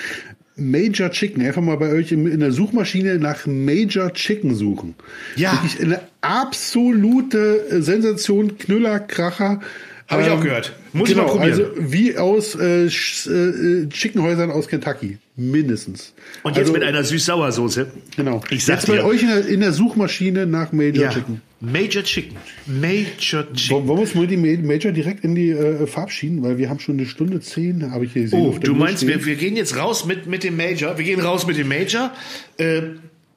[0.59, 4.95] Major Chicken, einfach mal bei euch in, der Suchmaschine nach Major Chicken suchen.
[5.37, 5.53] Ja.
[5.53, 9.61] Wirklich eine absolute äh, Sensation, Knüller, Kracher.
[10.09, 10.73] Habe ich auch Ähm, gehört.
[10.93, 11.61] Muss ich genau, mal probieren.
[11.61, 15.19] Also wie aus äh, äh, Chickenhäusern aus Kentucky.
[15.37, 16.15] Mindestens.
[16.43, 17.87] und jetzt also, mit einer süß-sauer-Soße.
[18.17, 18.43] Genau.
[18.51, 21.11] Ich sag jetzt bei euch in der, in der Suchmaschine nach Major Ja.
[21.11, 21.43] Chicken.
[21.61, 22.37] Major Chicken.
[22.67, 23.71] Major Chicken.
[23.71, 26.79] Wollen wir uns mal die Ma- Major direkt in die äh, verabschieden, weil wir haben
[26.79, 28.41] schon eine Stunde zehn, habe ich hier gesehen.
[28.41, 30.97] Oh, du meinst, wir, wir gehen jetzt raus mit, mit dem Major.
[30.99, 32.13] Wir gehen raus mit dem Major.
[32.59, 32.83] Äh,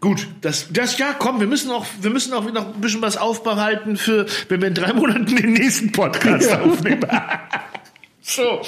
[0.01, 3.17] gut, das, das, ja, komm, wir müssen auch, wir müssen auch noch ein bisschen was
[3.17, 7.01] aufbehalten für, wenn wir in drei Monaten den nächsten Podcast aufnehmen.
[8.21, 8.61] so,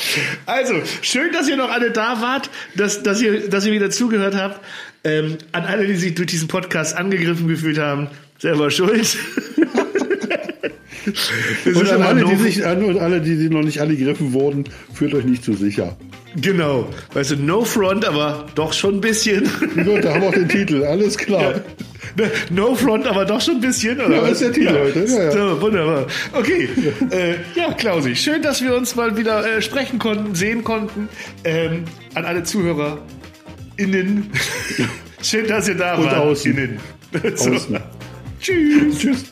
[0.48, 0.74] also,
[1.04, 4.62] schön, dass ihr noch alle da wart, dass, dass ihr, dass ihr wieder zugehört habt.
[5.06, 8.08] Ähm, an alle, die sich durch diesen Podcast angegriffen gefühlt haben,
[8.44, 9.18] selber schuld.
[11.66, 15.14] Wir Und an alle, die sich an und alle, die, noch nicht angegriffen wurden, fühlt
[15.14, 15.98] euch nicht zu sicher.
[16.36, 16.90] Genau.
[17.14, 19.44] Weißt du, no front, aber doch schon ein bisschen.
[19.86, 21.62] Gut, da haben wir auch den Titel, alles klar.
[22.18, 24.16] Ne, No front, aber doch schon ein bisschen, oder?
[24.16, 24.32] Ja, was?
[24.34, 25.32] ist der Titel heute, ja, ja.
[25.32, 26.08] So, wunderbar.
[26.34, 26.70] Okay.
[27.12, 31.08] Äh, ja, Klausi, schön, dass wir uns mal wieder äh, sprechen konnten, sehen konnten.
[31.44, 33.00] Ähm, an alle Zuhörer
[33.78, 34.30] innen.
[35.22, 36.18] schön, dass ihr da Und wart.
[36.18, 36.52] außen.
[36.52, 36.80] Innen.
[37.36, 37.52] So.
[37.52, 37.78] Außen.
[38.44, 39.00] Tschüss.
[39.00, 39.24] Tschüss.